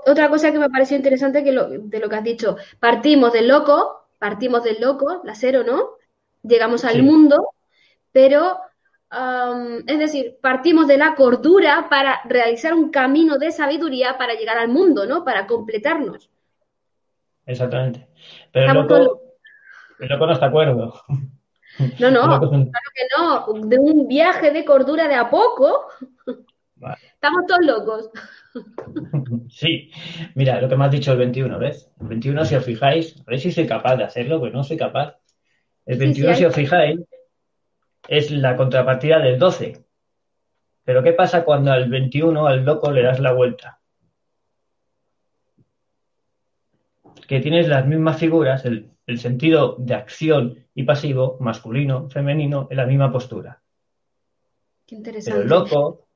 Otra 0.07 0.31
cosa 0.31 0.51
que 0.51 0.59
me 0.59 0.71
pareció 0.71 0.97
interesante 0.97 1.45
que 1.45 1.53
de 1.53 2.01
lo 2.01 2.09
que 2.09 2.17
has 2.17 2.25
dicho, 2.25 2.57
partimos 2.79 3.35
del 3.35 3.49
loco, 3.49 4.00
partimos 4.21 4.63
del 4.63 4.81
loco, 4.81 5.21
la 5.25 5.35
cero, 5.35 5.63
¿no? 5.67 5.97
Llegamos 6.45 6.85
al 6.85 7.03
mundo, 7.03 7.49
pero 8.13 8.61
es 9.87 9.99
decir, 9.99 10.39
partimos 10.41 10.87
de 10.87 10.97
la 10.97 11.17
cordura 11.17 11.89
para 11.91 12.21
realizar 12.27 12.73
un 12.75 12.91
camino 12.91 13.39
de 13.39 13.51
sabiduría 13.51 14.17
para 14.17 14.35
llegar 14.35 14.57
al 14.59 14.69
mundo, 14.69 15.05
¿no? 15.07 15.25
Para 15.25 15.49
completarnos. 15.49 16.31
Exactamente. 17.45 18.07
Pero 18.53 18.67
el 18.71 18.75
loco, 18.75 19.21
el 19.99 20.09
loco 20.09 20.27
no 20.27 20.33
está 20.33 20.47
acuerdo. 20.47 20.95
No, 21.99 22.11
no, 22.11 22.23
claro 22.27 22.51
que 22.51 23.09
no. 23.17 23.53
De 23.67 23.79
un 23.79 24.07
viaje 24.07 24.51
de 24.53 24.65
cordura 24.65 25.09
de 25.09 25.15
a 25.17 25.29
poco. 25.31 25.89
Estamos 27.15 27.47
todos 27.47 27.67
locos. 27.67 28.11
Sí, 29.49 29.91
mira, 30.35 30.61
lo 30.61 30.69
que 30.69 30.77
me 30.77 30.85
has 30.85 30.91
dicho 30.91 31.13
el 31.13 31.19
21, 31.19 31.59
¿ves? 31.59 31.93
El 32.01 32.09
21, 32.09 32.45
si 32.45 32.55
os 32.55 32.65
fijáis, 32.65 33.21
a 33.21 33.31
ver 33.31 33.39
si 33.39 33.53
soy 33.53 33.67
capaz 33.67 33.97
de 33.97 34.05
hacerlo, 34.05 34.41
pues 34.41 34.53
no 34.53 34.65
soy 34.65 34.77
capaz. 34.77 35.19
El 35.87 35.99
21, 35.99 36.35
si 36.35 36.45
os 36.45 36.55
fijáis, 36.55 37.01
es 38.09 38.31
la 38.31 38.57
contrapartida 38.57 39.19
del 39.19 39.39
12. 39.39 39.85
Pero 40.85 41.03
¿qué 41.03 41.13
pasa 41.13 41.45
cuando 41.45 41.73
al 41.73 41.89
21, 41.89 42.47
al 42.47 42.65
loco, 42.65 42.91
le 42.91 43.03
das 43.03 43.21
la 43.21 43.33
vuelta? 43.33 43.81
Que 47.29 47.41
tienes 47.41 47.69
las 47.69 47.87
mismas 47.87 48.19
figuras, 48.19 48.65
el, 48.65 48.91
sentido 49.19 49.77
de 49.79 49.95
acción 49.95 50.67
y 50.75 50.85
pasivo, 50.85 51.37
masculino, 51.41 52.09
femenino, 52.09 52.69
en 52.71 52.77
la 52.77 52.87
misma 52.87 53.13
postura. 53.13 53.61
Qué 54.87 54.95
interesante. 54.95 55.41
Pero 55.41 55.43
el 55.43 55.49
loco, 55.49 56.10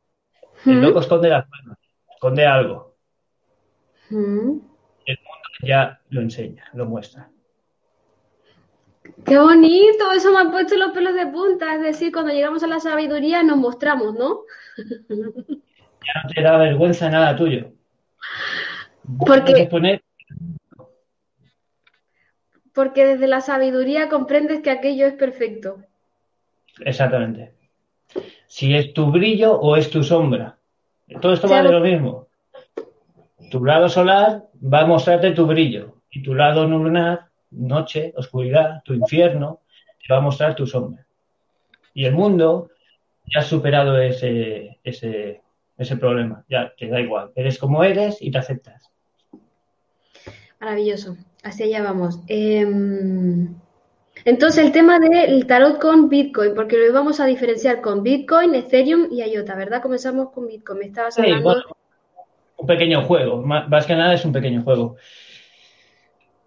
el 0.67 0.81
loco 0.81 1.01
esconde 1.01 1.29
las 1.29 1.49
manos, 1.49 1.79
esconde 2.13 2.47
algo. 2.47 2.97
El 4.11 4.17
mundo 4.17 5.49
ya 5.63 6.01
lo 6.11 6.21
enseña, 6.21 6.65
lo 6.75 6.87
muestra. 6.87 7.29
Qué 9.25 9.39
bonito, 9.39 10.13
eso 10.13 10.33
me 10.33 10.41
ha 10.41 10.51
puesto 10.51 10.77
los 10.77 10.93
pelos 10.93 11.15
de 11.15 11.27
punta. 11.27 11.75
Es 11.75 11.83
decir, 11.83 12.13
cuando 12.13 12.33
llegamos 12.33 12.63
a 12.63 12.67
la 12.67 12.81
sabiduría 12.81 13.43
nos 13.43 13.57
mostramos, 13.57 14.15
¿no? 14.15 14.43
Ya 16.07 16.23
no 16.23 16.29
te 16.35 16.43
da 16.43 16.59
vergüenza 16.59 17.09
nada 17.09 17.35
tuyo. 17.35 17.73
Porque, 19.27 19.71
porque 22.75 23.07
desde 23.07 23.27
la 23.27 23.41
sabiduría 23.41 24.11
comprendes 24.11 24.61
que 24.61 24.71
aquello 24.71 25.07
es 25.07 25.15
perfecto. 25.15 25.79
Exactamente. 26.81 27.55
Si 28.55 28.73
es 28.73 28.95
tu 28.95 29.11
brillo 29.11 29.59
o 29.59 29.75
es 29.75 29.91
tu 29.91 30.05
sombra. 30.05 30.57
Todo 31.21 31.33
esto 31.33 31.49
vale 31.49 31.73
lo 31.73 31.81
mismo. 31.81 32.29
Tu 33.51 33.65
lado 33.65 33.89
solar 33.89 34.45
va 34.63 34.83
a 34.83 34.87
mostrarte 34.87 35.33
tu 35.33 35.45
brillo 35.45 35.97
y 36.09 36.23
tu 36.23 36.37
lado 36.37 36.65
lunar 36.65 37.31
noche, 37.51 38.13
oscuridad, 38.17 38.81
tu 38.85 38.95
infierno, 38.95 39.63
te 39.99 40.15
va 40.15 40.21
a 40.21 40.23
mostrar 40.23 40.55
tu 40.55 40.69
sombra. 40.69 41.05
Y 41.95 42.05
el 42.05 42.15
mundo 42.15 42.71
ya 43.27 43.41
ha 43.41 43.43
superado 43.43 43.99
ese, 43.99 44.79
ese, 44.85 45.43
ese 45.77 45.97
problema, 45.97 46.45
ya 46.49 46.73
te 46.79 46.87
da 46.87 47.01
igual, 47.01 47.33
eres 47.35 47.59
como 47.59 47.83
eres 47.83 48.23
y 48.23 48.31
te 48.31 48.39
aceptas. 48.39 48.89
Maravilloso, 50.61 51.17
así 51.43 51.65
allá 51.65 51.83
vamos. 51.83 52.21
Em, 52.29 53.53
entonces, 54.25 54.65
el 54.65 54.73
tema 54.73 54.99
del 54.99 55.47
tarot 55.47 55.79
con 55.79 56.09
Bitcoin, 56.09 56.55
porque 56.55 56.77
lo 56.79 56.93
vamos 56.93 57.21
a 57.21 57.27
diferenciar 57.27 57.81
con 57.81 58.03
Bitcoin, 58.03 58.55
Ethereum 58.55 59.09
y 59.11 59.23
IOTA, 59.23 59.55
¿verdad? 59.55 59.83
Comenzamos 59.83 60.31
con 60.31 60.47
Bitcoin. 60.47 60.79
Me 60.79 60.87
estabas 60.87 61.19
hablando. 61.19 61.63
un 62.57 62.67
pequeño 62.67 63.05
juego, 63.05 63.43
más 63.43 63.87
que 63.87 63.95
nada 63.95 64.15
es 64.15 64.25
un 64.25 64.33
pequeño 64.33 64.63
juego. 64.63 64.97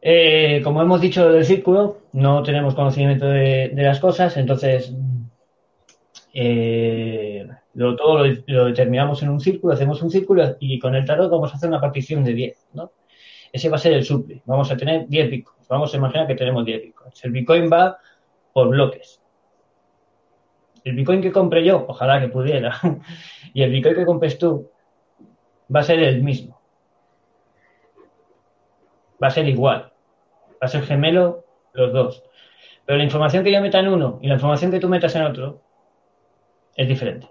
Eh, 0.02 0.62
como 0.64 0.82
hemos 0.82 1.02
dicho 1.02 1.30
del 1.30 1.44
círculo, 1.44 2.04
no 2.14 2.44
tenemos 2.44 2.76
conocimiento 2.76 3.26
de, 3.28 3.72
las 3.76 4.00
cosas, 4.00 4.38
entonces 4.38 4.94
eh, 6.34 7.48
todo 7.76 8.26
lo, 8.26 8.66
determinamos 8.66 9.24
en 9.24 9.30
un 9.30 9.40
círculo, 9.40 9.74
hacemos 9.74 10.02
un 10.02 10.12
círculo 10.12 10.56
y 10.60 10.78
con 10.80 10.96
el 10.96 11.04
tarot 11.04 11.32
vamos 11.32 11.52
a 11.52 11.56
hacer 11.58 11.68
una 11.68 11.82
partición 11.82 12.24
de 12.24 12.34
10, 12.34 12.68
¿no? 12.74 12.92
Ese 13.52 13.70
va 13.70 13.76
a 13.76 13.80
ser 13.80 13.94
el 13.94 14.04
suple. 14.04 14.42
Vamos 14.46 14.72
a 14.72 14.78
tener 14.78 15.08
10 15.08 15.30
bitcoins. 15.30 15.68
Vamos 15.68 15.94
a 15.94 15.98
imaginar 15.98 16.28
que 16.28 16.36
tenemos 16.36 16.66
10 16.66 16.82
bitcoins. 16.82 17.26
El 17.26 17.32
bitcoin 17.32 17.70
va 17.72 17.98
por 18.54 18.70
bloques. 18.70 19.22
El 20.84 20.96
bitcoin 20.96 21.22
que 21.22 21.32
compre 21.32 21.66
yo, 21.66 21.86
ojalá 21.88 22.20
que 22.22 22.30
pudiera, 22.30 22.80
y 23.54 23.62
el 23.62 23.72
bitcoin 23.72 23.96
que 23.96 24.06
compres 24.06 24.38
tú, 24.38 24.72
va 25.74 25.82
a 25.82 25.84
ser 25.84 26.00
el 26.00 26.24
mismo 26.24 26.58
va 29.22 29.28
a 29.28 29.32
ser 29.32 29.48
igual. 29.48 29.92
Va 30.54 30.66
a 30.66 30.68
ser 30.68 30.84
gemelo 30.84 31.46
los 31.74 31.94
dos. 31.94 32.24
Pero 32.86 32.98
la 32.98 33.04
información 33.04 33.44
que 33.44 33.52
yo 33.52 33.62
meta 33.62 33.80
en 33.80 33.90
uno 33.90 34.20
y 34.22 34.28
la 34.28 34.36
información 34.36 34.72
que 34.72 34.80
tú 34.80 34.90
metas 34.90 35.16
en 35.16 35.24
otro 35.24 35.62
es 36.76 36.88
diferente. 36.88 37.30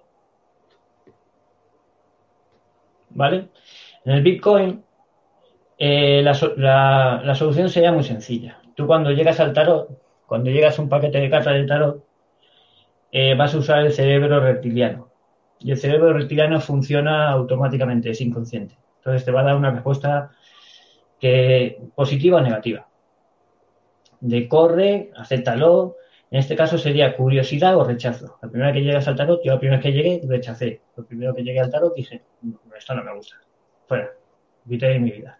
¿Vale? 3.10 3.48
En 4.04 4.12
el 4.12 4.22
Bitcoin 4.22 4.84
eh, 5.78 6.22
la, 6.22 7.34
solución 7.34 7.68
sería 7.68 7.92
muy 7.92 8.04
sencilla. 8.04 8.58
Tú 8.74 8.86
cuando 8.86 9.10
llegas 9.10 9.40
al 9.40 9.52
tarot, 9.52 9.90
cuando 10.26 10.50
llegas 10.50 10.78
a 10.78 10.82
un 10.82 10.88
paquete 10.88 11.18
de 11.20 11.30
cartas 11.30 11.54
de 11.54 11.64
tarot, 11.64 12.04
eh, 13.12 13.34
vas 13.34 13.54
a 13.54 13.58
usar 13.58 13.80
el 13.80 13.92
cerebro 13.92 14.40
reptiliano. 14.40 15.10
Y 15.58 15.70
el 15.70 15.78
cerebro 15.78 16.12
reptiliano 16.12 16.60
funciona 16.60 17.30
automáticamente, 17.30 18.10
es 18.10 18.20
inconsciente. 18.20 18.76
Entonces 18.98 19.24
te 19.24 19.30
va 19.32 19.40
a 19.40 19.44
dar 19.44 19.56
una 19.56 19.70
respuesta 19.70 20.30
que 21.20 21.78
positiva 21.94 22.38
o 22.38 22.42
negativa. 22.42 22.88
De 24.20 24.48
corre, 24.48 25.10
acéptalo. 25.16 25.96
En 26.30 26.40
este 26.40 26.56
caso 26.56 26.76
sería 26.76 27.16
curiosidad 27.16 27.76
o 27.76 27.84
rechazo. 27.84 28.38
La 28.42 28.48
primera 28.48 28.72
que 28.72 28.82
llegas 28.82 29.06
al 29.08 29.16
tarot, 29.16 29.40
yo 29.44 29.52
la 29.52 29.60
primera 29.60 29.80
que 29.80 29.92
llegué, 29.92 30.20
rechacé. 30.26 30.82
Lo 30.96 31.06
primero 31.06 31.34
que 31.34 31.42
llegué 31.42 31.60
al 31.60 31.70
tarot 31.70 31.94
dije, 31.94 32.22
esto 32.76 32.94
no 32.94 33.04
me 33.04 33.14
gusta. 33.14 33.36
Fuera, 33.86 34.10
vite 34.64 34.86
de 34.86 34.98
mi 34.98 35.12
vida. 35.12 35.38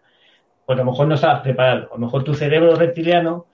Porque 0.67 0.81
a 0.81 0.85
lo 0.85 0.91
mejor 0.91 1.07
no 1.07 1.15
estabas 1.15 1.39
preparado. 1.39 1.87
A 1.91 1.95
lo 1.95 1.97
mejor 1.97 2.25
tu 2.25 2.33
cerebro 2.33 2.75
reptiliano 2.75 3.47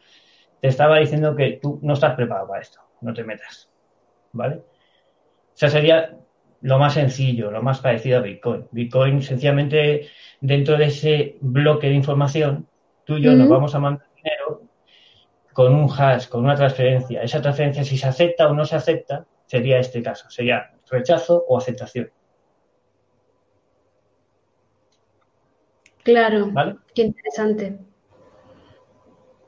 te 0.60 0.68
estaba 0.68 0.98
diciendo 0.98 1.36
que 1.36 1.60
tú 1.62 1.80
no 1.84 1.94
estás 1.94 2.16
preparado 2.16 2.48
para 2.48 2.62
esto. 2.62 2.82
No 3.02 3.14
te 3.14 3.24
metas. 3.24 3.72
¿Vale? 4.32 4.56
O 4.56 4.64
sea, 5.54 5.70
sería 5.70 6.18
lo 6.62 6.80
más 6.80 6.96
sencillo, 6.96 7.52
lo 7.52 7.62
más 7.62 7.82
parecido 7.82 8.18
a 8.18 8.22
Bitcoin. 8.22 8.66
Bitcoin 8.72 9.22
sencillamente 9.22 10.08
dentro 10.42 10.76
de 10.76 10.86
ese 10.86 11.38
bloque 11.42 11.88
de 11.88 11.94
información, 11.94 12.68
tú 13.04 13.18
y 13.18 13.22
yo 13.22 13.34
nos 13.34 13.48
vamos 13.48 13.76
a 13.76 13.80
mandar 13.80 14.08
dinero 14.16 14.64
con 15.54 15.76
un 15.76 15.88
hash, 15.92 16.28
con 16.30 16.44
una 16.44 16.56
transferencia. 16.56 17.22
Esa 17.22 17.42
transferencia, 17.42 17.84
si 17.84 17.96
se 17.96 18.08
acepta 18.08 18.48
o 18.48 18.56
no 18.56 18.66
se 18.66 18.76
acepta, 18.76 19.28
sería 19.46 19.78
este 19.78 20.02
caso, 20.02 20.30
sería 20.32 20.72
rechazo 20.90 21.46
o 21.48 21.60
aceptación. 21.60 22.10
Claro, 26.04 26.52
qué 26.94 27.04
interesante. 27.04 27.80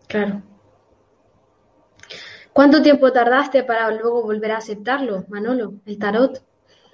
Claro. 0.08 0.42
¿Cuánto 2.54 2.82
tiempo 2.82 3.12
tardaste 3.12 3.64
para 3.64 3.92
luego 3.92 4.24
volver 4.24 4.52
a 4.52 4.58
aceptarlo, 4.58 5.26
Manolo, 5.28 5.74
el 5.86 5.98
tarot? 5.98 6.42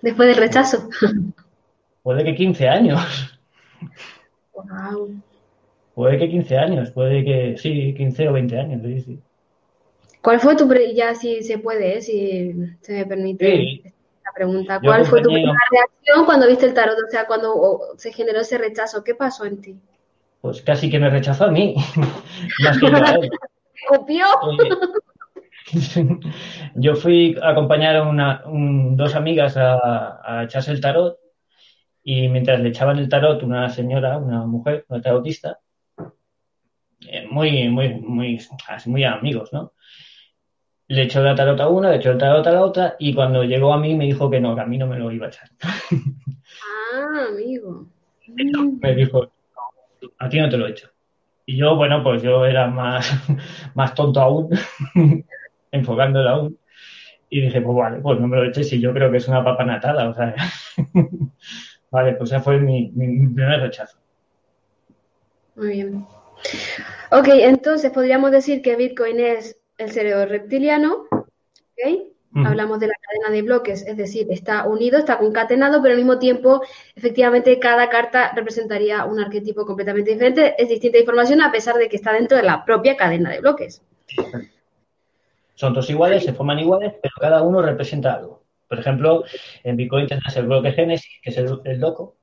después 0.02 0.28
del 0.28 0.38
rechazo. 0.38 0.90
Puede 2.04 2.24
que 2.24 2.36
15 2.36 2.68
años. 2.68 3.40
Puede 5.94 6.18
que 6.18 6.30
15 6.30 6.58
años, 6.58 6.92
puede 6.92 7.24
que 7.24 7.58
sí, 7.58 7.94
15 7.96 8.30
o 8.30 8.34
20 8.34 8.60
años, 8.60 8.82
sí, 8.84 9.02
sí. 9.02 9.20
¿Cuál 10.22 10.40
fue 10.40 10.56
tu, 10.56 10.72
ya 10.96 11.14
si 11.14 11.44
se 11.44 11.58
puede, 11.58 11.98
eh, 11.98 12.02
si 12.02 12.56
se 12.80 12.94
me 12.94 13.06
permite 13.06 13.94
la 14.32 14.34
pregunta, 14.34 14.80
cuál 14.82 15.06
fue 15.06 15.22
tu 15.22 15.30
primera 15.30 15.58
reacción 15.72 16.26
cuando 16.26 16.48
viste 16.48 16.66
el 16.66 16.74
tarot? 16.74 16.96
O 16.96 17.10
sea, 17.10 17.26
cuando 17.26 17.80
se 17.98 18.14
generó 18.14 18.40
ese 18.40 18.58
rechazo, 18.58 19.04
¿qué 19.04 19.16
pasó 19.16 19.46
en 19.46 19.62
ti? 19.62 19.80
Pues 20.42 20.62
casi 20.62 20.90
que 20.90 21.00
me 21.00 21.10
rechazó 21.10 21.46
a 21.46 21.52
mí, 21.52 21.76
más 22.64 22.80
que 22.80 22.88
a 22.88 23.16
él. 23.16 23.30
¿Copió? 23.88 24.26
yo 26.76 26.96
fui 26.96 27.36
a 27.42 27.50
acompañar 27.50 27.98
a 27.98 28.04
una, 28.04 28.44
dos 28.46 29.16
amigas 29.16 29.56
a, 29.58 30.44
echarse 30.44 30.72
el 30.72 30.82
tarot 30.82 31.18
y 32.04 32.28
mientras 32.30 32.60
le 32.60 32.70
echaban 32.70 32.98
el 32.98 33.10
tarot 33.10 33.44
una 33.44 33.70
señora, 33.70 34.18
una 34.18 34.46
mujer, 34.46 34.86
una 34.90 35.02
tarotista, 35.02 35.60
eh, 37.08 37.28
muy, 37.30 37.70
muy, 37.70 37.96
muy, 37.96 38.40
muy 38.86 39.04
amigos, 39.04 39.52
¿no? 39.52 39.74
Le 40.92 41.04
echó 41.04 41.22
la 41.24 41.36
tarot 41.36 41.60
a 41.62 41.70
una, 41.70 41.90
le 41.90 41.98
echó 41.98 42.12
el 42.12 42.18
tarot 42.18 42.46
a 42.46 42.52
la 42.52 42.66
otra 42.66 42.96
y 43.00 43.14
cuando 43.14 43.44
llegó 43.46 43.74
a 43.74 43.80
mí 43.80 43.96
me 43.96 44.06
dijo 44.06 44.30
que 44.30 44.42
no, 44.42 44.56
que 44.56 44.62
a 44.62 44.66
mí 44.66 44.78
no 44.78 44.88
me 44.88 45.00
lo 45.00 45.10
iba 45.12 45.28
a 45.28 45.30
echar. 45.30 45.50
Ah, 46.94 47.28
amigo. 47.30 47.88
Me 48.28 48.94
dijo, 48.94 49.32
a 50.18 50.28
ti 50.30 50.40
no 50.40 50.50
te 50.50 50.58
lo 50.58 50.68
he 50.68 50.72
hecho. 50.72 50.90
Y 51.46 51.56
yo, 51.56 51.78
bueno, 51.78 52.04
pues 52.04 52.22
yo 52.22 52.46
era 52.46 52.68
más, 52.68 53.10
más 53.74 53.96
tonto 53.96 54.20
aún. 54.20 54.50
enfocándola 55.72 56.32
aún. 56.32 56.58
Y 57.30 57.42
dije, 57.42 57.62
pues 57.62 57.78
vale, 57.78 58.00
pues 58.02 58.20
no 58.20 58.28
me 58.28 58.38
lo 58.38 58.44
eches 58.44 58.74
y 58.74 58.82
yo 58.82 58.94
creo 58.94 59.10
que 59.10 59.18
es 59.18 59.28
una 59.28 59.44
papa 59.44 59.64
natada, 59.64 60.10
o 60.10 60.14
sea. 60.14 60.36
vale, 61.92 62.14
pues 62.14 62.32
ese 62.32 62.42
fue 62.42 62.60
mi, 62.60 62.90
primer 62.90 63.62
rechazo. 63.62 63.98
Muy 65.56 65.70
bien. 65.70 66.06
Ok, 67.12 67.28
entonces 67.30 67.92
podríamos 67.92 68.32
decir 68.32 68.62
que 68.62 68.76
Bitcoin 68.76 69.20
es 69.20 69.61
el 69.82 69.92
cerebro 69.92 70.26
reptiliano, 70.26 71.08
¿ok? 71.12 72.12
Hablamos 72.34 72.80
de 72.80 72.88
la 72.88 72.94
cadena 72.94 73.36
de 73.36 73.42
bloques, 73.42 73.86
es 73.86 73.98
decir, 73.98 74.28
está 74.30 74.66
unido, 74.66 74.98
está 74.98 75.18
concatenado, 75.18 75.82
pero 75.82 75.94
al 75.94 75.98
mismo 75.98 76.18
tiempo, 76.18 76.62
efectivamente, 76.96 77.60
cada 77.60 77.90
carta 77.90 78.32
representaría 78.34 79.04
un 79.04 79.20
arquetipo 79.20 79.66
completamente 79.66 80.12
diferente, 80.12 80.56
es 80.58 80.70
distinta 80.70 80.98
información 80.98 81.42
a 81.42 81.52
pesar 81.52 81.76
de 81.76 81.90
que 81.90 81.98
está 81.98 82.14
dentro 82.14 82.38
de 82.38 82.44
la 82.44 82.64
propia 82.64 82.96
cadena 82.96 83.32
de 83.32 83.42
bloques. 83.42 83.82
Son 85.56 85.74
todos 85.74 85.90
iguales, 85.90 86.24
se 86.24 86.34
forman 86.34 86.60
iguales, 86.60 86.94
pero 87.02 87.14
cada 87.20 87.42
uno 87.42 87.62
representa 87.62 88.14
algo. 88.14 88.42
Por 88.68 88.80
ejemplo, 88.80 89.26
en 89.66 89.76
Bitcoin 89.76 90.08
tendrás 90.08 90.38
el 90.38 90.46
bloque 90.46 90.72
Génesis, 90.72 91.20
que 91.22 91.30
es 91.32 91.38
el, 91.38 91.80
loco. 91.82 92.16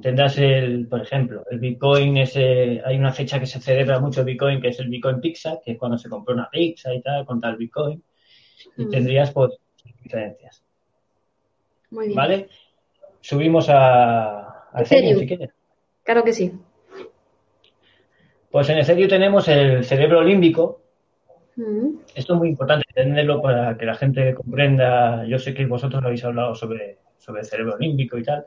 Tendrás 0.00 0.36
el, 0.36 0.86
por 0.88 1.00
ejemplo, 1.00 1.44
el 1.50 1.58
Bitcoin, 1.58 2.18
es, 2.18 2.36
hay 2.36 2.98
una 2.98 3.12
fecha 3.12 3.40
que 3.40 3.46
se 3.46 3.60
celebra 3.60 3.98
mucho 3.98 4.20
el 4.20 4.26
Bitcoin, 4.26 4.60
que 4.60 4.68
es 4.68 4.78
el 4.78 4.88
Bitcoin 4.88 5.20
Pizza, 5.20 5.58
que 5.64 5.72
es 5.72 5.78
cuando 5.78 5.96
se 5.96 6.10
compró 6.10 6.34
una 6.34 6.50
pizza 6.50 6.92
y 6.94 7.00
tal, 7.00 7.24
con 7.24 7.40
tal 7.40 7.56
Bitcoin. 7.56 8.02
Y 8.76 8.84
mm. 8.84 8.90
tendrías, 8.90 9.32
pues, 9.32 9.58
diferencias. 10.02 10.62
Muy 11.90 12.06
bien. 12.06 12.16
¿Vale? 12.16 12.48
Subimos 13.20 13.68
a, 13.70 14.68
a 14.70 14.82
Ethereum, 14.82 15.18
si 15.18 15.26
quieres. 15.26 15.50
Claro 16.02 16.22
que 16.22 16.32
sí. 16.32 16.52
Pues 18.50 18.68
en 18.68 18.78
Ethereum 18.78 19.08
tenemos 19.08 19.48
el 19.48 19.84
cerebro 19.84 20.22
límbico. 20.22 20.82
Mm. 21.56 22.00
Esto 22.14 22.34
es 22.34 22.38
muy 22.38 22.48
importante 22.50 22.84
entenderlo 22.88 23.40
para 23.40 23.76
que 23.76 23.86
la 23.86 23.94
gente 23.94 24.34
comprenda. 24.34 25.26
Yo 25.26 25.38
sé 25.38 25.54
que 25.54 25.64
vosotros 25.66 26.04
habéis 26.04 26.24
hablado 26.24 26.54
sobre, 26.54 26.98
sobre 27.18 27.40
el 27.40 27.46
cerebro 27.46 27.78
límbico 27.78 28.18
y 28.18 28.22
tal, 28.22 28.46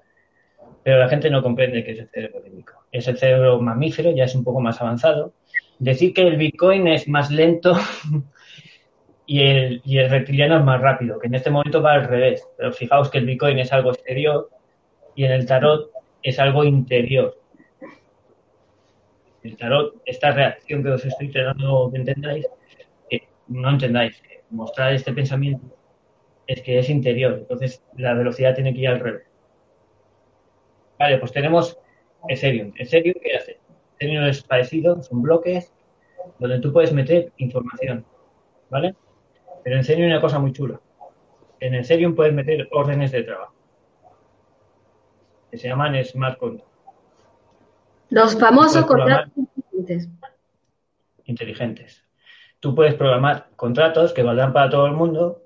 pero 0.84 1.00
la 1.00 1.10
gente 1.10 1.30
no 1.30 1.42
comprende 1.42 1.84
qué 1.84 1.92
es 1.92 2.00
el 2.00 2.10
cerebro 2.10 2.42
límbico. 2.44 2.74
Es 2.92 3.08
el 3.08 3.18
cerebro 3.18 3.60
mamífero, 3.62 4.12
ya 4.12 4.26
es 4.26 4.36
un 4.36 4.44
poco 4.44 4.60
más 4.60 4.82
avanzado. 4.82 5.34
Decir 5.78 6.14
que 6.14 6.28
el 6.28 6.38
Bitcoin 6.38 6.88
es 6.88 7.08
más 7.08 7.32
lento 7.32 7.78
y 9.26 9.42
el, 9.42 9.82
y 9.86 9.98
el 9.98 10.10
reptiliano 10.10 10.58
es 10.58 10.64
más 10.64 10.82
rápido, 10.82 11.20
que 11.20 11.28
en 11.28 11.36
este 11.36 11.50
momento 11.50 11.82
va 11.82 11.94
al 11.94 12.06
revés. 12.06 12.48
Pero 12.58 12.72
fijaos 12.72 13.10
que 13.10 13.20
el 13.20 13.26
Bitcoin 13.26 13.60
es 13.60 13.72
algo 13.72 13.92
exterior 13.92 14.50
y 15.16 15.26
en 15.26 15.32
el 15.32 15.46
tarot 15.46 15.92
es 16.24 16.40
algo 16.40 16.64
interior 16.64 17.40
el 19.44 19.58
tarot, 19.58 20.02
esta 20.06 20.32
reacción 20.32 20.84
que 20.84 20.90
os 20.90 21.06
estoy 21.06 21.30
tratando 21.30 21.90
que 21.92 21.98
entendáis, 21.98 22.48
que 23.10 23.24
no 23.48 23.70
entendáis, 23.70 24.22
mostrar 24.50 24.94
este 24.94 25.14
pensamiento 25.14 25.66
es 26.48 26.62
que 26.62 26.80
es 26.80 26.90
interior, 26.90 27.38
entonces 27.40 27.84
la 27.96 28.14
velocidad 28.14 28.56
tiene 28.56 28.74
que 28.74 28.82
ir 28.82 28.88
al 28.88 29.00
revés. 29.00 29.29
Vale, 31.00 31.18
pues 31.18 31.32
tenemos 31.32 31.78
Ethereum. 32.28 32.74
Ethereum, 32.78 33.16
¿qué 33.22 33.38
hace? 33.38 33.60
Ethereum 33.96 34.26
es 34.26 34.44
parecido, 34.44 35.02
son 35.02 35.22
bloques 35.22 35.74
donde 36.38 36.60
tú 36.60 36.72
puedes 36.74 36.94
meter 36.94 37.32
información, 37.38 38.06
¿vale? 38.70 38.96
Pero 39.64 39.78
en 39.78 39.82
Ethereum 39.82 40.08
hay 40.08 40.12
una 40.12 40.22
cosa 40.22 40.40
muy 40.40 40.52
chula. 40.52 40.80
En 41.60 41.74
Ethereum 41.74 42.16
puedes 42.16 42.34
meter 42.34 42.68
órdenes 42.72 43.12
de 43.12 43.24
trabajo 43.24 43.54
que 45.50 45.58
se 45.58 45.68
llaman 45.68 46.04
smart 46.06 46.38
contracts. 46.38 46.70
Los 48.10 48.40
famosos 48.40 48.86
contratos 48.86 49.34
inteligentes. 49.36 50.10
Inteligentes. 51.26 52.06
Tú 52.60 52.76
puedes 52.76 52.96
programar 52.96 53.50
contratos 53.56 54.14
que 54.14 54.24
valdrán 54.24 54.54
para 54.54 54.70
todo 54.70 54.86
el 54.86 54.94
mundo 54.94 55.42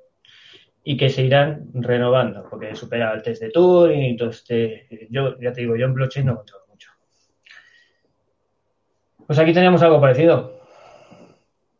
y 0.83 0.97
que 0.97 1.09
se 1.09 1.23
irán 1.23 1.69
renovando, 1.73 2.47
porque 2.49 2.75
supera 2.75 3.13
el 3.13 3.21
test 3.21 3.41
de 3.41 3.49
Turing 3.49 4.17
todo 4.17 4.29
este. 4.29 5.07
Yo 5.09 5.39
ya 5.39 5.53
te 5.53 5.61
digo, 5.61 5.75
yo 5.75 5.85
en 5.85 5.93
blockchain 5.93 6.25
no 6.25 6.35
controlo 6.35 6.65
mucho. 6.67 6.89
Pues 9.25 9.39
aquí 9.39 9.53
tenemos 9.53 9.81
algo 9.81 10.01
parecido. 10.01 10.59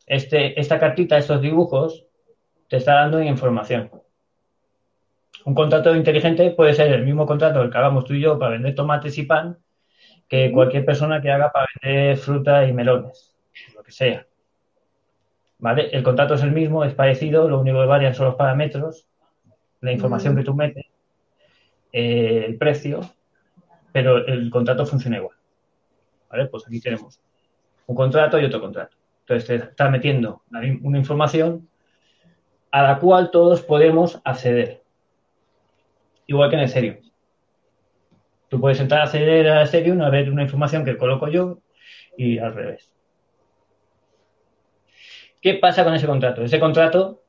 Este, 0.06 0.60
esta 0.60 0.80
cartita, 0.80 1.18
estos 1.18 1.42
dibujos, 1.42 2.06
te 2.70 2.78
está 2.78 2.94
dando 2.96 3.22
información. 3.22 3.92
Un 5.46 5.54
contrato 5.54 5.94
inteligente 5.96 6.52
puede 6.52 6.74
ser 6.74 6.94
el 6.94 7.04
mismo 7.04 7.26
contrato 7.26 7.70
que 7.70 7.78
hagamos 7.78 8.06
tú 8.06 8.14
y 8.14 8.22
yo 8.22 8.40
para 8.40 8.54
vender 8.54 8.76
tomates 8.76 9.18
y 9.18 9.24
pan, 9.24 9.58
que 10.30 10.52
cualquier 10.52 10.86
persona 10.86 11.22
que 11.22 11.32
haga 11.32 11.52
para 11.52 11.68
vender 11.82 12.18
fruta 12.18 12.66
y 12.66 12.72
melones, 12.72 13.36
lo 13.76 13.84
que 13.84 13.92
sea. 13.92 14.26
¿Vale? 15.64 15.88
El 15.94 16.04
contrato 16.04 16.34
es 16.34 16.44
el 16.44 16.52
mismo, 16.52 16.84
es 16.84 16.94
parecido, 16.94 17.48
lo 17.48 17.62
único 17.62 17.80
que 17.80 17.86
varían 17.86 18.14
son 18.14 18.26
los 18.26 18.36
parámetros, 18.36 19.08
la 19.80 19.94
información 19.94 20.36
que 20.36 20.44
tú 20.44 20.54
metes, 20.54 20.88
eh, 21.94 22.44
el 22.46 22.58
precio, 22.58 23.00
pero 23.94 24.18
el 24.28 24.50
contrato 24.50 24.86
funciona 24.86 25.20
igual. 25.20 25.38
¿Vale? 26.30 26.48
Pues 26.48 26.68
aquí 26.68 26.82
tenemos 26.82 27.18
un 27.88 27.96
contrato 27.96 28.38
y 28.42 28.44
otro 28.44 28.60
contrato. 28.60 28.98
Entonces 29.22 29.48
te 29.48 29.56
está 29.70 29.90
metiendo 29.90 30.42
una 30.52 30.98
información 30.98 31.70
a 32.70 32.84
la 32.84 33.00
cual 33.00 33.32
todos 33.32 33.62
podemos 33.62 34.20
acceder. 34.26 34.82
Igual 36.28 36.50
que 36.50 36.58
en 36.58 36.62
el 36.64 36.70
serio. 36.70 36.98
Tú 38.50 38.60
puedes 38.60 38.82
entrar 38.82 39.00
a 39.00 39.04
acceder 39.06 39.48
a 39.48 39.64
Ethereum 39.64 40.02
a 40.02 40.10
ver 40.10 40.30
una 40.30 40.44
información 40.44 40.84
que 40.84 40.98
coloco 40.98 41.30
yo 41.30 41.60
y 42.18 42.38
al 42.40 42.54
revés. 42.54 42.93
¿Qué 45.44 45.56
pasa 45.56 45.84
con 45.84 45.94
ese 45.94 46.08
contrato? 46.08 46.42
Ese 46.42 46.58
contrato 46.58 47.22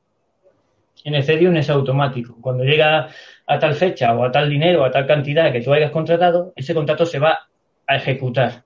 en 1.03 1.15
Ethereum 1.15 1.53
es 1.57 1.69
automático. 1.69 2.37
Cuando 2.39 2.63
llega 2.63 3.09
a 3.45 3.59
tal 3.59 3.75
fecha 3.75 4.15
o 4.15 4.23
a 4.23 4.31
tal 4.31 4.49
dinero 4.49 4.81
o 4.83 4.85
a 4.85 4.91
tal 4.91 5.05
cantidad 5.05 5.51
que 5.51 5.59
tú 5.59 5.73
hayas 5.73 5.91
contratado, 5.91 6.53
ese 6.55 6.73
contrato 6.73 7.05
se 7.05 7.19
va 7.19 7.49
a 7.85 7.95
ejecutar. 7.97 8.63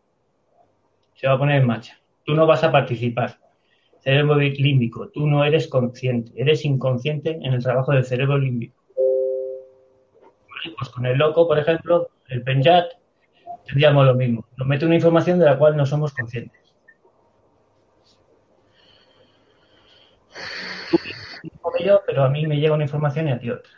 Se 1.16 1.28
va 1.28 1.34
a 1.34 1.40
poner 1.40 1.62
en 1.62 1.66
marcha. 1.66 2.00
Tú 2.24 2.36
no 2.36 2.46
vas 2.46 2.64
a 2.64 2.72
participar. 2.72 3.40
Cerebro 4.02 4.36
límbico. 4.36 5.10
Tú 5.10 5.26
no 5.26 5.44
eres 5.44 5.68
consciente. 5.68 6.32
Eres 6.40 6.64
inconsciente 6.64 7.40
en 7.42 7.52
el 7.52 7.64
trabajo 7.64 7.92
del 7.92 8.06
cerebro 8.06 8.38
límbico. 8.38 8.78
Pues 10.78 10.90
con 10.92 11.08
el 11.08 11.18
loco, 11.18 11.48
por 11.48 11.58
ejemplo, 11.58 12.12
el 12.28 12.44
Penjat, 12.44 12.86
tendríamos 13.66 14.06
lo 14.06 14.14
mismo. 14.14 14.46
Nos 14.58 14.68
mete 14.68 14.86
una 14.86 14.94
información 14.94 15.40
de 15.40 15.46
la 15.46 15.58
cual 15.58 15.76
no 15.76 15.88
somos 15.88 16.14
conscientes. 16.14 16.69
Pero 22.06 22.24
a 22.24 22.30
mí 22.30 22.46
me 22.48 22.58
llega 22.58 22.74
una 22.74 22.84
información 22.84 23.28
y 23.28 23.32
a 23.32 23.40
ti 23.40 23.50
otra. 23.50 23.72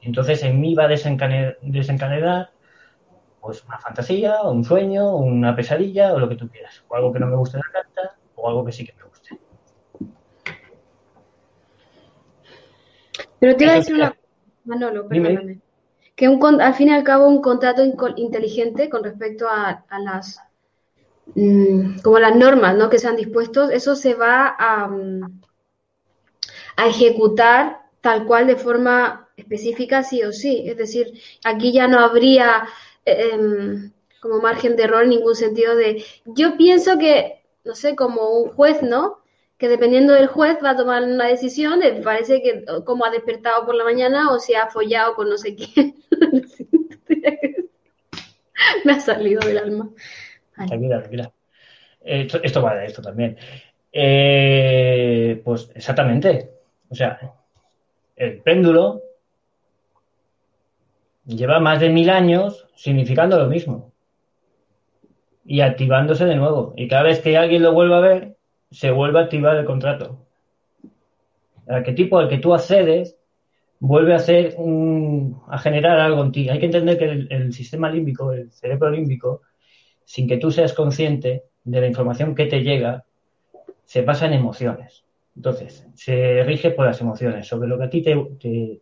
Entonces 0.00 0.42
en 0.42 0.60
mí 0.60 0.74
va 0.74 0.84
a 0.84 0.88
desencadenar 0.88 2.50
pues 3.40 3.64
una 3.64 3.78
fantasía, 3.78 4.42
o 4.42 4.52
un 4.52 4.64
sueño, 4.64 5.04
o 5.10 5.16
una 5.18 5.56
pesadilla, 5.56 6.12
o 6.14 6.18
lo 6.20 6.28
que 6.28 6.36
tú 6.36 6.48
quieras. 6.48 6.84
O 6.88 6.94
algo 6.94 7.12
que 7.12 7.18
no 7.18 7.26
me 7.26 7.36
guste 7.36 7.56
de 7.56 7.62
la 7.66 7.72
carta, 7.72 8.16
o 8.36 8.48
algo 8.48 8.64
que 8.64 8.72
sí 8.72 8.86
que 8.86 8.94
me 8.94 9.02
guste. 9.02 9.38
Pero 13.40 13.56
te 13.56 13.64
iba 13.64 13.72
a 13.72 13.76
decir 13.76 13.96
una... 13.96 14.16
Manolo, 14.64 15.08
perdóname 15.08 15.60
que 16.16 16.28
un, 16.28 16.60
al 16.60 16.74
fin 16.74 16.88
y 16.88 16.92
al 16.92 17.04
cabo 17.04 17.26
un 17.26 17.40
contrato 17.40 17.82
inteligente 18.16 18.88
con 18.88 19.02
respecto 19.04 19.48
a, 19.48 19.84
las 20.00 20.40
mm, 21.34 22.00
como 22.00 22.18
las 22.18 22.36
normas 22.36 22.76
¿no? 22.76 22.90
que 22.90 22.98
se 22.98 23.08
han 23.08 23.16
dispuesto, 23.16 23.70
eso 23.70 23.94
se 23.96 24.14
va 24.14 24.54
a, 24.58 24.88
mm, 24.88 25.40
a 26.76 26.88
ejecutar 26.88 27.82
tal 28.00 28.26
cual 28.26 28.46
de 28.46 28.56
forma 28.56 29.28
específica 29.36 30.02
sí 30.02 30.22
o 30.22 30.32
sí. 30.32 30.64
Es 30.66 30.76
decir, 30.76 31.12
aquí 31.44 31.72
ya 31.72 31.88
no 31.88 32.00
habría 32.00 32.66
eh, 33.04 33.30
em, 33.32 33.92
como 34.20 34.40
margen 34.40 34.76
de 34.76 34.84
error 34.84 35.04
en 35.04 35.10
ningún 35.10 35.34
sentido 35.34 35.76
de 35.76 36.04
yo 36.24 36.56
pienso 36.56 36.98
que, 36.98 37.42
no 37.64 37.74
sé, 37.74 37.96
como 37.96 38.38
un 38.38 38.50
juez, 38.50 38.82
¿no? 38.82 39.22
que 39.62 39.68
dependiendo 39.68 40.12
del 40.12 40.26
juez 40.26 40.58
va 40.64 40.70
a 40.70 40.76
tomar 40.76 41.04
una 41.04 41.28
decisión, 41.28 41.78
parece 42.02 42.42
que 42.42 42.64
como 42.84 43.04
ha 43.04 43.10
despertado 43.10 43.64
por 43.64 43.76
la 43.76 43.84
mañana 43.84 44.32
o 44.32 44.40
se 44.40 44.56
ha 44.56 44.66
follado 44.66 45.14
con 45.14 45.28
no 45.28 45.38
sé 45.38 45.54
quién. 45.54 45.94
Me 48.84 48.92
ha 48.92 48.98
salido 48.98 49.40
del 49.40 49.58
alma. 49.58 49.88
Tranquila, 50.56 50.98
tranquila. 50.98 51.32
Esto, 52.00 52.40
esto 52.42 52.60
va 52.60 52.74
de 52.74 52.86
esto 52.86 53.02
también. 53.02 53.36
Eh, 53.92 55.40
pues 55.44 55.70
exactamente. 55.76 56.50
O 56.92 56.94
sea, 56.94 57.18
el 58.16 58.42
péndulo 58.42 59.00
lleva 61.24 61.58
más 61.58 61.80
de 61.80 61.88
mil 61.88 62.10
años 62.10 62.68
significando 62.74 63.38
lo 63.38 63.46
mismo 63.46 63.92
y 65.46 65.62
activándose 65.62 66.26
de 66.26 66.36
nuevo. 66.36 66.74
Y 66.76 66.88
cada 66.88 67.04
vez 67.04 67.20
que 67.20 67.38
alguien 67.38 67.62
lo 67.62 67.72
vuelva 67.72 67.96
a 67.96 68.00
ver, 68.00 68.36
se 68.70 68.90
vuelve 68.90 69.20
a 69.20 69.22
activar 69.22 69.56
el 69.56 69.64
contrato. 69.64 70.26
El 71.66 71.76
arquetipo 71.76 72.18
al 72.18 72.28
que 72.28 72.36
tú 72.36 72.52
accedes 72.52 73.16
vuelve 73.80 74.12
a 74.12 74.16
hacer 74.16 74.56
un, 74.58 75.40
a 75.48 75.56
generar 75.56 75.98
algo 75.98 76.22
en 76.22 76.32
ti. 76.32 76.50
Hay 76.50 76.58
que 76.58 76.66
entender 76.66 76.98
que 76.98 77.06
el, 77.34 77.54
sistema 77.54 77.90
límbico, 77.90 78.32
el 78.32 78.52
cerebro 78.52 78.90
límbico, 78.90 79.40
sin 80.04 80.28
que 80.28 80.36
tú 80.36 80.50
seas 80.50 80.74
consciente 80.74 81.44
de 81.64 81.80
la 81.80 81.86
información 81.86 82.34
que 82.34 82.44
te 82.44 82.60
llega, 82.60 83.06
se 83.86 84.02
basa 84.02 84.26
en 84.26 84.34
emociones. 84.34 85.06
Entonces, 85.34 85.86
se 85.94 86.42
rige 86.44 86.70
por 86.70 86.86
las 86.86 87.00
emociones, 87.00 87.46
sobre 87.46 87.68
lo 87.68 87.78
que 87.78 87.84
a 87.84 87.90
ti 87.90 88.02
te, 88.02 88.80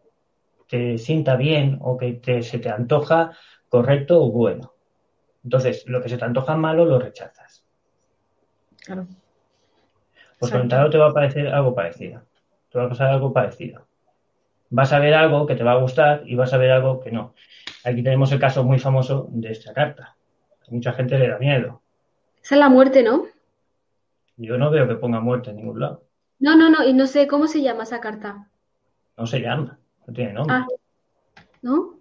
te, 0.69 0.99
sienta 0.99 1.37
bien 1.37 1.79
o 1.81 1.97
que 1.97 2.43
se 2.43 2.59
te 2.59 2.69
antoja 2.69 3.33
correcto 3.69 4.23
o 4.23 4.31
bueno. 4.31 4.75
Entonces, 5.45 5.85
lo 5.87 6.03
que 6.03 6.09
se 6.09 6.19
te 6.19 6.25
antoja 6.25 6.57
malo 6.57 6.85
lo 6.85 6.99
rechazas. 6.99 7.65
Claro. 8.85 9.07
Pues 10.39 10.53
con 10.53 10.69
te 10.69 10.99
va 10.99 11.09
a 11.09 11.13
parecer 11.13 11.49
algo 11.49 11.75
parecido. 11.75 12.23
Te 12.71 12.79
va 12.79 12.87
a 12.87 12.89
pasar 12.89 13.09
algo 13.09 13.33
parecido. 13.33 13.87
Vas 14.71 14.93
a 14.93 14.99
ver 14.99 15.15
algo 15.15 15.47
que 15.47 15.55
te 15.55 15.65
va 15.65 15.73
a 15.73 15.81
gustar 15.81 16.23
y 16.25 16.35
vas 16.35 16.53
a 16.53 16.59
ver 16.59 16.71
algo 16.71 17.01
que 17.01 17.11
no. 17.11 17.35
Aquí 17.85 18.03
tenemos 18.03 18.33
el 18.33 18.39
caso 18.39 18.65
muy 18.65 18.79
famoso 18.79 19.29
de 19.31 19.51
esta 19.51 19.73
carta. 19.73 20.17
A 20.67 20.71
mucha 20.71 20.93
gente 20.93 21.19
le 21.19 21.29
da 21.29 21.39
miedo. 21.39 21.83
Esa 22.43 22.55
es 22.55 22.59
la 22.59 22.69
muerte, 22.69 23.03
¿no? 23.03 23.27
Yo 24.37 24.57
no 24.57 24.71
veo 24.71 24.89
que 24.89 24.95
ponga 24.95 25.21
muerte 25.21 25.51
en 25.51 25.57
ningún 25.57 25.81
lado. 25.81 26.05
No, 26.41 26.57
no, 26.57 26.71
no, 26.71 26.85
y 26.85 26.95
no 26.95 27.07
sé 27.07 27.27
cómo 27.27 27.47
se 27.47 27.63
llama 27.63 27.85
esa 27.85 28.01
carta. 28.01 28.49
No 29.17 29.27
se 29.27 29.41
llama, 29.41 29.79
no 30.07 30.15
tiene 30.15 30.33
nombre. 30.33 30.57
Ah, 30.57 30.67
¿no? 31.63 32.01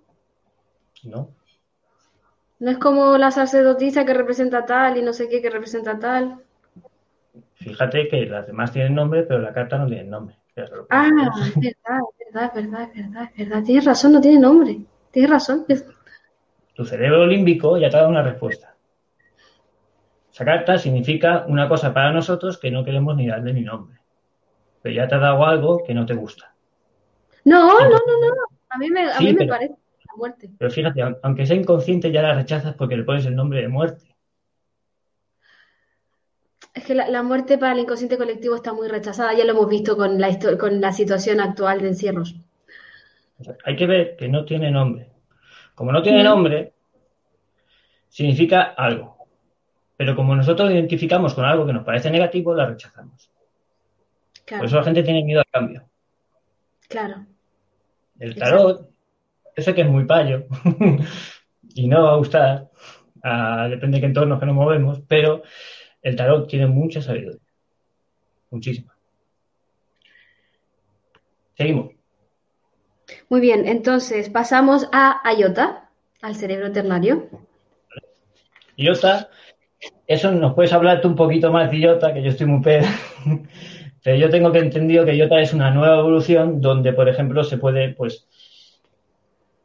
No. 1.03 1.35
No 2.59 2.71
es 2.71 2.77
como 2.77 3.17
la 3.17 3.31
sacerdotisa 3.31 4.05
que 4.05 4.13
representa 4.13 4.65
tal 4.65 4.97
y 4.97 5.01
no 5.01 5.13
sé 5.13 5.29
qué 5.29 5.41
que 5.41 5.49
representa 5.49 5.99
tal. 5.99 6.43
Fíjate 7.55 8.07
que 8.07 8.25
las 8.25 8.47
demás 8.47 8.71
tienen 8.71 8.95
nombre, 8.95 9.23
pero 9.23 9.39
la 9.39 9.53
carta 9.53 9.77
no 9.77 9.87
tiene 9.87 10.05
nombre. 10.05 10.37
Ah, 10.89 11.07
es 11.07 11.55
verdad, 11.55 11.99
es 12.17 12.33
verdad, 12.33 12.51
es 12.57 12.71
verdad, 12.71 12.89
es 12.93 13.05
verdad, 13.05 13.31
es 13.35 13.49
verdad. 13.49 13.63
Tienes 13.63 13.85
razón, 13.85 14.13
no 14.13 14.21
tiene 14.21 14.39
nombre. 14.39 14.79
Tienes 15.11 15.31
razón. 15.31 15.65
Tu 16.73 16.85
cerebro 16.85 17.25
límbico 17.25 17.77
ya 17.77 17.89
te 17.89 17.95
ha 17.95 17.99
dado 17.99 18.11
una 18.11 18.23
respuesta. 18.23 18.75
Esa 20.31 20.45
carta 20.45 20.77
significa 20.77 21.45
una 21.47 21.67
cosa 21.67 21.93
para 21.93 22.11
nosotros 22.11 22.57
que 22.57 22.71
no 22.71 22.83
queremos 22.83 23.15
ni 23.15 23.27
darle 23.27 23.53
ni 23.53 23.61
nombre. 23.61 23.98
Pero 24.81 24.95
ya 24.95 25.07
te 25.07 25.15
ha 25.15 25.19
dado 25.19 25.45
algo 25.45 25.83
que 25.85 25.93
no 25.93 26.05
te 26.05 26.13
gusta. 26.13 26.53
No, 27.45 27.67
no, 27.79 27.89
no, 27.89 27.95
no. 27.97 28.35
A 28.69 28.77
mí 28.77 28.89
me, 28.89 29.05
a 29.05 29.17
Sí, 29.17 29.25
mí 29.25 29.33
me 29.33 29.39
pero- 29.39 29.49
parece 29.49 29.73
la 29.73 30.15
muerte. 30.15 30.49
Pero 30.57 30.71
fíjate, 30.71 31.01
aun- 31.01 31.17
aunque 31.23 31.45
sea 31.45 31.55
inconsciente, 31.55 32.11
ya 32.11 32.21
la 32.21 32.33
rechazas 32.35 32.75
porque 32.75 32.95
le 32.97 33.03
pones 33.03 33.25
el 33.25 33.35
nombre 33.35 33.61
de 33.61 33.67
muerte. 33.67 34.15
Es 36.73 36.85
que 36.85 36.93
la, 36.95 37.09
la 37.09 37.23
muerte 37.23 37.57
para 37.57 37.73
el 37.73 37.79
inconsciente 37.79 38.17
colectivo 38.17 38.55
está 38.55 38.73
muy 38.73 38.87
rechazada. 38.87 39.33
Ya 39.33 39.43
lo 39.45 39.51
hemos 39.51 39.69
visto 39.69 39.97
con 39.97 40.19
la, 40.19 40.29
histo- 40.29 40.57
con 40.57 40.79
la 40.79 40.91
situación 40.91 41.39
actual 41.39 41.81
de 41.81 41.87
encierros. 41.89 42.35
O 43.39 43.43
sea, 43.43 43.55
hay 43.65 43.75
que 43.75 43.87
ver 43.87 44.15
que 44.15 44.27
no 44.27 44.45
tiene 44.45 44.69
nombre. 44.71 45.09
Como 45.73 45.91
no 45.91 46.01
tiene 46.01 46.23
nombre, 46.23 46.73
significa 48.09 48.61
algo. 48.77 49.17
Pero 49.97 50.15
como 50.15 50.35
nosotros 50.35 50.69
lo 50.69 50.75
identificamos 50.75 51.33
con 51.33 51.45
algo 51.45 51.65
que 51.65 51.73
nos 51.73 51.83
parece 51.85 52.11
negativo, 52.11 52.53
la 52.53 52.65
rechazamos. 52.67 53.29
Por 54.49 54.57
Claro, 54.57 54.65
eso 54.65 54.75
la 54.77 54.83
gente 54.83 55.03
tiene 55.03 55.23
miedo 55.23 55.41
al 55.41 55.47
cambio. 55.51 55.83
claro. 56.87 57.25
El 58.19 58.35
tarot, 58.35 58.89
yo 59.55 59.63
sé 59.63 59.73
que 59.75 59.81
es 59.81 59.87
muy 59.89 60.05
payo 60.05 60.45
y 61.75 61.87
no 61.87 62.03
va 62.03 62.13
a 62.13 62.17
gustar, 62.17 62.69
a- 63.23 63.67
depende 63.69 63.97
de 63.97 64.01
qué 64.01 64.07
entornos 64.07 64.39
que 64.39 64.45
nos 64.45 64.55
movemos, 64.55 65.01
pero 65.07 65.43
el 66.01 66.15
tarot 66.15 66.47
tiene 66.47 66.67
mucha 66.67 67.01
sabiduría. 67.01 67.39
Muchísima. 68.49 68.93
Seguimos. 71.55 71.91
Muy 73.29 73.41
bien, 73.41 73.67
entonces 73.67 74.29
pasamos 74.29 74.87
a 74.91 75.21
Ayota, 75.27 75.89
al 76.21 76.35
cerebro 76.35 76.71
ternario. 76.71 77.29
Iota, 78.75 79.29
eso 80.07 80.31
nos 80.31 80.53
puedes 80.55 80.73
hablar 80.73 81.01
tú 81.01 81.09
un 81.09 81.15
poquito 81.15 81.51
más 81.51 81.69
de 81.71 81.77
Iota, 81.79 82.13
que 82.13 82.21
yo 82.23 82.29
estoy 82.29 82.47
muy 82.47 82.61
pedo. 82.61 82.85
Pero 84.03 84.17
yo 84.17 84.29
tengo 84.29 84.51
que 84.51 84.59
entendido 84.59 85.05
que 85.05 85.15
Iota 85.17 85.39
es 85.41 85.53
una 85.53 85.71
nueva 85.71 85.99
evolución 85.99 86.61
donde, 86.61 86.93
por 86.93 87.09
ejemplo, 87.09 87.43
se 87.43 87.57
puede, 87.57 87.93
pues, 87.93 88.27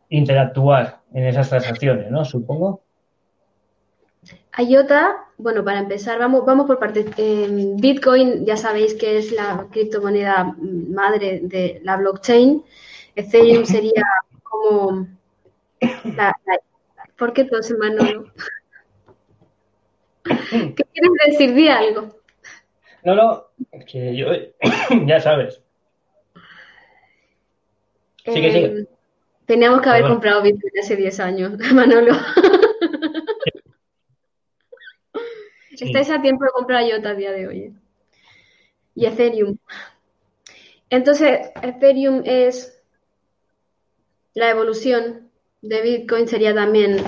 interactuar 0.08 1.00
en 1.12 1.26
esas 1.26 1.48
transacciones, 1.48 2.10
¿no? 2.10 2.24
Supongo. 2.24 2.82
IOTA, 4.56 5.16
bueno, 5.36 5.64
para 5.64 5.80
empezar, 5.80 6.18
vamos, 6.18 6.44
vamos 6.46 6.66
por 6.66 6.78
partes. 6.78 7.06
Eh, 7.16 7.48
Bitcoin, 7.76 8.44
ya 8.46 8.56
sabéis 8.56 8.94
que 8.94 9.18
es 9.18 9.32
la 9.32 9.66
criptomoneda 9.70 10.54
madre 10.58 11.40
de 11.42 11.80
la 11.82 11.96
blockchain. 11.96 12.62
Ethereum 13.16 13.64
sería 13.74 14.02
como 14.42 15.08
la, 16.16 16.36
la- 16.46 16.60
¿Por 17.18 17.32
qué 17.32 17.44
todos 17.44 17.70
en 17.70 17.78
Manolo? 17.78 18.26
¿Qué 20.24 20.84
quieres 20.92 21.10
decir? 21.26 21.54
Di 21.54 21.68
algo. 21.68 22.23
No, 23.04 23.14
no, 23.14 23.44
es 23.72 23.84
que 23.84 24.16
yo, 24.16 24.28
ya 25.06 25.20
sabes. 25.20 25.60
Sigue, 28.24 28.48
Eh, 28.48 28.52
sigue. 28.52 28.86
Teníamos 29.46 29.82
que 29.82 29.88
haber 29.90 30.02
Perdón. 30.02 30.16
comprado 30.16 30.42
Bitcoin 30.42 30.72
hace 30.82 30.96
10 30.96 31.20
años, 31.20 31.52
Manolo. 31.74 32.14
Sí. 35.76 35.86
Estáis 35.86 36.08
a 36.10 36.22
tiempo 36.22 36.44
de 36.44 36.50
comprar 36.52 36.84
IOTA 36.86 37.10
a 37.10 37.14
día 37.14 37.32
de 37.32 37.46
hoy. 37.48 37.58
¿eh? 37.62 37.72
Y 38.94 39.06
Ethereum. 39.06 39.58
Entonces, 40.88 41.50
Ethereum 41.62 42.22
es 42.24 42.80
la 44.34 44.50
evolución 44.50 45.30
de 45.62 45.82
Bitcoin, 45.82 46.28
sería 46.28 46.54
también 46.54 46.98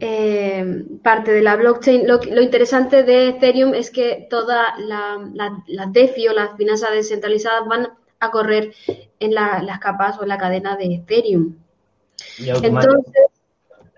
eh, 0.00 0.84
parte 1.02 1.32
de 1.32 1.42
la 1.42 1.56
blockchain. 1.56 2.06
Lo, 2.06 2.20
interesante 2.42 3.02
de 3.02 3.28
Ethereum 3.28 3.74
es 3.74 3.90
que 3.90 4.26
todas 4.30 4.78
la, 4.78 5.18
la- 5.34 5.62
las 5.66 5.92
DeFi 5.92 6.28
o 6.28 6.32
las 6.32 6.56
finanzas 6.56 6.90
descentralizadas 6.92 7.66
van 7.66 7.88
a 8.20 8.30
correr 8.30 8.74
en 9.20 9.34
la- 9.34 9.62
las 9.62 9.78
capas 9.78 10.18
o 10.18 10.22
en 10.22 10.28
la 10.28 10.38
cadena 10.38 10.76
de 10.76 10.94
Ethereum. 10.96 11.56
Entonces, 12.80 13.26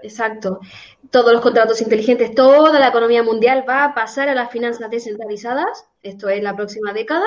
exacto, 0.03 0.61
todos 1.11 1.33
los 1.33 1.41
contratos 1.43 1.81
inteligentes, 1.81 2.35
toda 2.35 2.79
la 2.79 2.89
economía 2.89 3.23
mundial 3.23 3.65
va 3.69 3.85
a 3.85 3.95
pasar 3.95 4.29
a 4.29 4.35
las 4.35 4.51
finanzas 4.51 4.91
descentralizadas, 4.91 5.87
esto 6.03 6.29
es 6.29 6.43
la 6.43 6.55
próxima 6.57 6.93
década, 6.93 7.27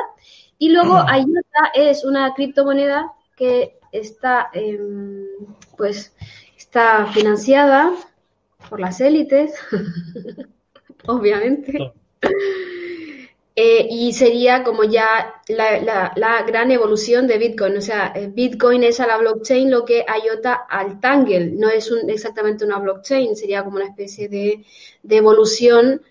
y 0.57 0.69
luego 0.69 0.95
IOTA 1.17 1.71
es 1.73 2.05
una 2.05 2.33
criptomoneda 2.33 3.11
que 3.35 3.79
está, 3.91 4.49
em, 4.53 5.25
pues, 5.77 6.13
está 6.57 7.07
financiada 7.07 7.91
por 8.69 8.79
las 8.79 9.01
élites, 9.01 9.53
obviamente. 11.07 11.91
Eh, 13.53 13.85
y 13.89 14.13
sería 14.13 14.63
como 14.63 14.85
ya 14.85 15.33
la, 15.49 15.81
la- 15.81 16.13
la 16.15 16.41
gran 16.43 16.71
evolución 16.71 17.27
de 17.27 17.37
Bitcoin. 17.37 17.75
O 17.77 17.81
sea, 17.81 18.13
eh, 18.15 18.29
Bitcoin 18.33 18.83
es 18.83 18.99
a 19.01 19.07
la 19.07 19.17
blockchain 19.17 19.69
lo 19.69 19.83
que 19.83 20.05
IOTA 20.25 20.53
al 20.53 20.99
Tangle. 21.01 21.51
No 21.51 21.69
es 21.69 21.91
un- 21.91 22.09
exactamente 22.09 22.63
una 22.65 22.79
blockchain, 22.79 23.35
sería 23.35 23.63
como 23.63 23.75
una 23.75 23.85
especie 23.87 24.29
de, 24.29 24.63
de 25.03 25.17
evolución 25.17 26.01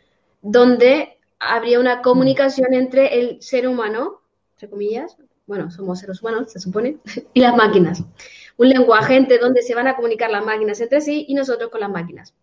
donde 0.43 1.17
habría 1.39 1.81
una 1.81 2.03
comunicación 2.03 2.75
entre 2.75 3.19
el 3.21 3.41
ser 3.43 3.67
humano, 3.67 4.21
entre 4.57 4.69
comillas, 4.69 5.17
bueno, 5.47 5.71
somos 5.71 5.99
seres 5.99 6.21
humanos, 6.21 6.53
se 6.53 6.61
supone, 6.61 6.99
y 7.35 7.41
las 7.41 7.57
máquinas. 7.57 8.05
Un 8.61 8.69
lenguaje 8.69 9.17
entre 9.17 9.39
donde 9.39 9.63
se 9.63 9.75
van 9.75 9.89
a 9.89 9.97
comunicar 9.97 10.31
las 10.31 10.45
máquinas 10.45 10.79
entre 10.83 11.01
sí 11.01 11.25
y 11.27 11.33
nosotros 11.33 11.71
con 11.71 11.81
las 11.81 11.89
máquinas. 11.89 12.35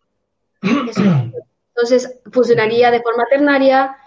Eso. 0.89 1.01
Entonces, 1.75 2.19
funcionaría 2.31 2.89
de 2.89 3.03
forma 3.03 3.25
ternaria 3.29 3.97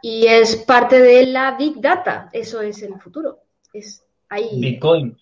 y 0.00 0.28
es 0.28 0.54
parte 0.54 1.00
de 1.00 1.26
la 1.26 1.56
Big 1.56 1.80
Data. 1.80 2.28
Eso 2.32 2.60
es 2.60 2.80
el 2.84 2.94
futuro. 3.00 3.40
Es 3.72 4.06
ahí. 4.28 4.60
Bitcoin 4.60 5.18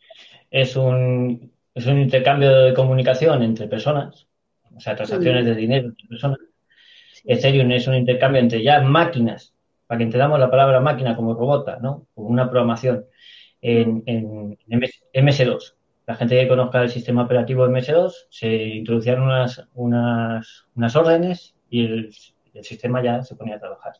es 0.50 0.76
un, 0.76 1.50
es 1.74 1.86
un 1.86 1.98
intercambio 1.98 2.50
de 2.50 2.74
comunicación 2.74 3.42
entre 3.42 3.66
personas, 3.66 4.26
o 4.76 4.80
sea, 4.80 4.96
transacciones 4.96 5.46
de 5.46 5.54
dinero 5.54 5.88
entre 5.88 6.08
personas. 6.08 6.40
Ethereum 7.24 7.72
es 7.72 7.86
un 7.86 7.94
intercambio 7.94 8.42
entre 8.42 8.62
ya 8.62 8.82
máquinas, 8.82 9.54
para 9.86 9.96
que 9.96 10.04
entendamos 10.04 10.38
la 10.38 10.50
palabra 10.50 10.80
máquina 10.80 11.16
como 11.16 11.32
robota, 11.32 11.78
¿no? 11.80 12.06
Como 12.14 12.28
una 12.28 12.50
programación 12.50 13.06
en, 13.62 14.02
en 14.04 14.58
MS 14.66 15.04
MS2. 15.14 15.77
La 16.08 16.14
gente 16.14 16.40
que 16.40 16.48
conozca 16.48 16.80
el 16.80 16.88
sistema 16.88 17.24
operativo 17.24 17.66
MS2, 17.66 18.28
se 18.30 18.48
introducían 18.48 19.20
unas, 19.20 19.68
unas, 19.74 20.66
unas 20.74 20.96
órdenes 20.96 21.54
y 21.68 21.84
el, 21.84 22.14
sistema 22.62 23.02
ya 23.02 23.22
se 23.22 23.36
ponía 23.36 23.56
a 23.56 23.60
trabajar. 23.60 23.92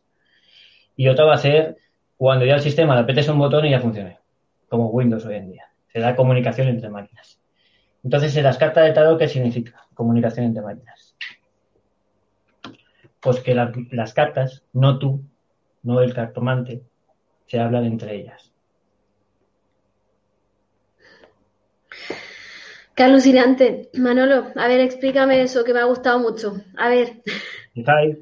Y 0.97 1.09
otra 1.09 1.27
va 1.27 1.35
a 1.35 1.37
ser 1.37 1.77
cuando 2.17 2.47
ya 2.47 2.55
el 2.55 2.63
sistema 2.63 2.95
le 2.95 3.03
apretes 3.03 3.29
un 3.29 3.39
botón 3.39 3.67
y 3.67 3.73
ya 3.73 3.81
funcione, 3.81 4.21
como 4.71 4.89
Windows 4.89 5.27
hoy 5.27 5.35
en 5.35 5.51
día. 5.51 5.65
Se 5.93 6.01
da 6.01 6.17
comunicación 6.17 6.69
entre 6.69 6.89
máquinas. 6.89 7.43
Entonces, 8.03 8.35
en 8.39 8.45
las 8.45 8.57
cartas 8.57 8.87
de 8.87 8.93
tarot, 8.95 9.19
¿qué 9.19 9.29
significa? 9.29 9.87
Comunicación 9.93 10.47
entre 10.47 10.63
máquinas. 10.63 11.15
Pues 13.21 13.41
que 13.41 13.55
la- 13.55 13.71
las 13.91 14.15
cartas, 14.15 14.65
no 14.73 14.99
tú, 14.99 15.25
no 15.83 16.01
el 16.01 16.15
cartomante, 16.15 16.81
se 17.45 17.61
hablan 17.61 17.85
entre 17.85 18.15
ellas. 18.17 18.48
Qué 22.99 23.05
alucinante. 23.05 23.91
Manolo, 23.95 24.49
a 24.57 24.67
ver, 24.67 24.81
explícame 24.81 25.41
eso 25.41 25.63
que 25.63 25.73
me 25.73 25.79
ha 25.79 25.85
gustado 25.85 26.19
mucho. 26.19 26.57
A 26.77 26.89
ver, 26.89 27.23
Fijáis, 27.73 28.19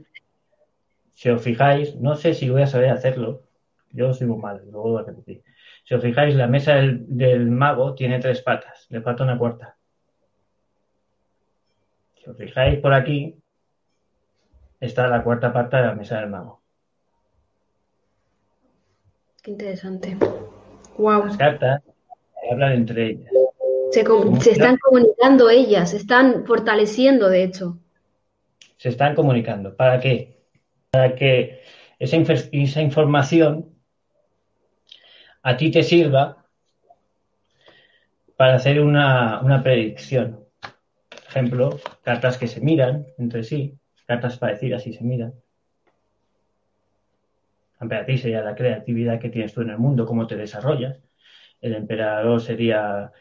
si 1.15 1.31
os 1.31 1.41
fijáis, 1.43 1.97
no 1.97 2.15
sé 2.15 2.35
si 2.35 2.51
voy 2.51 2.61
a 2.61 2.67
saber 2.67 2.91
hacerlo, 2.91 3.45
yo 3.91 4.13
soy 4.13 4.27
muy 4.27 4.37
mal, 4.37 4.61
lo 4.71 4.83
vuelvo 4.83 4.99
a 4.99 5.05
repetir. 5.05 5.43
Si 5.83 5.95
os 5.95 6.03
fijáis, 6.03 6.35
la 6.35 6.47
mesa 6.47 6.75
del, 6.75 7.07
del 7.09 7.51
mago 7.51 7.95
tiene 7.95 8.19
tres 8.19 8.43
patas, 8.43 8.87
le 8.91 9.01
falta 9.01 9.25
una 9.25 9.39
cuarta. 9.39 9.79
Si 12.17 12.29
os 12.29 12.37
fijáis 12.37 12.79
por 12.79 12.93
aquí, 12.93 13.35
está 14.79 15.09
la 15.09 15.25
cuarta 15.25 15.55
pata 15.55 15.79
de 15.79 15.87
la 15.87 15.95
mesa 15.95 16.21
del 16.21 16.29
mago. 16.29 16.61
qué 19.43 19.53
interesante. 19.53 20.19
Wow. 20.99 21.25
Las 21.25 21.39
cartas 21.39 21.83
hablan 22.51 22.73
entre 22.73 23.07
ellas. 23.07 23.46
Se, 23.91 24.51
están 24.51 24.77
comunicando 24.79 25.49
ellas, 25.49 25.91
se 25.91 25.97
están 25.97 26.45
fortaleciendo, 26.45 27.29
de 27.29 27.45
hecho. 27.45 27.79
se 28.77 28.91
están 28.91 29.15
comunicando. 29.15 29.75
¿Para 29.75 30.01
qué? 30.01 30.37
Para 30.91 31.15
que 31.15 31.63
esa, 31.99 32.17
esa 32.17 32.83
información 32.83 33.75
a 35.43 35.57
ti 35.57 35.71
te 35.71 35.83
sirva 35.83 36.45
para 38.37 38.57
hacer 38.57 38.81
una, 38.81 39.41
una 39.41 39.63
predicción. 39.63 40.45
Por 41.09 41.21
ejemplo, 41.29 41.81
cartas 42.03 42.39
que 42.39 42.47
se 42.47 42.61
miran 42.61 43.07
entre 43.19 43.45
sí, 43.45 43.79
cartas 44.07 44.39
parecidas 44.39 44.87
y 44.87 44.93
se 44.93 45.05
miran. 45.05 45.35
La 47.79 47.85
emperatriz 47.85 48.23
sería 48.23 48.43
la 48.43 48.55
creatividad 48.55 49.21
que 49.21 49.29
tienes 49.29 49.53
tú 49.53 49.61
en 49.61 49.71
el 49.71 49.79
mundo, 49.79 50.07
cómo 50.07 50.27
te 50.27 50.37
desarrollas. 50.37 50.99
El 51.61 51.75
emperador 51.75 52.41
sería, 52.41 53.13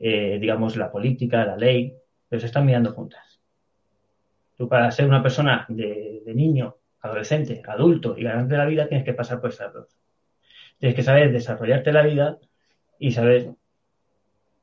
eh, 0.00 0.38
digamos, 0.40 0.76
la 0.76 0.90
política, 0.90 1.44
la 1.44 1.56
ley, 1.56 1.94
pero 2.28 2.40
se 2.40 2.46
están 2.46 2.66
mirando 2.66 2.92
juntas. 2.92 3.40
Tú 4.56 4.68
para 4.68 4.90
ser 4.90 5.06
una 5.06 5.22
persona 5.22 5.66
de, 5.68 6.22
de 6.24 6.34
niño, 6.34 6.76
adolescente, 7.02 7.62
adulto 7.66 8.16
y 8.18 8.24
ganarte 8.24 8.56
la 8.56 8.66
vida 8.66 8.88
tienes 8.88 9.04
que 9.04 9.14
pasar 9.14 9.40
por 9.40 9.50
estas 9.50 9.72
dos. 9.72 9.88
Tienes 10.78 10.96
que 10.96 11.02
saber 11.02 11.30
desarrollarte 11.32 11.92
la 11.92 12.02
vida 12.02 12.38
y 12.98 13.12
saber 13.12 13.54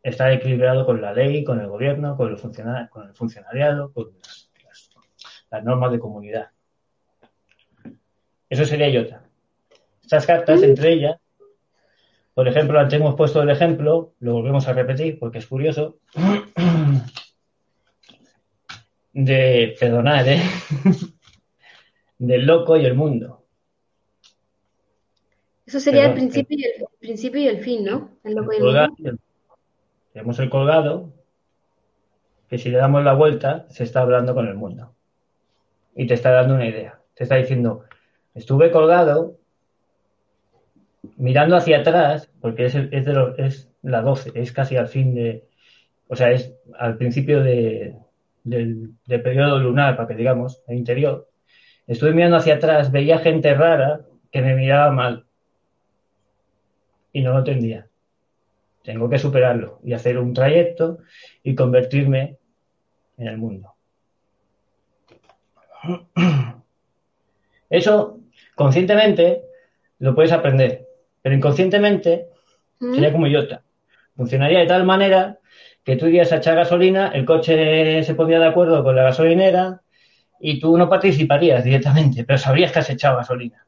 estar 0.04 0.32
equilibrado 0.32 0.86
con 0.86 1.02
la 1.02 1.14
ley, 1.14 1.44
con 1.44 1.60
el 1.60 1.68
gobierno, 1.68 2.16
con 2.16 2.32
el, 2.32 2.90
con 2.90 3.08
el 3.08 3.14
funcionariado, 3.14 3.92
con 3.92 4.12
las, 4.24 5.64
normas 5.64 5.92
de 5.92 6.00
comunidad. 6.00 6.50
Eso 8.50 8.66
sería 8.66 8.90
Iota. 8.90 9.24
Estas 10.02 10.26
cartas, 10.26 10.64
entre 10.64 10.94
ellas, 10.94 11.18
por 12.38 12.48
ejemplo, 12.48 12.80
antes 12.80 13.00
hemos 13.00 13.16
puesto 13.16 13.42
el 13.42 13.50
ejemplo, 13.50 14.14
lo 14.20 14.34
volvemos 14.34 14.68
a 14.68 14.74
repetir 14.74 15.18
porque 15.18 15.40
es 15.40 15.48
curioso, 15.48 15.98
de, 19.12 19.76
perdonad, 19.80 20.28
¿eh? 20.28 20.44
del 22.20 22.46
loco 22.46 22.78
y 22.78 22.86
el 22.86 22.94
mundo. 22.94 23.44
Eso 25.66 25.80
sería 25.80 26.06
el, 26.06 26.14
principio 26.14 26.60
y 26.60 26.64
el, 26.64 26.86
principio 27.00 27.42
y 27.42 27.48
el 27.48 27.58
fin, 27.58 27.84
¿no? 27.84 28.12
El 28.24 28.36
loco 28.36 28.54
y 28.54 28.58
el 28.58 28.64
mundo. 28.64 29.18
Tenemos 30.14 30.38
el 30.38 30.52
colgado, 30.52 31.12
que 32.48 32.60
si 32.60 32.70
le 32.70 32.78
damos 32.78 33.04
la 33.04 33.16
vuelta, 33.16 33.66
se 33.70 33.84
está 33.84 34.02
hablando 34.02 34.36
con 34.36 34.48
el 34.48 34.54
mundo. 34.54 34.94
Y 35.96 36.06
te 36.06 36.14
está 36.14 36.30
dando 36.30 36.54
una 36.54 36.68
idea. 36.68 37.02
Te 37.16 37.24
está 37.24 37.38
diciendo, 37.38 37.86
estuve 38.36 38.70
colgado 38.70 39.37
mirando 41.18 41.56
hacia 41.56 41.80
atrás, 41.80 42.30
porque 42.42 42.66
es, 42.66 42.76
es, 42.76 43.06
de 43.06 43.34
es 43.38 43.70
la 43.82 44.02
12, 44.02 44.32
es 44.36 44.52
casi 44.52 44.76
al 44.76 44.88
fin 44.88 45.16
de, 45.16 45.46
o 46.08 46.16
sea, 46.16 46.32
es 46.32 46.54
al 46.78 46.98
principio 46.98 47.42
de, 47.42 47.96
del, 48.44 48.92
del, 49.06 49.22
periodo 49.22 49.60
lunar, 49.60 49.96
para 49.96 50.08
que 50.08 50.16
digamos, 50.16 50.62
el 50.68 50.78
interior. 50.78 51.30
Estuve 51.86 52.14
mirando 52.14 52.38
hacia 52.38 52.56
atrás, 52.56 52.92
veía 52.92 53.20
gente 53.20 53.54
rara 53.54 54.02
que 54.32 54.42
me 54.42 54.56
miraba 54.56 54.92
mal 54.92 55.26
y 57.14 57.22
no 57.22 57.32
lo 57.32 57.40
entendía. 57.40 57.88
Tengo 58.84 59.10
que 59.10 59.20
superarlo 59.20 59.80
y 59.84 59.94
hacer 59.94 60.18
un 60.18 60.34
trayecto 60.34 61.00
y 61.44 61.56
convertirme 61.56 62.38
en 63.18 63.28
el 63.28 63.38
mundo. 63.38 63.74
Eso, 67.70 68.20
conscientemente, 68.56 69.44
lo 70.00 70.16
puedes 70.16 70.32
aprender, 70.32 70.87
pero 71.28 71.36
inconscientemente 71.36 72.30
mm. 72.80 72.94
sería 72.94 73.12
como 73.12 73.28
Iota. 73.28 73.62
Funcionaría 74.16 74.60
de 74.60 74.66
tal 74.66 74.86
manera 74.86 75.40
que 75.84 75.98
tú 75.98 76.06
irías 76.06 76.32
a 76.32 76.38
echar 76.38 76.56
gasolina, 76.56 77.10
el 77.10 77.26
coche 77.26 78.02
se 78.02 78.16
pondría 78.16 78.40
de 78.40 78.48
acuerdo 78.48 78.82
con 78.82 78.96
la 78.96 79.04
gasolinera 79.04 79.82
y 80.40 80.58
tú 80.58 80.78
no 80.78 80.88
participarías 80.88 81.66
directamente, 81.66 82.24
pero 82.24 82.38
sabrías 82.38 82.72
que 82.72 82.80
has 82.80 82.90
echado 82.90 83.18
gasolina. 83.18 83.66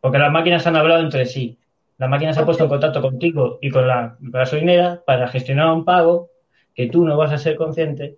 Porque 0.00 0.16
las 0.16 0.32
máquinas 0.32 0.66
han 0.66 0.76
hablado 0.76 1.02
entre 1.02 1.26
sí. 1.26 1.58
La 1.98 2.08
máquina 2.08 2.32
se 2.32 2.40
ha 2.40 2.46
puesto 2.46 2.64
en 2.64 2.70
contacto 2.70 3.02
contigo 3.02 3.58
y 3.60 3.68
con 3.68 3.86
la 3.86 4.16
gasolinera 4.18 5.02
para 5.04 5.28
gestionar 5.28 5.70
un 5.70 5.84
pago 5.84 6.30
que 6.74 6.86
tú 6.86 7.04
no 7.04 7.18
vas 7.18 7.32
a 7.32 7.36
ser 7.36 7.56
consciente, 7.56 8.16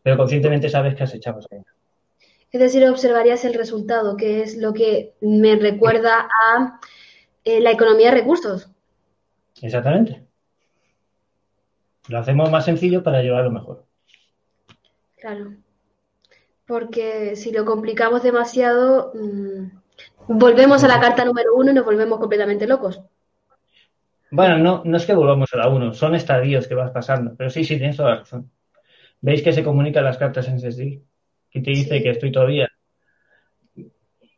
pero 0.00 0.16
conscientemente 0.16 0.68
sabes 0.68 0.94
que 0.94 1.02
has 1.02 1.14
echado 1.14 1.38
gasolina. 1.38 1.74
Es 2.52 2.60
decir, 2.60 2.88
observarías 2.88 3.44
el 3.44 3.54
resultado, 3.54 4.16
que 4.16 4.42
es 4.42 4.56
lo 4.56 4.72
que 4.72 5.14
me 5.20 5.56
recuerda 5.56 6.28
a 6.46 6.78
eh, 7.46 7.60
la 7.60 7.70
economía 7.70 8.10
de 8.10 8.16
recursos. 8.16 8.68
Exactamente. 9.62 10.26
Lo 12.08 12.18
hacemos 12.18 12.50
más 12.50 12.64
sencillo 12.64 13.04
para 13.04 13.22
llevarlo 13.22 13.52
mejor. 13.52 13.86
Claro. 15.16 15.54
Porque 16.66 17.36
si 17.36 17.52
lo 17.52 17.64
complicamos 17.64 18.24
demasiado, 18.24 19.12
mmm, 19.14 19.68
volvemos 20.26 20.82
a 20.82 20.88
la 20.88 20.98
carta 20.98 21.24
número 21.24 21.54
uno 21.54 21.70
y 21.70 21.74
nos 21.74 21.84
volvemos 21.84 22.18
completamente 22.18 22.66
locos. 22.66 23.00
Bueno, 24.32 24.58
no, 24.58 24.82
no 24.84 24.96
es 24.96 25.06
que 25.06 25.14
volvamos 25.14 25.48
a 25.54 25.58
la 25.58 25.68
uno, 25.68 25.94
son 25.94 26.16
estadios 26.16 26.66
que 26.66 26.74
vas 26.74 26.90
pasando, 26.90 27.36
pero 27.36 27.48
sí, 27.48 27.62
sí, 27.62 27.76
tienes 27.76 27.96
toda 27.96 28.10
la 28.10 28.16
razón. 28.16 28.50
¿Veis 29.20 29.40
que 29.42 29.52
se 29.52 29.62
comunican 29.62 30.02
las 30.02 30.18
cartas 30.18 30.48
en 30.48 30.58
SSD? 30.58 31.00
Que 31.48 31.60
te 31.60 31.70
dice 31.70 32.02
que 32.02 32.10
estoy 32.10 32.32
todavía. 32.32 32.68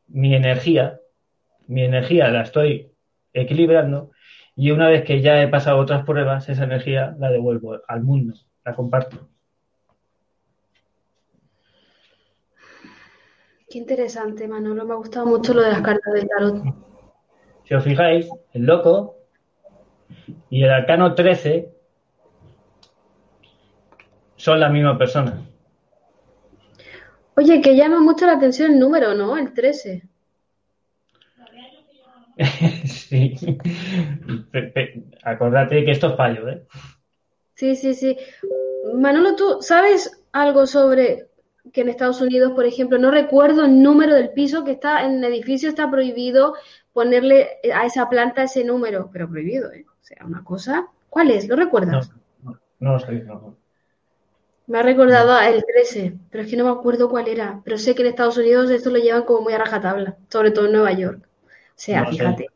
Mi 0.09 0.35
energía, 0.35 1.01
mi 1.69 1.85
energía 1.85 2.29
la 2.29 2.43
estoy 2.43 2.93
equilibrando 3.41 4.11
y 4.57 4.71
una 4.73 4.89
vez 4.89 5.05
que 5.05 5.21
ya 5.21 5.41
he 5.43 5.49
pasado 5.49 5.79
otras 5.79 6.05
pruebas, 6.05 6.49
esa 6.49 6.65
energía 6.65 7.15
la 7.19 7.31
devuelvo 7.31 7.79
al 7.87 8.03
mundo, 8.03 8.35
la 8.65 8.75
comparto. 8.75 9.29
Qué 13.71 13.79
interesante, 13.79 14.49
Manolo. 14.49 14.85
Me 14.87 14.95
ha 14.95 14.97
gustado 14.97 15.27
mucho 15.27 15.53
lo 15.53 15.63
de 15.63 15.71
las 15.71 15.83
cartas 15.83 16.13
del 16.15 16.27
tarot. 16.27 16.63
Si 17.65 17.75
os 17.75 17.85
fijáis, 17.85 18.29
el 18.55 18.63
loco 18.63 19.19
y 20.49 20.65
el 20.65 20.71
arcano 20.71 21.15
13 21.15 21.71
son 24.37 24.61
la 24.61 24.71
misma 24.71 24.97
persona. 24.97 25.47
Oye, 27.37 27.61
que 27.61 27.77
llama 27.77 28.01
mucho 28.01 28.27
la 28.27 28.33
atención 28.33 28.73
el 28.73 28.81
número, 28.81 29.15
¿no? 29.15 29.37
El 29.37 29.53
13. 29.53 30.03
sí. 32.85 33.37
Acordate 35.25 35.85
que 35.85 35.91
esto 35.91 36.11
es 36.11 36.17
fallo, 36.17 36.49
¿eh? 36.49 36.67
Sí, 37.55 37.75
sí, 37.75 37.95
sí. 37.95 38.17
Manolo, 38.95 39.35
¿tú 39.35 39.59
sabes 39.61 40.25
algo 40.33 40.67
sobre 40.67 41.27
que 41.73 41.81
en 41.83 41.89
Estados 41.89 42.21
Unidos, 42.21 42.53
por 42.53 42.65
ejemplo, 42.65 42.99
no 42.99 43.11
recuerdo 43.11 43.65
el 43.65 43.83
número 43.83 44.15
del 44.15 44.31
piso 44.31 44.65
que 44.65 44.73
está 44.73 45.05
en 45.05 45.23
el 45.23 45.33
edificio, 45.33 45.69
está 45.69 45.91
prohibido 45.91 46.55
ponerle 46.93 47.59
a 47.75 47.85
esa 47.85 48.09
planta 48.09 48.45
ese 48.45 48.65
número, 48.65 49.11
pero 49.13 49.29
prohibido, 49.29 49.73
¿eh? 49.73 49.85
O 49.89 50.05
sea, 50.05 50.25
una 50.25 50.45
cosa. 50.45 50.89
¿Cuál 51.11 51.31
es? 51.31 51.49
¿Lo 51.49 51.57
recuerdas? 51.57 52.11
No, 52.43 52.59
no, 52.81 52.93
lo 52.93 53.01
sé, 53.01 53.13
no. 53.25 53.57
Me 54.67 54.79
ha 54.79 54.83
recordado 54.83 55.39
el 55.41 55.65
13, 55.65 56.15
pero 56.31 56.45
es 56.45 56.51
que 56.51 56.57
no 56.57 56.65
me 56.65 56.71
acuerdo 56.71 57.09
cuál 57.09 57.29
era. 57.29 57.61
Pero 57.65 57.79
sé 57.79 57.95
que 57.95 58.03
en 58.03 58.09
Estados 58.09 58.37
Unidos 58.37 58.71
esto 58.71 58.91
lo 58.91 58.99
llevan 58.99 59.25
como 59.25 59.43
muy 59.43 59.53
a 59.53 59.59
rajatabla, 59.59 60.17
sobre 60.29 60.51
todo 60.51 60.67
en 60.67 60.73
Nueva 60.73 60.93
York. 60.93 61.28
Sea, 61.79 62.05
fíjate. 62.07 62.49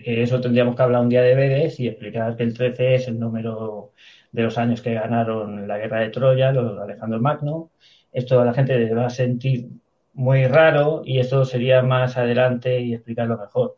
Eso 0.00 0.40
tendríamos 0.40 0.74
que 0.74 0.82
hablar 0.82 1.02
un 1.02 1.08
día 1.08 1.22
de 1.22 1.34
veres 1.34 1.78
y 1.78 1.86
explicar 1.86 2.36
que 2.36 2.42
el 2.42 2.52
13 2.52 2.94
es 2.96 3.08
el 3.08 3.18
número 3.18 3.92
de 4.32 4.42
los 4.42 4.58
años 4.58 4.82
que 4.82 4.92
ganaron 4.92 5.68
la 5.68 5.78
guerra 5.78 6.00
de 6.00 6.10
Troya, 6.10 6.50
los 6.52 6.78
Alejandro 6.80 7.20
Magno, 7.20 7.70
esto 8.12 8.40
a 8.40 8.44
la 8.44 8.52
gente 8.52 8.76
le 8.76 8.92
va 8.92 9.06
a 9.06 9.10
sentir 9.10 9.68
muy 10.14 10.46
raro 10.48 11.02
y 11.04 11.20
esto 11.20 11.44
sería 11.44 11.82
más 11.82 12.16
adelante 12.16 12.80
y 12.80 12.94
explicarlo 12.94 13.38
mejor. 13.38 13.76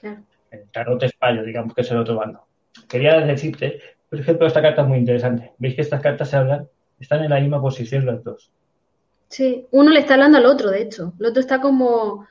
Claro. 0.00 0.22
El 0.52 0.68
tarot 0.70 1.02
español, 1.02 1.44
digamos 1.44 1.74
que 1.74 1.80
es 1.80 1.90
el 1.90 1.98
otro 1.98 2.14
bando. 2.14 2.46
Quería 2.88 3.20
decirte, 3.20 3.80
por 4.08 4.20
ejemplo, 4.20 4.46
esta 4.46 4.62
carta 4.62 4.82
es 4.82 4.88
muy 4.88 4.98
interesante. 4.98 5.52
¿Veis 5.58 5.74
que 5.74 5.82
estas 5.82 6.00
cartas 6.00 6.30
se 6.30 6.36
hablan? 6.36 6.68
Están 7.00 7.24
en 7.24 7.30
la 7.30 7.40
misma 7.40 7.60
posición 7.60 8.06
las 8.06 8.22
dos. 8.22 8.52
Sí, 9.28 9.66
uno 9.72 9.90
le 9.90 10.00
está 10.00 10.14
hablando 10.14 10.38
al 10.38 10.46
otro, 10.46 10.70
de 10.70 10.82
hecho. 10.82 11.12
El 11.18 11.26
otro 11.26 11.40
está 11.40 11.60
como, 11.60 12.26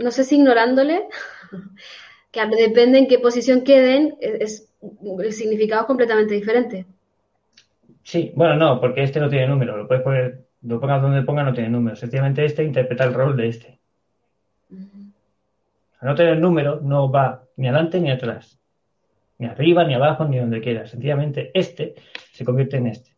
no 0.00 0.10
sé 0.10 0.24
si 0.24 0.36
ignorándole, 0.36 1.04
que 2.30 2.46
depende 2.46 2.98
en 2.98 3.08
qué 3.08 3.18
posición 3.18 3.62
queden, 3.62 4.16
es, 4.20 4.72
el 5.20 5.32
significado 5.32 5.82
es 5.82 5.86
completamente 5.86 6.34
diferente. 6.34 6.86
Sí, 8.02 8.32
bueno, 8.34 8.56
no, 8.56 8.80
porque 8.80 9.02
este 9.02 9.20
no 9.20 9.28
tiene 9.28 9.46
número. 9.46 9.76
Lo 9.76 9.86
puedes 9.86 10.02
poner, 10.02 10.46
lo 10.62 10.80
pongas 10.80 11.02
donde 11.02 11.22
ponga, 11.22 11.44
no 11.44 11.52
tiene 11.52 11.68
número. 11.68 11.96
Sencillamente 11.96 12.44
este 12.44 12.64
interpreta 12.64 13.04
el 13.04 13.14
rol 13.14 13.36
de 13.36 13.48
este. 13.48 13.78
Al 16.00 16.08
no 16.08 16.14
tener 16.14 16.38
número, 16.38 16.80
no 16.80 17.10
va 17.10 17.44
ni 17.56 17.68
adelante 17.68 18.00
ni 18.00 18.10
atrás. 18.10 18.58
Ni 19.38 19.46
arriba, 19.46 19.84
ni 19.84 19.94
abajo, 19.94 20.24
ni 20.24 20.38
donde 20.38 20.60
quiera. 20.60 20.86
Sencillamente 20.86 21.50
este 21.54 21.94
se 22.32 22.44
convierte 22.44 22.78
en 22.78 22.86
este. 22.86 23.14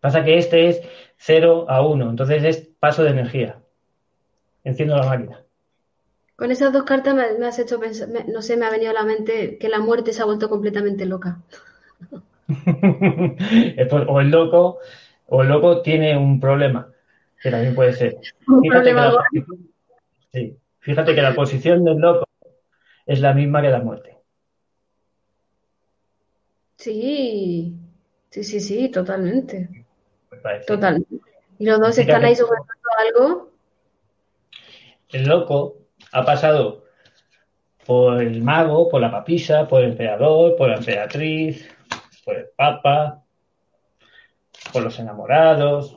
Pasa 0.00 0.24
que 0.24 0.38
este 0.38 0.68
es 0.68 0.82
0 1.16 1.66
a 1.68 1.80
1, 1.82 2.10
entonces 2.10 2.44
es 2.44 2.68
paso 2.78 3.02
de 3.02 3.10
energía. 3.10 3.58
Enciendo 4.64 4.96
la 4.96 5.06
máquina. 5.06 5.44
Con 6.36 6.50
esas 6.50 6.72
dos 6.72 6.82
cartas 6.82 7.14
me, 7.14 7.46
has 7.46 7.58
hecho 7.58 7.78
pensar, 7.78 8.08
no 8.26 8.42
sé, 8.42 8.56
me 8.56 8.66
ha 8.66 8.70
venido 8.70 8.90
a 8.90 8.94
la 8.94 9.04
mente 9.04 9.56
que 9.58 9.68
la 9.68 9.78
muerte 9.78 10.12
se 10.12 10.22
ha 10.22 10.24
vuelto 10.24 10.48
completamente 10.48 11.06
loca. 11.06 11.42
o 14.08 14.20
el 14.20 14.30
loco, 14.30 14.78
o 15.28 15.42
el 15.42 15.48
loco 15.48 15.82
tiene 15.82 16.16
un 16.16 16.40
problema, 16.40 16.90
que 17.40 17.50
también 17.50 17.74
puede 17.74 17.92
ser. 17.92 18.16
Fíjate 18.62 18.88
que, 18.88 18.94
la, 18.94 19.24
fíjate 20.80 21.14
que 21.14 21.22
la 21.22 21.34
posición 21.34 21.84
del 21.84 21.98
loco 21.98 22.26
es 23.06 23.20
la 23.20 23.32
misma 23.32 23.62
que 23.62 23.68
la 23.68 23.80
muerte. 23.80 24.18
Sí, 26.76 27.76
sí, 28.30 28.44
sí, 28.44 28.60
sí, 28.60 28.88
totalmente. 28.88 29.86
Pues. 30.42 30.66
Totalmente. 30.66 31.20
Y 31.58 31.66
los 31.66 31.78
dos 31.78 31.96
están 31.96 32.24
ahí 32.24 32.34
sujetando 32.34 32.72
algo. 32.98 33.53
El 35.14 35.28
loco 35.28 35.76
ha 36.10 36.24
pasado 36.24 36.86
por 37.86 38.20
el 38.20 38.42
mago, 38.42 38.88
por 38.88 39.00
la 39.00 39.12
papisa, 39.12 39.68
por 39.68 39.84
el 39.84 39.92
emperador, 39.92 40.56
por 40.56 40.70
la 40.70 40.78
emperatriz, 40.78 41.72
por 42.24 42.34
el 42.34 42.46
papa, 42.56 43.22
por 44.72 44.82
los 44.82 44.98
enamorados, 44.98 45.96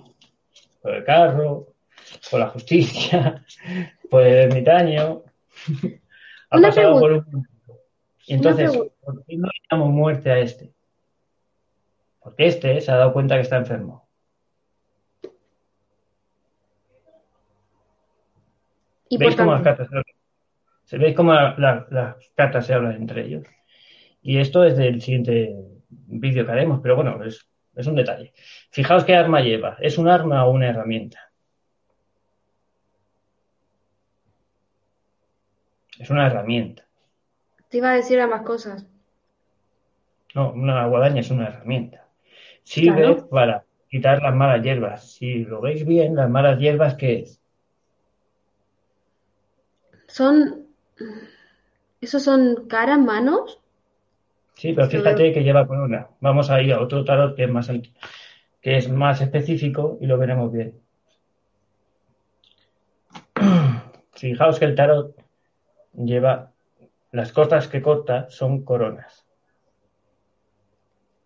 por 0.83 0.93
el 0.93 1.03
carro, 1.03 1.73
por 2.29 2.39
la 2.39 2.49
justicia, 2.49 3.43
por 4.11 4.21
el 4.21 4.51
ermitaño. 4.51 5.23
Ha 6.51 6.57
Una 6.59 6.67
pasado 6.67 6.99
por 6.99 7.09
pregunta. 7.09 7.37
un... 7.37 7.47
Y 8.27 8.33
entonces. 8.35 8.77
¿por 8.77 9.25
qué 9.25 9.35
no 9.35 9.47
le 9.47 9.61
damos 9.71 9.89
muerte 9.89 10.29
a 10.29 10.37
este? 10.37 10.71
Porque 12.19 12.45
este 12.45 12.81
se 12.81 12.91
ha 12.91 12.97
dado 12.97 13.13
cuenta 13.13 13.33
que 13.33 13.41
está 13.41 13.57
enfermo. 13.57 14.06
Y 19.09 19.17
¿Veis 19.17 19.35
cómo 19.35 19.51
las 19.53 19.61
cartas 19.61 19.87
se 20.85 21.13
cómo 21.13 21.33
la- 21.33 21.55
la- 21.57 21.87
las 21.89 22.15
cartas 22.35 22.65
se 22.65 22.73
hablan 22.73 22.95
entre 22.95 23.25
ellos? 23.25 23.45
Y 24.21 24.39
esto 24.39 24.63
es 24.63 24.77
del 24.77 25.01
siguiente 25.01 25.55
vídeo 25.89 26.45
que 26.45 26.51
haremos, 26.51 26.79
pero 26.81 26.95
bueno, 26.95 27.23
es, 27.23 27.47
es 27.75 27.87
un 27.87 27.95
detalle. 27.95 28.33
Fijaos 28.71 29.05
qué 29.05 29.15
arma 29.15 29.41
lleva. 29.41 29.77
¿Es 29.79 29.97
un 29.97 30.07
arma 30.09 30.45
o 30.45 30.51
una 30.51 30.69
herramienta? 30.69 31.19
Es 35.99 36.09
una 36.09 36.27
herramienta. 36.27 36.83
te 37.69 37.77
iba 37.77 37.91
a 37.91 37.95
decir 37.95 38.19
ambas 38.19 38.43
cosas. 38.43 38.85
No, 40.35 40.51
una 40.51 40.85
guadaña 40.87 41.21
es 41.21 41.31
una 41.31 41.47
herramienta. 41.47 42.07
Sirve 42.63 42.97
Claro. 43.01 43.29
para 43.29 43.65
quitar 43.89 44.21
las 44.21 44.35
malas 44.35 44.61
hierbas. 44.63 45.11
Si 45.13 45.43
lo 45.45 45.61
veis 45.61 45.85
bien, 45.85 46.15
las 46.15 46.29
malas 46.29 46.59
hierbas, 46.59 46.95
¿qué 46.95 47.19
es? 47.19 47.41
Son. 50.07 50.67
¿Esos 52.01 52.23
son 52.23 52.67
caras, 52.67 52.99
manos? 52.99 53.59
Sí, 54.55 54.73
pero 54.73 54.87
fíjate 54.87 55.33
que 55.33 55.43
lleva 55.43 55.67
corona. 55.67 56.07
Vamos 56.19 56.49
a 56.49 56.61
ir 56.61 56.73
a 56.73 56.81
otro 56.81 57.05
tarot 57.05 57.35
que 57.35 57.43
es 57.43 57.49
más, 57.49 57.71
que 58.61 58.77
es 58.77 58.89
más 58.89 59.21
específico 59.21 59.97
y 60.01 60.07
lo 60.07 60.17
veremos 60.17 60.51
bien. 60.51 60.79
Fijaos 64.13 64.57
que 64.57 64.65
el 64.65 64.75
tarot 64.75 65.15
lleva 65.93 66.51
las 67.11 67.31
costas 67.31 67.67
que 67.67 67.81
corta 67.81 68.29
son 68.29 68.63
coronas. 68.63 69.25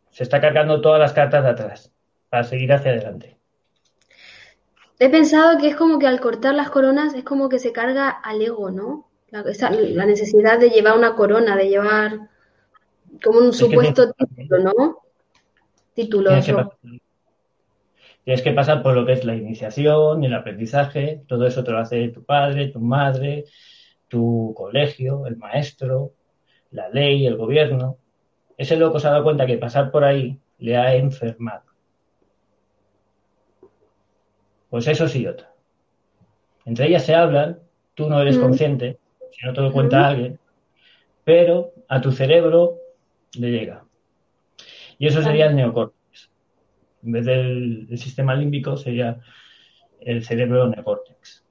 Se 0.09 0.23
está 0.23 0.41
cargando 0.41 0.81
todas 0.81 0.99
las 0.99 1.13
cartas 1.13 1.43
de 1.43 1.49
atrás 1.49 1.93
para 2.29 2.43
seguir 2.43 2.73
hacia 2.73 2.91
adelante. 2.91 3.40
He 5.03 5.09
pensado 5.09 5.57
que 5.57 5.67
es 5.67 5.75
como 5.75 5.97
que 5.99 6.07
al 6.07 6.19
cortar 6.21 6.53
las 6.53 6.69
coronas 6.69 7.13
es 7.15 7.23
como 7.23 7.49
que 7.49 7.59
se 7.59 7.73
carga 7.73 8.07
al 8.09 8.41
ego, 8.41 8.69
¿no? 8.69 9.07
La, 9.31 9.41
esa- 9.41 9.71
la 9.71 10.05
necesidad 10.05 10.59
de 10.59 10.69
llevar 10.69 10.95
una 10.97 11.15
corona, 11.15 11.55
de 11.57 11.69
llevar 11.69 12.29
como 13.23 13.39
un 13.39 13.51
supuesto 13.51 14.13
título, 14.13 14.59
¿no? 14.63 14.97
Título, 15.95 16.29
Tienes 16.29 16.45
que, 16.45 16.51
eso. 16.51 16.57
pasar, 16.69 16.77
tienes 18.23 18.41
que 18.43 18.51
pasar 18.51 18.83
por 18.83 18.93
lo 18.95 19.05
que 19.05 19.13
es 19.13 19.25
la 19.25 19.35
iniciación, 19.35 20.23
el 20.23 20.33
aprendizaje, 20.35 21.23
todo 21.27 21.47
eso 21.47 21.63
te 21.63 21.71
lo 21.71 21.79
hace 21.79 22.09
tu 22.09 22.23
padre, 22.23 22.67
tu 22.67 22.79
madre, 22.79 23.45
tu 24.07 24.53
colegio, 24.55 25.25
el 25.25 25.37
maestro, 25.37 26.11
la 26.71 26.89
ley, 26.89 27.25
el 27.25 27.37
gobierno. 27.37 27.97
Ese 28.57 28.77
loco 28.77 28.99
se 28.99 29.07
ha 29.07 29.11
dado 29.11 29.23
cuenta 29.23 29.47
que 29.47 29.57
pasar 29.57 29.91
por 29.91 30.03
ahí 30.03 30.39
le 30.59 30.77
ha 30.77 30.95
enfermado. 30.95 31.70
Pues 34.71 34.87
eso 34.87 35.07
sí, 35.07 35.27
otra. 35.27 35.51
Entre 36.65 36.87
ellas 36.87 37.05
se 37.05 37.13
hablan, 37.13 37.59
tú 37.93 38.09
no 38.09 38.19
eres 38.21 38.37
Mm. 38.37 38.41
consciente, 38.41 38.97
si 39.31 39.45
no 39.45 39.53
te 39.53 39.61
lo 39.61 39.71
cuenta 39.73 39.99
Mm. 39.99 40.05
alguien, 40.05 40.39
pero 41.25 41.73
a 41.89 41.99
tu 41.99 42.11
cerebro 42.13 42.77
le 43.37 43.51
llega. 43.51 43.83
Y 44.97 45.07
eso 45.07 45.21
sería 45.21 45.47
el 45.47 45.55
neocórtex. 45.57 46.29
En 47.03 47.11
vez 47.11 47.25
del, 47.25 47.85
del 47.87 47.97
sistema 47.97 48.33
límbico 48.33 48.77
sería 48.77 49.19
el 49.99 50.23
cerebro 50.23 50.67
neocórtex. 50.67 51.43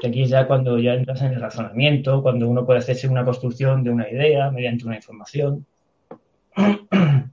Que 0.00 0.08
aquí 0.08 0.22
es 0.22 0.28
ya 0.28 0.46
cuando 0.46 0.78
ya 0.78 0.92
entras 0.94 1.22
en 1.22 1.32
el 1.32 1.40
razonamiento, 1.40 2.22
cuando 2.22 2.48
uno 2.48 2.66
puede 2.66 2.80
hacerse 2.80 3.08
una 3.08 3.24
construcción 3.24 3.82
de 3.82 3.90
una 3.90 4.10
idea 4.10 4.50
mediante 4.50 4.84
una 4.84 4.96
información. 4.96 5.64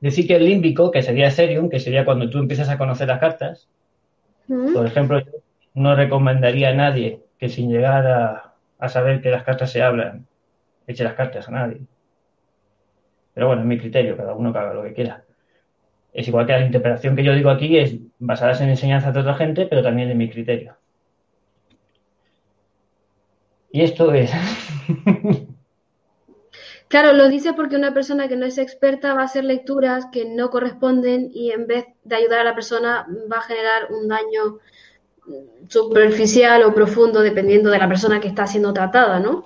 Decir 0.00 0.26
que 0.28 0.36
el 0.36 0.44
límbico, 0.44 0.90
que 0.92 1.02
sería 1.02 1.30
Serium, 1.30 1.68
que 1.68 1.80
sería 1.80 2.04
cuando 2.04 2.30
tú 2.30 2.38
empiezas 2.38 2.68
a 2.68 2.78
conocer 2.78 3.08
las 3.08 3.18
cartas, 3.18 3.68
Por 4.48 4.86
ejemplo, 4.86 5.20
yo 5.20 5.32
no 5.74 5.94
recomendaría 5.94 6.70
a 6.70 6.74
nadie 6.74 7.22
que 7.38 7.48
sin 7.48 7.70
llegar 7.70 8.06
a, 8.06 8.88
saber 8.88 9.20
que 9.20 9.30
las 9.30 9.44
cartas 9.44 9.70
se 9.70 9.82
hablan, 9.82 10.26
eche 10.86 11.04
las 11.04 11.14
cartas 11.14 11.48
a 11.48 11.52
nadie. 11.52 11.80
Pero 13.34 13.48
bueno, 13.48 13.62
es 13.62 13.68
mi 13.68 13.78
criterio, 13.78 14.16
cada 14.16 14.34
uno 14.34 14.52
que 14.52 14.58
haga 14.58 14.74
lo 14.74 14.82
que 14.82 14.94
quiera. 14.94 15.22
Es 16.12 16.26
igual 16.26 16.46
que 16.46 16.52
la 16.52 16.64
interpretación 16.64 17.14
que 17.14 17.22
yo 17.22 17.34
digo 17.34 17.50
aquí 17.50 17.78
es 17.78 17.96
basada 18.18 18.58
en 18.62 18.70
enseñanzas 18.70 19.12
de 19.14 19.20
otra 19.20 19.34
gente, 19.34 19.66
pero 19.66 19.82
también 19.82 20.10
en 20.10 20.18
mi 20.18 20.30
criterio. 20.30 20.76
Y 23.70 23.82
esto 23.82 24.12
es. 24.14 24.32
Claro, 26.88 27.12
lo 27.12 27.28
dice 27.28 27.52
porque 27.52 27.76
una 27.76 27.92
persona 27.92 28.28
que 28.28 28.36
no 28.36 28.46
es 28.46 28.56
experta 28.58 29.14
va 29.14 29.22
a 29.22 29.24
hacer 29.26 29.44
lecturas 29.44 30.06
que 30.12 30.24
no 30.24 30.50
corresponden 30.50 31.30
y 31.34 31.50
en 31.52 31.66
vez 31.66 31.86
de 32.04 32.16
ayudar 32.16 32.40
a 32.40 32.44
la 32.44 32.54
persona 32.54 33.06
va 33.30 33.38
a 33.38 33.42
generar 33.42 33.92
un 33.92 34.08
daño 34.08 34.58
mm, 35.26 35.68
superficial 35.68 36.62
o 36.64 36.74
profundo 36.74 37.20
dependiendo 37.20 37.70
de 37.70 37.78
la 37.78 37.88
persona 37.88 38.20
que 38.20 38.28
está 38.28 38.46
siendo 38.46 38.72
tratada, 38.72 39.20
¿no? 39.20 39.44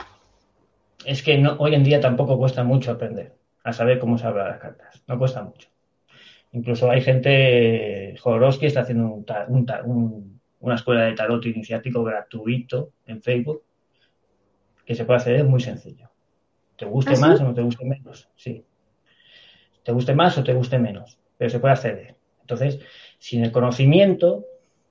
es 1.04 1.22
que 1.22 1.38
no, 1.38 1.56
hoy 1.58 1.74
en 1.74 1.84
día 1.84 2.00
tampoco 2.00 2.38
cuesta 2.38 2.64
mucho 2.64 2.92
aprender 2.92 3.34
a 3.64 3.72
saber 3.72 3.98
cómo 3.98 4.18
se 4.18 4.26
hablan 4.26 4.48
las 4.48 4.58
cartas. 4.60 5.02
No 5.06 5.18
cuesta 5.18 5.42
mucho. 5.42 5.68
Incluso 6.52 6.90
hay 6.90 7.02
gente, 7.02 8.14
Jodorowsky 8.20 8.66
está 8.66 8.82
haciendo 8.82 9.06
un 9.06 9.26
un 9.48 9.66
un- 9.86 10.40
una 10.60 10.76
escuela 10.76 11.02
de 11.04 11.14
tarot 11.14 11.44
iniciático 11.46 12.04
gratuito 12.04 12.92
en 13.06 13.22
Facebook 13.22 13.64
que 14.86 14.94
se 14.94 15.04
puede 15.04 15.16
hacer, 15.18 15.36
es 15.36 15.44
muy 15.44 15.60
sencillo. 15.60 16.10
¿Te 16.82 16.88
guste 16.88 17.12
¿Ah, 17.12 17.14
sí? 17.14 17.22
más 17.22 17.40
o 17.40 17.44
no 17.44 17.54
te 17.54 17.62
guste 17.62 17.84
menos? 17.84 18.28
Sí. 18.34 18.64
¿Te 19.84 19.92
guste 19.92 20.16
más 20.16 20.36
o 20.36 20.42
te 20.42 20.52
guste 20.52 20.80
menos? 20.80 21.16
Pero 21.38 21.48
se 21.48 21.60
puede 21.60 21.74
acceder. 21.74 22.16
Entonces, 22.40 22.80
sin 23.20 23.44
el 23.44 23.52
conocimiento, 23.52 24.44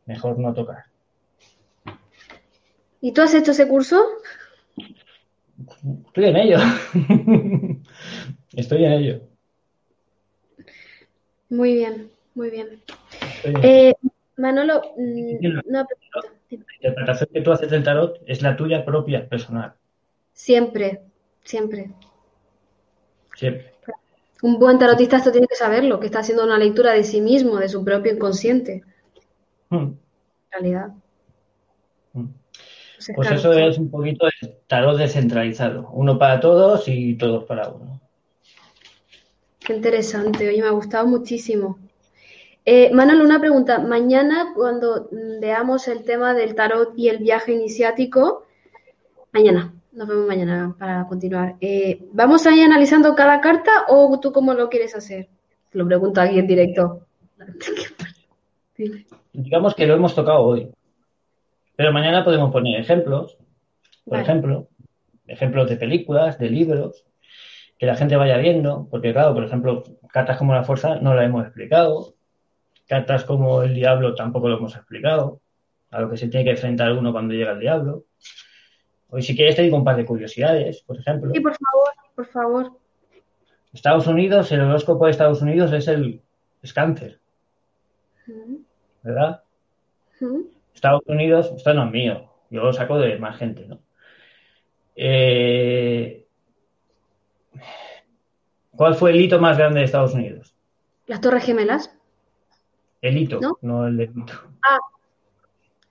mejor 0.06 0.40
no 0.40 0.54
tocar. 0.54 0.86
¿Y 3.02 3.12
tú 3.12 3.22
has 3.22 3.34
hecho 3.34 3.52
ese 3.52 3.68
curso? 3.68 4.02
Estoy 6.06 6.24
en 6.24 6.38
ello. 6.38 6.60
Estoy 8.54 8.86
en 8.86 8.92
ello. 8.94 9.22
Muy 11.50 11.74
bien, 11.74 12.10
muy 12.36 12.52
bien. 12.52 12.82
Eh, 13.64 13.96
Manolo, 14.38 14.94
mm, 14.96 15.68
una 15.68 15.86
pregunta. 15.86 16.40
La 16.50 16.76
interpretación 16.76 17.30
que 17.34 17.42
tú 17.42 17.52
haces 17.52 17.70
del 17.70 17.84
tarot 17.84 18.22
es 18.26 18.42
la 18.42 18.56
tuya 18.56 18.86
propia, 18.86 19.28
personal. 19.28 19.74
Siempre, 20.32 21.02
siempre. 21.44 21.92
Siempre. 23.36 23.72
Un 24.44 24.58
buen 24.58 24.80
tarotista 24.80 25.18
esto 25.18 25.32
tiene 25.32 25.48
que 25.48 25.56
saberlo, 25.56 26.00
que 26.00 26.08
está 26.08 26.20
haciendo 26.20 26.44
una 26.44 26.58
lectura 26.58 26.94
de 26.94 27.04
sí 27.04 27.22
mismo, 27.22 27.58
de 27.58 27.70
su 27.70 27.84
propio 27.84 28.14
inconsciente, 28.14 28.84
Mm, 29.70 29.76
en 29.84 29.98
realidad. 30.52 30.88
mm. 32.14 32.20
Entonces, 32.20 33.16
Pues 33.16 33.32
eso 33.32 33.54
es 33.54 33.78
un 33.78 33.90
poquito 33.90 34.26
de 34.26 34.60
tarot 34.68 34.98
descentralizado. 34.98 35.90
Uno 35.94 36.20
para 36.20 36.40
todos 36.40 36.88
y 36.88 37.16
todos 37.16 37.46
para 37.46 37.70
uno. 37.70 38.00
Qué 39.60 39.74
interesante, 39.74 40.48
oye, 40.50 40.62
me 40.62 40.68
ha 40.68 40.72
gustado 40.72 41.08
muchísimo. 41.08 41.80
Eh, 42.66 42.92
Manolo, 42.94 43.24
una 43.24 43.40
pregunta. 43.40 43.80
Mañana, 43.80 44.54
cuando 44.56 45.08
mm, 45.12 45.40
veamos 45.40 45.88
el 45.88 46.04
tema 46.04 46.34
del 46.34 46.54
tarot 46.54 46.94
y 46.96 47.10
el 47.10 47.20
viaje 47.20 47.54
iniciático, 47.54 48.46
mañana, 49.32 49.74
nos 49.92 50.08
vemos 50.08 50.28
mañana 50.28 50.76
para 50.78 51.06
continuar. 51.08 51.56
Eh, 51.60 52.08
¿vamos 52.14 52.46
a 52.46 52.56
ir 52.56 52.64
analizando 52.64 53.14
cada 53.16 53.42
carta 53.42 53.72
o 53.88 54.20
tú 54.20 54.32
cómo 54.32 54.54
lo 54.54 54.70
quieres 54.70 54.96
hacer? 54.96 55.30
Lo 55.74 55.86
pregunto 55.86 56.22
aquí 56.22 56.40
en 56.40 56.48
directo. 56.48 57.06
Digamos 59.34 59.76
que 59.76 59.88
lo 59.88 59.96
hemos 59.96 60.16
tocado 60.16 60.42
hoy. 60.42 60.70
Pero 61.76 61.94
mañana 61.94 62.24
podemos 62.24 62.52
poner 62.52 62.80
ejemplos, 62.80 63.38
por 64.04 64.14
Vale. 64.14 64.24
ejemplo, 64.24 64.68
ejemplos 65.28 65.70
de 65.70 65.78
películas, 65.78 66.38
de 66.38 66.50
libros, 66.50 67.06
que 67.78 67.86
la 67.86 67.96
gente 67.96 68.16
vaya 68.16 68.38
viendo, 68.38 68.88
porque 68.92 69.14
claro, 69.14 69.34
por 69.34 69.44
ejemplo, 69.44 69.84
cartas 70.12 70.38
como 70.38 70.54
la 70.54 70.64
fuerza 70.64 70.96
no 70.96 71.16
la 71.16 71.26
hemos 71.26 71.46
explicado, 71.46 72.14
cartas 72.88 73.24
como 73.24 73.64
el 73.64 73.74
diablo 73.74 74.14
tampoco 74.16 74.50
lo 74.50 74.58
hemos 74.58 74.76
explicado, 74.76 75.40
a 75.90 76.02
lo 76.02 76.10
que 76.10 76.18
se 76.18 76.28
tiene 76.28 76.44
que 76.44 76.52
enfrentar 76.52 76.92
uno 76.94 77.12
cuando 77.12 77.34
llega 77.34 77.54
el 77.54 77.60
diablo. 77.60 78.04
Hoy 79.14 79.22
si 79.22 79.36
quieres 79.36 79.58
te 79.58 79.62
digo 79.62 79.76
un 79.76 79.84
par 79.84 79.98
de 79.98 80.06
curiosidades, 80.06 80.82
por 80.84 80.98
ejemplo. 80.98 81.32
Sí, 81.34 81.42
por 81.42 81.54
favor, 81.54 81.90
por 82.16 82.26
favor. 82.28 82.72
Estados 83.74 84.08
Unidos, 84.08 84.52
el 84.54 84.62
horóscopo 84.62 85.06
de 85.06 85.12
Estados 85.12 85.42
Unidos 85.42 85.72
es 85.74 85.88
el 85.90 86.22
es 86.62 86.74
cáncer, 86.74 87.20
¿verdad? 89.02 89.44
Estados 90.74 91.02
Unidos, 91.08 91.52
esto 91.56 91.74
no 91.74 91.86
es 91.86 91.92
mío, 91.92 92.32
yo 92.50 92.64
lo 92.64 92.72
saco 92.72 93.00
de 93.00 93.18
más 93.18 93.38
gente, 93.38 93.68
¿no? 93.68 93.80
Eh, 94.96 96.26
¿Cuál 98.72 98.96
fue 98.96 99.12
el 99.12 99.20
hito 99.20 99.40
más 99.40 99.58
grande 99.58 99.80
de 99.80 99.86
Estados 99.86 100.14
Unidos? 100.14 100.56
Las 101.08 101.20
Torres 101.20 101.44
Gemelas. 101.44 101.98
El 103.02 103.18
hito, 103.18 103.40
no, 103.62 103.88
el 103.88 103.98
delito. 103.98 104.34
Ah, 104.64 104.80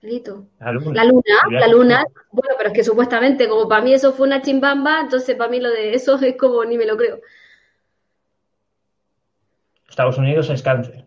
el 0.01 0.09
hito. 0.09 0.47
La 0.59 0.71
luna. 0.71 1.03
La 1.03 1.03
luna, 1.05 1.23
la 1.49 1.67
luna. 1.67 2.05
Bueno, 2.31 2.55
pero 2.57 2.69
es 2.69 2.75
que 2.75 2.83
supuestamente, 2.83 3.47
como 3.47 3.67
para 3.67 3.83
mí 3.83 3.93
eso 3.93 4.13
fue 4.13 4.27
una 4.27 4.41
chimbamba, 4.41 5.01
entonces 5.01 5.35
para 5.35 5.49
mí 5.49 5.59
lo 5.59 5.69
de 5.69 5.93
eso 5.93 6.19
es 6.19 6.35
como 6.37 6.63
ni 6.65 6.77
me 6.77 6.85
lo 6.85 6.97
creo. 6.97 7.19
Estados 9.89 10.17
Unidos 10.17 10.49
es 10.49 10.63
cáncer. 10.63 11.05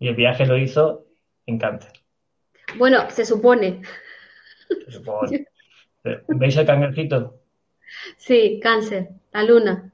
Y 0.00 0.08
el 0.08 0.14
viaje 0.14 0.46
lo 0.46 0.56
hizo 0.56 1.06
en 1.46 1.58
cáncer. 1.58 1.92
Bueno, 2.76 3.08
se 3.10 3.24
supone. 3.24 3.82
Se 4.68 4.92
supone. 4.92 5.46
¿Veis 6.28 6.56
el 6.56 6.66
cangrejito? 6.66 7.40
Sí, 8.16 8.60
cáncer, 8.62 9.08
la 9.32 9.42
luna. 9.42 9.90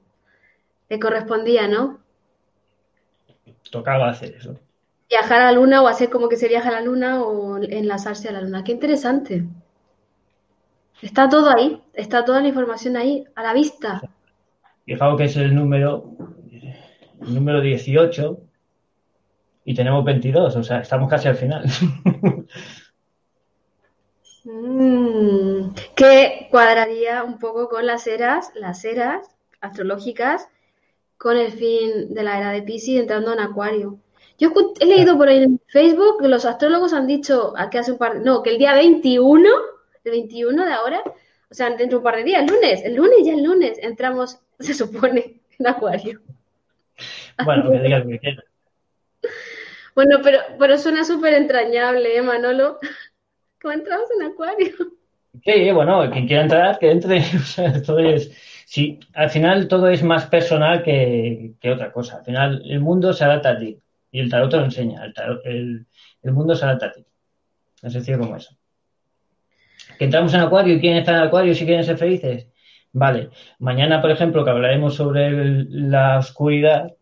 Le 0.89 0.99
correspondía, 0.99 1.67
¿no? 1.67 2.03
Tocaba 3.71 4.09
hacer 4.09 4.35
eso. 4.35 4.59
Viajar 5.09 5.41
a 5.41 5.45
la 5.45 5.51
luna 5.51 5.81
o 5.81 5.87
hacer 5.87 6.09
como 6.09 6.29
que 6.29 6.35
se 6.35 6.47
viaja 6.47 6.69
a 6.69 6.73
la 6.73 6.81
luna 6.81 7.23
o 7.23 7.57
enlazarse 7.57 8.29
a 8.29 8.31
la 8.31 8.41
luna. 8.41 8.63
Qué 8.63 8.71
interesante. 8.71 9.45
Está 11.01 11.29
todo 11.29 11.49
ahí, 11.55 11.81
está 11.93 12.25
toda 12.25 12.41
la 12.41 12.47
información 12.47 12.97
ahí, 12.97 13.25
a 13.35 13.43
la 13.43 13.53
vista. 13.53 14.01
Fijaos 14.85 15.17
que 15.17 15.25
es 15.25 15.35
el 15.37 15.53
número, 15.53 16.15
el 17.21 17.35
número 17.35 17.61
18 17.61 18.39
y 19.65 19.73
tenemos 19.73 20.05
22, 20.05 20.55
o 20.55 20.63
sea, 20.63 20.79
estamos 20.79 21.09
casi 21.09 21.27
al 21.27 21.35
final. 21.35 21.65
Mm, 24.47 25.73
que 25.95 26.47
cuadraría 26.51 27.23
un 27.23 27.39
poco 27.39 27.67
con 27.67 27.87
las 27.87 28.05
eras, 28.05 28.51
las 28.53 28.85
eras 28.85 29.27
astrológicas 29.59 30.47
con 31.17 31.35
el 31.35 31.51
fin 31.51 32.13
de 32.13 32.21
la 32.21 32.37
era 32.37 32.51
de 32.51 32.61
Pisces 32.61 32.99
entrando 32.99 33.33
en 33.33 33.39
Acuario. 33.39 33.99
Yo 34.37 34.51
he 34.79 34.85
leído 34.85 35.17
por 35.17 35.29
ahí 35.29 35.43
en 35.43 35.61
Facebook 35.67 36.21
que 36.21 36.27
los 36.27 36.45
astrólogos 36.45 36.93
han 36.93 37.07
dicho 37.07 37.53
que 37.71 37.77
hace 37.77 37.93
un 37.93 37.97
par 37.97 38.19
no, 38.19 38.43
que 38.43 38.51
el 38.51 38.57
día 38.57 38.73
21, 38.73 39.49
el 40.03 40.11
21 40.11 40.65
de 40.65 40.73
ahora, 40.73 41.01
o 41.49 41.53
sea, 41.53 41.69
dentro 41.69 41.87
de 41.87 41.95
un 41.97 42.03
par 42.03 42.17
de 42.17 42.23
días, 42.23 42.41
el 42.43 42.47
lunes, 42.53 42.83
el 42.83 42.95
lunes 42.95 43.17
ya 43.23 43.33
el 43.33 43.43
lunes, 43.43 43.77
entramos, 43.81 44.39
se 44.59 44.73
supone, 44.73 45.41
en 45.57 45.67
Acuario. 45.67 46.21
Bueno, 47.43 47.71
que 47.71 47.79
digas 47.79 48.05
que 48.05 48.19
quieras. 48.19 48.45
Bueno, 49.95 50.19
pero, 50.21 50.39
pero 50.59 50.77
suena 50.77 51.05
súper 51.05 51.33
entrañable, 51.33 52.17
¿eh, 52.17 52.21
Manolo? 52.21 52.79
¿Cómo 53.61 53.73
entramos 53.73 54.09
en 54.19 54.27
Acuario? 54.27 54.73
Sí, 55.43 55.71
bueno, 55.71 56.09
quien 56.11 56.27
quiera 56.27 56.43
entrar, 56.43 56.79
que 56.79 56.91
entre. 56.91 57.19
O 57.35 57.39
sea, 57.39 57.67
esto 57.67 57.99
es 57.99 58.31
Sí, 58.65 58.99
al 59.13 59.29
final 59.29 59.67
todo 59.67 59.87
es 59.89 60.03
más 60.03 60.25
personal 60.25 60.83
que, 60.83 61.53
otra 61.71 61.91
cosa. 61.91 62.17
Al 62.17 62.25
final 62.25 62.61
el 62.65 62.79
mundo 62.79 63.13
se 63.13 63.23
adapta 63.23 63.51
a 63.51 63.57
ti 63.57 63.79
y 64.15 64.19
el 64.21 64.29
tarot 64.29 64.49
te 64.49 64.55
lo 64.55 64.63
enseña. 64.63 65.03
El, 65.43 65.85
el, 66.23 66.31
mundo 66.31 66.55
se 66.55 66.63
adapta 66.63 66.85
a 66.85 66.91
ti. 66.93 67.05
Es 67.83 67.91
sencillo 67.91 68.19
como 68.19 68.37
eso. 68.37 68.55
Que 69.99 70.05
entramos 70.05 70.33
en 70.33 70.39
Acuario 70.39 70.75
y 70.75 70.79
quieren 70.79 70.99
estar 70.99 71.15
en 71.15 71.23
Acuario 71.23 71.53
si 71.53 71.65
quieren 71.65 71.83
ser 71.83 71.97
felices. 71.97 72.47
Vale, 72.93 73.29
mañana, 73.59 74.01
por 74.01 74.11
ejemplo, 74.11 74.45
que 74.45 74.51
hablaremos 74.51 74.95
sobre 74.95 75.65
la 75.67 76.17
oscuridad, 76.17 76.93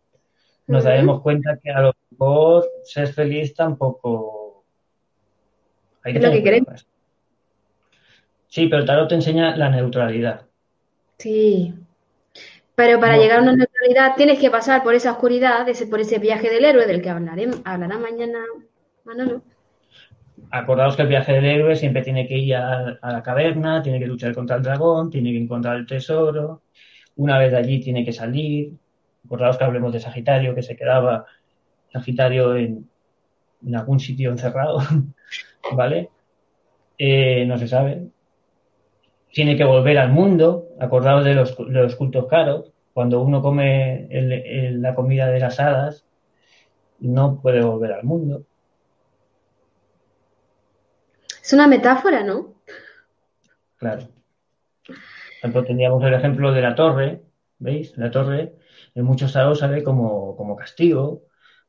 nos 0.66 0.86
daremos 0.86 1.22
cuenta 1.22 1.60
que 1.62 1.70
a 1.70 1.82
lo 1.82 1.94
mejor 2.10 2.66
ser 2.84 3.10
feliz 3.10 3.54
tampoco. 3.54 4.66
Hay 6.04 6.14
que 6.14 6.20
lo 6.20 6.32
que 6.32 6.42
queremos. 6.42 6.88
Sí, 8.48 8.66
pero 8.66 8.82
el 8.82 8.88
tarot 8.88 9.08
te 9.08 9.16
enseña 9.16 9.56
la 9.56 9.70
neutralidad. 9.70 10.48
Sí. 11.20 11.76
Pero 12.74 13.00
para 13.00 13.18
llegar 13.18 13.38
a 13.38 13.44
una 13.44 13.56
neutralidad 13.84 14.16
tienes 14.16 14.40
que 14.40 14.50
pasar 14.50 14.84
por 14.84 14.94
esa 14.96 15.12
oscuridad, 15.12 15.68
ese, 15.68 15.88
por 15.88 16.00
ese 16.00 16.20
viaje 16.20 16.50
del 16.50 16.66
héroe 16.66 16.88
del 16.88 17.02
que 17.02 17.10
hablaré, 17.10 17.50
hablará 17.66 17.98
mañana 17.98 18.40
Manolo. 19.04 19.42
Acordaos 20.52 20.96
que 20.96 21.02
el 21.02 21.08
viaje 21.08 21.34
del 21.34 21.46
héroe 21.46 21.76
siempre 21.76 22.04
tiene 22.04 22.28
que 22.28 22.38
ir 22.38 22.56
a, 22.56 22.98
la 23.02 23.24
caverna, 23.24 23.82
tiene 23.82 24.00
que 24.00 24.08
luchar 24.08 24.34
contra 24.34 24.58
el 24.58 24.64
dragón, 24.64 25.10
tiene 25.10 25.32
que 25.32 25.40
encontrar 25.40 25.78
el 25.78 25.88
tesoro. 25.88 26.62
Una 27.16 27.38
vez 27.40 27.52
de 27.52 27.58
allí 27.58 27.80
tiene 27.80 28.06
que 28.06 28.14
salir. 28.14 28.74
Acordaos 29.26 29.58
que 29.58 29.64
hablemos 29.64 29.94
de 29.94 30.00
Sagitario, 30.00 30.54
que 30.54 30.62
se 30.62 30.76
quedaba 30.76 31.26
Sagitario 31.92 32.56
en, 32.56 32.90
algún 33.74 34.00
sitio 34.00 34.30
encerrado, 34.30 34.80
¿vale? 35.76 36.10
Eh, 36.98 37.46
no 37.46 37.58
se 37.58 37.68
sabe 37.68 38.04
tiene 39.34 39.58
que 39.58 39.64
volver 39.64 39.98
al 39.98 40.12
mundo, 40.12 40.68
acordados 40.80 41.26
de 41.26 41.34
los, 41.34 41.58
de 41.58 41.82
los 41.82 41.96
cultos 41.96 42.28
caros, 42.28 42.72
cuando 42.94 43.22
uno 43.22 43.42
come 43.42 44.08
la 44.12 44.96
comida 44.96 45.28
de 45.28 45.40
las 45.40 45.60
hadas, 45.60 46.06
no 47.00 47.42
puede 47.42 47.62
volver 47.62 47.94
al 47.94 48.04
mundo. 48.04 48.46
Es 51.42 51.52
una 51.52 51.68
metáfora, 51.68 52.24
¿no? 52.24 52.54
Claro. 53.78 54.08
Ejemplo, 55.40 55.64
tendríamos 55.66 56.04
el 56.04 56.14
ejemplo 56.14 56.54
de 56.54 56.62
la 56.62 56.76
torre, 56.76 57.22
¿veis? 57.60 57.98
La 57.98 58.12
torre 58.12 58.54
en 58.96 59.04
muchos 59.04 59.36
lados 59.36 59.60
sale 59.60 59.84
como, 59.84 60.38
como 60.38 60.56
castigo, 60.56 61.24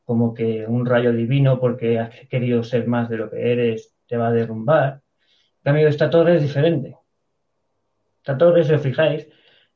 como 0.04 0.34
que 0.34 0.66
un 0.66 0.86
rayo 0.86 1.12
divino 1.12 1.58
porque 1.58 1.98
has 1.98 2.10
querido 2.28 2.62
ser 2.62 2.86
más 2.86 3.08
de 3.08 3.16
lo 3.16 3.30
que 3.30 3.50
eres 3.52 3.94
te 4.06 4.16
va 4.16 4.28
a 4.28 4.32
derrumbar. 4.32 5.02
En 5.58 5.62
cambio, 5.62 5.88
esta 5.88 6.10
torre 6.10 6.36
es 6.36 6.42
diferente. 6.42 6.96
Esta 8.18 8.38
torre, 8.38 8.64
si 8.64 8.74
os 8.74 8.82
fijáis, 8.82 9.26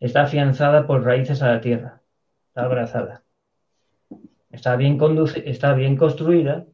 está 0.00 0.22
afianzada 0.22 0.86
por 0.86 1.04
raíces 1.04 1.42
a 1.42 1.52
la 1.52 1.60
tierra, 1.60 2.00
está 2.48 2.64
abrazada. 2.64 3.22
Está 4.50 4.76
bien, 4.76 4.98
está 5.44 5.74
bien 5.74 5.96
construida. 5.96 6.64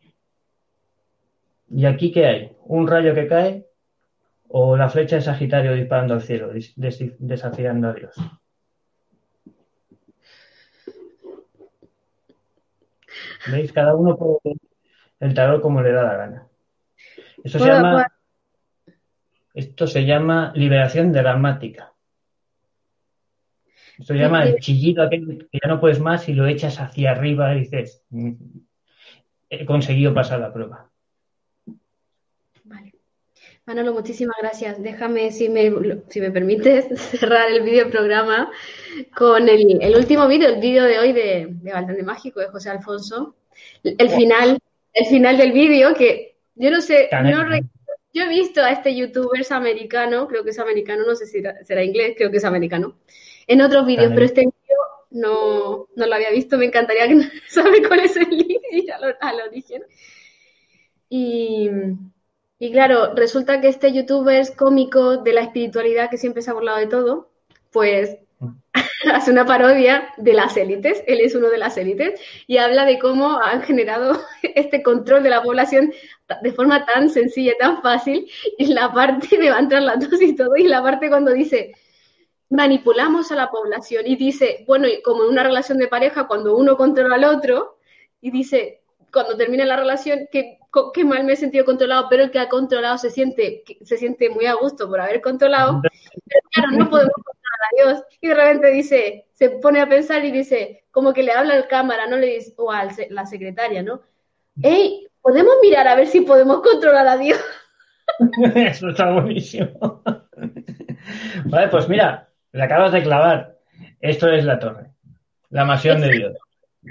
¿Y 1.69 1.87
aquí 1.87 2.13
qué 2.13 2.27
hay? 2.27 2.57
¿Un 2.65 2.87
rayo 2.87 3.15
que 3.15 3.27
cae 3.27 3.67
o 4.49 4.77
la 4.77 4.89
flecha 4.89 5.17
de 5.17 5.23
Sagitario 5.23 5.75
disparando 5.75 6.15
al 6.15 6.23
cielo, 6.23 6.53
desafiando 6.77 7.89
a 7.89 7.93
Dios? 7.93 8.15
¿Veis? 13.51 13.73
Cada 13.73 13.95
uno 13.95 14.17
puede 14.17 14.57
el 15.21 15.35
tarot 15.35 15.61
como 15.61 15.83
le 15.83 15.93
da 15.93 16.03
la 16.03 16.17
gana. 16.17 16.49
Eso 17.43 17.59
se 17.59 17.67
llama 17.67 18.07
esto 19.55 19.87
se 19.87 20.05
llama 20.05 20.53
liberación 20.57 21.13
dramática. 21.13 21.94
Esto 23.99 24.13
se 24.13 24.19
llama 24.19 24.45
el 24.45 24.59
chillido 24.59 25.03
aquel 25.03 25.49
que 25.51 25.59
ya 25.63 25.69
no 25.69 25.81
puedes 25.81 26.01
más 26.01 26.29
y 26.29 26.35
lo 26.35 26.47
echas 26.47 26.81
hacia 26.81 27.13
arriba 27.13 27.55
y 27.55 27.61
dices, 27.61 28.03
mm, 28.11 28.33
he 29.51 29.65
conseguido 29.65 30.13
pasar 30.13 30.41
la 30.41 30.53
prueba. 30.53 30.91
Vale. 32.65 32.93
Manolo, 33.67 33.93
muchísimas 33.93 34.37
gracias. 34.41 34.83
Déjame, 34.83 35.31
si 35.31 35.49
me, 35.49 35.73
si 36.09 36.21
me 36.21 36.31
permites, 36.33 36.87
cerrar 37.11 37.51
el 37.51 37.63
vídeo 37.63 37.89
programa 37.89 38.51
con 39.17 39.49
el, 39.49 39.97
último 39.97 40.27
vídeo, 40.27 40.49
el 40.49 40.61
vídeo 40.61 40.85
de 40.85 40.99
hoy 40.99 41.13
de, 41.13 41.49
de 41.51 42.03
Mágico, 42.03 42.41
de 42.41 42.49
José 42.49 42.71
Alfonso. 42.71 43.37
El, 43.85 44.11
final, 44.11 44.59
el 44.93 45.07
final 45.07 45.37
del 45.37 45.53
vídeo, 45.53 45.95
que 45.95 46.37
yo 46.57 46.71
no 46.71 46.81
sé, 46.81 47.09
no, 47.13 47.45
yo 48.13 48.23
he 48.23 48.29
visto 48.29 48.63
a 48.63 48.71
este 48.71 48.95
youtuber 48.95 49.45
americano, 49.51 50.27
creo 50.29 50.45
que 50.45 50.51
es 50.51 50.59
americano, 50.59 51.05
no 51.05 51.15
sé 51.15 51.27
si 51.27 51.43
será 51.63 51.83
inglés, 51.83 52.15
creo 52.17 52.31
que 52.31 52.37
es 52.37 52.45
americano, 52.45 52.97
en 53.47 53.61
otros 53.61 53.87
vídeos, 53.87 54.13
pero 54.13 54.25
este 54.25 54.41
vídeo 54.43 54.79
no, 55.11 55.89
no 55.95 56.07
lo 56.07 56.15
había 56.15 56.31
visto, 56.31 56.59
me 56.59 56.67
encantaría 56.67 57.09
que 57.09 57.21
sabe 57.49 57.87
cuál 57.87 58.01
es 58.01 58.17
el 58.17 58.31
link 58.31 58.63
y 58.73 58.89
al 58.91 59.41
origen. 59.49 59.83
Y, 61.09 61.71
y 62.59 62.73
claro, 62.73 63.15
resulta 63.15 63.61
que 63.61 63.69
este 63.69 63.93
youtuber 63.93 64.41
es 64.41 64.51
cómico 64.51 65.19
de 65.19 65.33
la 65.33 65.43
espiritualidad 65.43 66.11
que 66.11 66.19
siempre 66.19 66.43
se 66.43 66.51
ha 66.51 66.55
burlado 66.55 66.79
de 66.79 66.87
todo, 66.87 67.31
pues 67.71 68.19
hace 69.13 69.31
una 69.31 69.47
parodia 69.47 70.09
de 70.17 70.33
las 70.33 70.57
élites, 70.57 71.03
él 71.07 71.21
es 71.21 71.35
uno 71.35 71.49
de 71.49 71.59
las 71.59 71.77
élites, 71.77 72.21
y 72.47 72.57
habla 72.59 72.85
de 72.85 72.99
cómo 72.99 73.39
han 73.41 73.63
generado 73.63 74.21
este 74.43 74.83
control 74.83 75.23
de 75.23 75.31
la 75.31 75.43
población 75.43 75.93
de 76.43 76.53
forma 76.53 76.87
tan 76.87 77.11
sencilla, 77.11 77.53
tan 77.59 77.83
fácil, 77.83 78.29
y 78.59 78.67
la 78.67 78.93
parte 78.93 79.39
me 79.39 79.51
va 79.51 79.57
a 79.57 79.61
entrar 79.61 79.83
la 79.83 79.99
tos 79.99 80.21
y 80.23 80.35
todo, 80.35 80.57
y 80.57 80.65
la 80.65 80.83
parte 80.83 81.09
cuando 81.09 81.33
dice, 81.33 81.75
manipulamos 82.51 83.33
a 83.33 83.37
la 83.37 83.51
población, 83.51 84.05
y 84.07 84.17
dice, 84.17 84.65
bueno, 84.67 84.87
como 85.05 85.25
en 85.25 85.31
una 85.31 85.43
relación 85.43 85.79
de 85.79 85.89
pareja, 85.89 86.27
cuando 86.27 86.57
uno 86.57 86.77
controla 86.77 87.17
al 87.17 87.25
otro, 87.25 87.79
y 88.21 88.31
dice, 88.31 88.83
cuando 89.13 89.37
termina 89.37 89.65
la 89.65 89.77
relación, 89.77 90.29
que, 90.31 90.59
qué 90.93 91.05
mal 91.05 91.25
me 91.25 91.35
he 91.35 91.37
sentido 91.37 91.65
controlado, 91.65 92.09
pero 92.11 92.25
el 92.25 92.31
que 92.31 92.39
ha 92.39 92.49
controlado 92.49 92.99
se 92.99 93.11
siente, 93.11 93.63
se 93.83 93.97
siente 93.97 94.29
muy 94.29 94.47
a 94.47 94.55
gusto 94.55 94.89
por 94.89 95.01
haber 95.01 95.21
controlado, 95.21 95.81
pero 95.83 96.41
claro, 96.51 96.71
no 96.73 96.91
podemos 96.91 97.15
a 97.55 97.77
Dios. 97.77 98.05
Y 98.21 98.29
de 98.29 98.35
repente 98.35 98.71
dice, 98.71 99.27
se 99.33 99.51
pone 99.51 99.81
a 99.81 99.89
pensar 99.89 100.25
y 100.25 100.31
dice, 100.31 100.85
como 100.91 101.13
que 101.13 101.23
le 101.23 101.33
habla 101.33 101.55
al 101.55 101.69
cámara, 101.69 102.07
¿no? 102.07 102.17
Le 102.17 102.35
dice, 102.35 102.55
o 102.57 102.71
a 102.71 102.89
la 103.11 103.27
secretaria, 103.27 103.83
¿no? 103.83 104.03
Hey, 104.63 105.07
podemos 105.21 105.55
mirar 105.63 105.89
a 105.89 105.97
ver 105.97 106.07
si 106.07 106.21
podemos 106.21 106.61
controlar 106.61 107.07
a 107.07 107.17
Dios. 107.17 107.41
Eso 108.55 108.89
está 108.89 109.13
buenísimo. 109.13 110.03
vale, 111.47 111.69
pues 111.69 111.89
mira, 111.89 112.29
le 112.55 112.63
acabas 112.63 112.93
de 112.93 113.03
clavar. 113.03 113.57
Esto 114.01 114.29
es 114.29 114.45
la 114.45 114.59
torre. 114.59 114.87
La 115.51 115.65
mansión 115.65 116.01
de 116.01 116.09
Dios. 116.09 116.33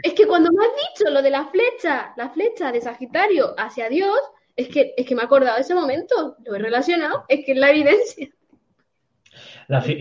Es 0.03 0.14
que 0.14 0.28
cuando 0.28 0.51
me 0.51 0.66
has 0.66 0.72
dicho 0.89 1.09
lo 1.09 1.22
de 1.22 1.30
la 1.30 1.45
flecha, 1.45 2.14
la 2.18 2.30
flecha 2.30 2.72
de 2.72 2.82
Sagitario 2.82 3.53
hacia 3.57 3.89
Dios, 3.89 4.18
es 4.55 4.68
que, 4.68 4.93
es 4.97 5.05
que 5.05 5.16
me 5.16 5.22
he 5.22 5.26
acordado 5.26 5.55
de 5.55 5.61
ese 5.61 5.74
momento, 5.74 6.36
lo 6.45 6.55
he 6.55 6.59
relacionado, 6.59 7.24
es 7.30 7.45
que 7.45 7.53
es 7.53 7.57
la 7.57 7.72
evidencia. 7.72 8.30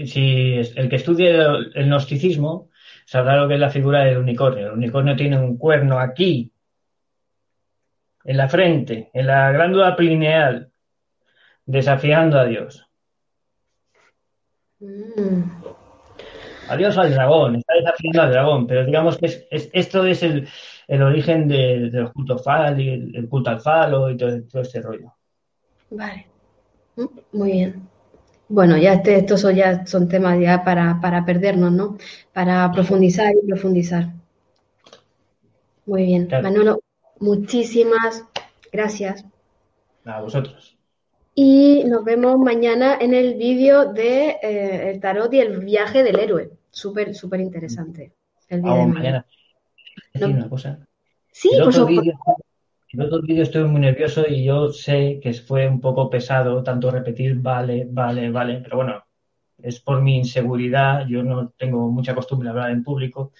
si 0.06 0.54
el 0.76 0.88
que 0.88 0.96
estudie 0.96 1.30
el 1.30 1.86
gnosticismo 1.86 2.70
sabrá 3.04 3.36
lo 3.36 3.46
que 3.46 3.54
es 3.54 3.60
la 3.60 3.70
figura 3.70 4.04
del 4.04 4.18
unicornio. 4.18 4.66
El 4.66 4.72
unicornio 4.72 5.14
tiene 5.14 5.38
un 5.38 5.56
cuerno 5.58 6.00
aquí, 6.00 6.52
en 8.24 8.36
la 8.36 8.48
frente, 8.48 9.10
en 9.12 9.26
la 9.28 9.52
glándula 9.52 9.94
pineal, 9.94 10.72
desafiando 11.66 12.38
a 12.38 12.46
Dios. 12.46 12.88
Mm. 14.83 15.43
Adiós 16.68 16.99
al 16.99 17.12
dragón, 17.12 17.57
está 17.57 17.74
desafiando 17.74 18.22
al 18.22 18.30
dragón, 18.33 18.66
pero 18.66 18.85
digamos 18.85 19.16
que 19.16 19.26
es, 19.26 19.47
esto 19.72 20.05
es 20.05 20.22
el, 20.22 20.49
origen 21.03 21.47
del 21.47 22.11
culto 22.12 22.39
fal 22.39 22.80
y 22.80 22.89
el, 23.14 23.28
culto 23.28 23.51
al 23.51 23.61
falo 23.61 24.11
y 24.11 24.16
todo, 24.16 24.61
este 24.61 24.80
rollo. 24.80 25.12
Vale, 25.91 26.26
mm, 26.97 27.07
muy 27.33 27.53
bien. 27.53 27.89
Bueno, 28.49 28.76
ya 28.76 28.95
este, 28.95 29.16
estos 29.16 29.41
son, 29.41 29.55
ya 29.55 29.87
son 29.87 30.09
temas 30.09 30.39
ya 30.41 30.64
para, 30.64 31.01
para 31.01 31.24
perdernos, 31.24 31.72
¿no? 31.72 31.97
Para 32.33 32.70
profundizar 32.72 33.33
y 33.41 33.47
profundizar. 33.47 34.09
Muy 35.87 36.05
bien. 36.05 36.28
Manolo, 36.43 36.80
muchísimas 37.20 38.24
gracias. 38.72 39.24
A 40.05 40.20
vosotros. 40.20 40.76
Y 41.35 41.85
nos 41.85 42.05
vemos 42.05 42.39
mañana 42.39 42.99
en 43.01 43.14
el 43.14 43.35
vídeo 43.35 43.93
de 43.93 44.37
eh, 44.43 44.91
el 44.91 45.01
tarot 45.01 45.33
y 45.33 45.41
el 45.41 45.59
viaje 45.61 46.03
del 46.03 46.18
héroe. 46.18 46.51
Súper, 46.70 47.14
súper 47.14 47.41
interesante. 47.41 48.12
El 48.49 48.61
Vamos 48.61 48.95
mañana. 48.95 49.26
una 50.20 50.49
cosa. 50.49 50.87
Sí, 51.30 51.51
el 51.55 51.62
otro, 51.62 51.87
vídeo, 51.87 52.14
el 52.91 53.01
otro 53.01 53.22
vídeo 53.22 53.43
estoy 53.43 53.64
muy 53.64 53.80
nervioso 53.80 54.26
y 54.28 54.45
yo 54.45 54.68
sé 54.70 55.18
que 55.22 55.33
fue 55.33 55.66
un 55.66 55.80
poco 55.80 56.11
pesado 56.11 56.62
tanto 56.62 56.91
repetir 56.91 57.37
vale, 57.37 57.87
vale, 57.91 58.30
vale, 58.30 58.61
pero 58.62 58.76
bueno, 58.76 59.03
es 59.62 59.80
por 59.80 60.03
mi 60.03 60.18
inseguridad. 60.18 61.07
Yo 61.09 61.22
no 61.22 61.49
tengo 61.57 61.91
mucha 61.91 62.14
costumbre 62.14 62.47
de 62.47 62.51
hablar 62.51 62.70
en 62.72 62.85
público 62.85 63.33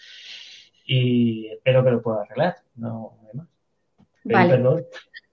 y 0.87 1.49
espero 1.49 1.85
que 1.85 1.91
lo 1.91 2.01
pueda 2.01 2.23
arreglar. 2.23 2.57
No, 2.77 3.19
más. 3.35 3.49
Vale. 4.25 4.51
Perdón. 4.51 4.85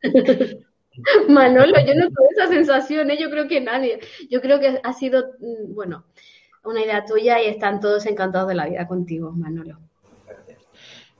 Manolo, 1.29 1.73
yo 1.85 1.95
no 1.95 2.07
tuve 2.09 2.27
esa 2.31 2.47
sensación, 2.47 3.11
¿eh? 3.11 3.17
yo 3.19 3.29
creo 3.29 3.47
que 3.47 3.61
nadie. 3.61 3.99
Yo 4.29 4.41
creo 4.41 4.59
que 4.59 4.79
ha 4.83 4.93
sido, 4.93 5.33
mm, 5.39 5.73
bueno, 5.73 6.05
una 6.63 6.83
idea 6.83 7.05
tuya 7.05 7.41
y 7.41 7.47
están 7.47 7.79
todos 7.79 8.05
encantados 8.05 8.47
de 8.49 8.55
la 8.55 8.67
vida 8.67 8.87
contigo, 8.87 9.31
Manolo. 9.31 9.79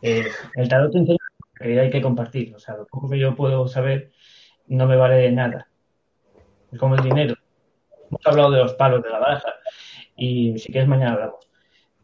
Eh, 0.02 0.26
el 0.56 0.70
tarot 0.70 0.92
te 0.92 1.00
enseña 1.00 1.18
hay 1.60 1.90
que 1.90 2.02
compartir, 2.02 2.56
o 2.56 2.60
sea, 2.60 2.78
lo 2.78 2.88
poco 2.88 3.10
que 3.10 3.20
yo 3.20 3.36
puedo 3.36 3.68
saber 3.68 4.12
no 4.68 4.88
me 4.88 4.96
vale 4.96 5.16
de 5.16 5.32
nada. 5.32 5.68
Es 6.72 6.80
como 6.80 6.96
el 6.96 7.02
dinero. 7.02 7.36
Hemos 8.10 8.26
hablado 8.26 8.52
de 8.52 8.60
los 8.60 8.74
palos 8.76 9.04
de 9.04 9.10
la 9.10 9.20
baraja 9.20 9.56
y 10.16 10.58
si 10.58 10.72
quieres 10.72 10.88
mañana 10.88 11.14
hablamos. 11.14 11.50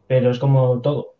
Pero 0.06 0.30
es 0.30 0.38
como 0.38 0.80
todo. 0.80 1.14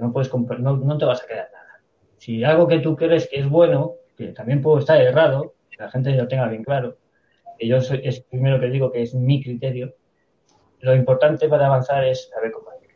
no 0.00 0.12
puedes 0.12 0.32
no, 0.32 0.76
no 0.76 0.98
te 0.98 1.04
vas 1.04 1.22
a 1.22 1.26
quedar 1.26 1.50
nada. 1.52 1.80
Si 2.18 2.44
algo 2.44 2.68
que 2.68 2.78
tú 2.78 2.96
crees 2.96 3.28
que 3.28 3.40
es 3.40 3.48
bueno, 3.48 3.94
que 4.16 4.28
también 4.28 4.62
puedo 4.62 4.78
estar 4.78 5.00
errado, 5.00 5.54
la 5.78 5.90
gente 5.90 6.10
lo 6.12 6.28
tenga 6.28 6.48
bien 6.48 6.64
claro, 6.64 6.98
que 7.58 7.66
yo 7.66 7.80
soy, 7.80 8.00
es 8.04 8.20
primero 8.20 8.60
que 8.60 8.66
digo 8.66 8.90
que 8.90 9.02
es 9.02 9.14
mi 9.14 9.42
criterio, 9.42 9.94
lo 10.80 10.94
importante 10.94 11.48
para 11.48 11.66
avanzar 11.66 12.04
es 12.04 12.28
saber 12.28 12.52
compartir. 12.52 12.90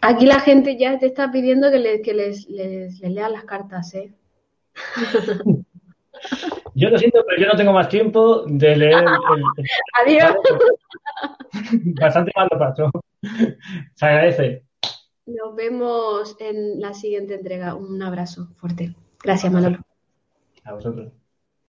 Aquí 0.00 0.26
la 0.26 0.40
gente 0.40 0.76
ya 0.76 0.98
te 0.98 1.06
está 1.06 1.30
pidiendo 1.30 1.70
que, 1.70 1.78
les, 1.78 2.48
les, 2.48 3.00
lean 3.00 3.32
las 3.32 3.44
cartas, 3.44 3.94
¿eh? 3.94 4.12
Yo 6.74 6.88
lo 6.88 6.98
siento, 6.98 7.24
pero 7.26 7.40
yo 7.40 7.48
no 7.48 7.56
tengo 7.56 7.72
más 7.72 7.88
tiempo 7.88 8.44
de 8.46 8.76
leer 8.76 9.04
el, 9.04 9.06
Adiós. 10.04 10.36
Bastante 12.00 12.32
mal 12.36 12.48
lo 12.50 12.58
paso. 12.58 12.90
Se 13.94 14.06
agradece. 14.06 14.64
Nos 15.26 15.54
vemos 15.54 16.36
en 16.40 16.80
la 16.80 16.94
siguiente 16.94 17.34
entrega. 17.34 17.74
Un 17.74 18.02
abrazo 18.02 18.48
fuerte. 18.56 18.94
Gracias, 19.22 19.52
Manolo. 19.52 19.78
A 20.64 20.74
vosotros. 20.74 21.12